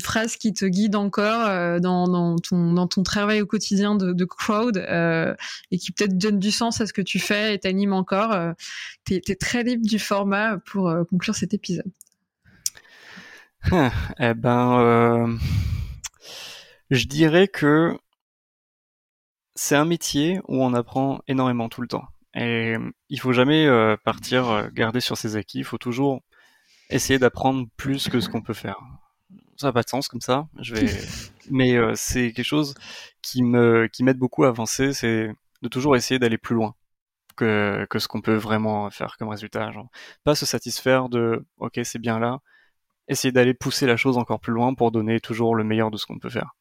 [0.00, 5.34] phrase qui te guide encore dans, ton, travail au quotidien de, crowd euh,
[5.70, 8.32] et qui peut-être donne du sens à ce que tu fais et t'anime encore.
[8.32, 8.52] Euh,
[9.04, 11.90] tu es, très libre du format pour euh, conclure cet épisode.
[13.72, 15.38] eh ben,
[16.90, 17.98] je dirais que
[19.58, 22.06] c'est un métier où on apprend énormément tout le temps.
[22.34, 22.76] Et
[23.08, 23.66] il faut jamais
[24.04, 25.58] partir garder sur ses acquis.
[25.58, 26.22] Il faut toujours
[26.90, 28.80] essayer d'apprendre plus que ce qu'on peut faire
[29.58, 30.48] ça n'a pas de sens comme ça.
[30.60, 30.86] Je vais,
[31.50, 32.74] mais euh, c'est quelque chose
[33.22, 35.30] qui me qui m'aide beaucoup à avancer, c'est
[35.62, 36.74] de toujours essayer d'aller plus loin
[37.36, 39.72] que que ce qu'on peut vraiment faire comme résultat.
[39.72, 39.90] Genre,
[40.24, 42.40] pas se satisfaire de ok c'est bien là,
[43.08, 46.06] essayer d'aller pousser la chose encore plus loin pour donner toujours le meilleur de ce
[46.06, 46.54] qu'on peut faire.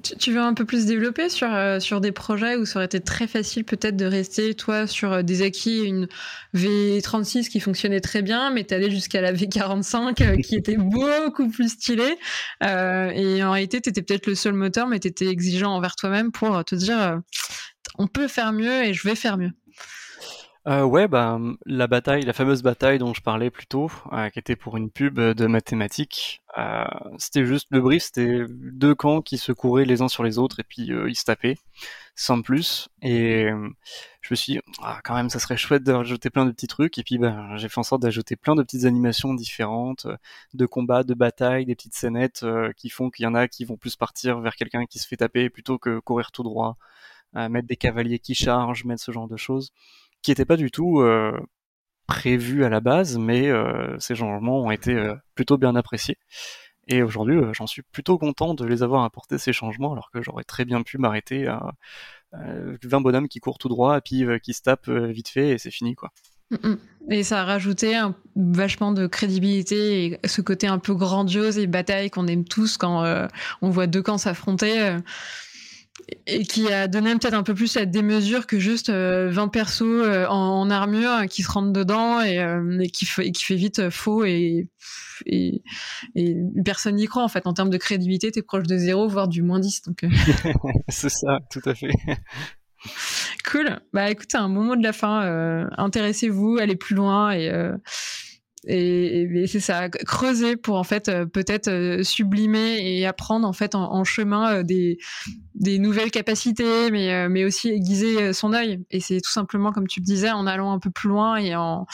[0.00, 3.00] Tu veux un peu plus développer sur, euh, sur des projets où ça aurait été
[3.00, 6.08] très facile peut-être de rester, toi, sur euh, des acquis, une
[6.54, 11.48] V36 qui fonctionnait très bien, mais tu allais jusqu'à la V45 euh, qui était beaucoup
[11.48, 12.16] plus stylée.
[12.62, 16.32] et en réalité, tu étais peut-être le seul moteur, mais tu étais exigeant envers toi-même
[16.32, 17.20] pour te dire
[17.98, 19.52] on peut faire mieux et je vais faire mieux.
[20.68, 24.38] Euh, ouais, bah, la bataille, la fameuse bataille dont je parlais plus tôt, euh, qui
[24.38, 26.84] était pour une pub de mathématiques, euh,
[27.18, 30.60] c'était juste le brief, c'était deux camps qui se couraient les uns sur les autres
[30.60, 31.56] et puis euh, ils se tapaient,
[32.14, 32.88] sans plus.
[33.02, 33.48] Et
[34.20, 36.96] je me suis dit, ah, quand même, ça serait chouette d'ajouter plein de petits trucs.
[36.96, 40.06] Et puis, ben, j'ai fait en sorte d'ajouter plein de petites animations différentes,
[40.54, 43.76] de combats, de batailles, des petites scénettes qui font qu'il y en a qui vont
[43.76, 46.76] plus partir vers quelqu'un qui se fait taper plutôt que courir tout droit,
[47.34, 49.72] mettre des cavaliers qui chargent, mettre ce genre de choses
[50.22, 51.38] qui n'était pas du tout euh,
[52.06, 56.18] prévu à la base, mais euh, ces changements ont été euh, plutôt bien appréciés.
[56.88, 60.44] Et aujourd'hui, j'en suis plutôt content de les avoir apportés ces changements, alors que j'aurais
[60.44, 61.72] très bien pu m'arrêter à
[62.32, 65.70] 20 bonhommes qui courent tout droit et puis qui se tapent vite fait et c'est
[65.70, 66.10] fini quoi.
[66.50, 66.78] Mm, mm.
[67.12, 71.68] Et ça a rajouté un, vachement de crédibilité et ce côté un peu grandiose et
[71.68, 73.04] bataille qu'on aime tous quand
[73.60, 74.98] on voit deux camps s'affronter
[76.26, 79.46] et qui a donné peut-être un peu plus à des mesures que juste 20 euh,
[79.48, 83.90] persos euh, en, armure qui se rentrent dedans et, euh, qui, fait, qui fait vite
[83.90, 84.68] faux et,
[85.26, 85.62] et,
[86.64, 87.46] personne n'y croit en fait.
[87.46, 90.04] En termes de crédibilité t'es proche de zéro voire du moins 10 donc
[90.88, 91.90] c'est ça tout à fait.
[93.44, 93.78] Cool.
[93.92, 97.50] Bah écoutez un moment de la fin intéressez-vous allez plus loin et
[98.66, 103.74] et, c'est ça creuser pour en fait euh, peut-être euh, sublimer et apprendre en fait
[103.74, 104.98] en, chemin euh, des,
[105.78, 108.84] nouvelles capacités mais mais aussi aiguiser son œil.
[108.90, 111.54] Et c'est tout simplement comme tu le disais en allant un peu plus loin et
[111.56, 111.86] en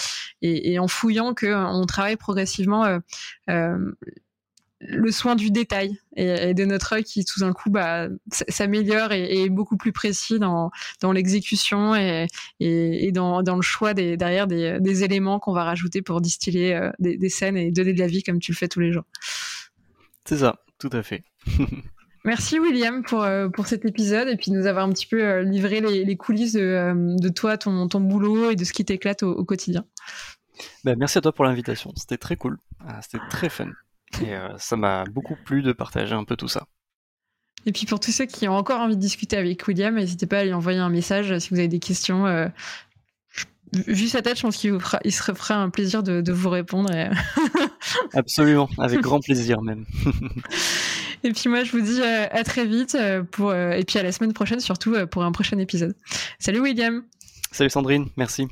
[0.42, 3.00] et, et en fouillant que on travaille progressivement
[4.80, 9.42] le soin du détail et, de notre œil qui tout d'un coup bah, s'améliore et,
[9.42, 12.26] est beaucoup plus précis dans, dans l'exécution et,
[12.60, 16.74] et, dans, dans le choix des, derrière des, des éléments qu'on va rajouter pour distiller
[16.74, 18.92] euh, des, des, scènes et donner de la vie comme tu le fais tous les
[18.92, 19.04] jours.
[20.24, 21.24] C'est ça, tout à fait.
[22.24, 25.42] Merci William pour, euh, pour cet épisode et puis nous avoir un petit peu euh,
[25.42, 29.22] livré les, les coulisses de, de, toi, ton, ton boulot et de ce qui t'éclate
[29.22, 29.84] au, quotidien.
[30.84, 33.70] Ben, merci à toi pour l'invitation, c'était très cool, ah, c'était très fun.
[34.22, 36.66] Et euh, ça m'a beaucoup plu de partager un peu tout ça.
[37.66, 40.40] Et puis pour tous ceux qui ont encore envie de discuter avec William, n'hésitez pas
[40.40, 42.26] à lui envoyer un message si vous avez des questions.
[42.26, 42.48] Euh,
[43.72, 46.48] vu sa tête, je pense qu'il vous fera, il se fera un plaisir de, vous
[46.48, 46.90] répondre.
[48.14, 49.84] Absolument, avec grand plaisir même.
[51.24, 52.96] et puis moi, je vous dis euh, à très vite
[53.32, 55.94] pour, et puis à la semaine prochaine surtout pour un prochain épisode.
[56.38, 57.02] Salut William.
[57.50, 58.48] Salut Sandrine, merci.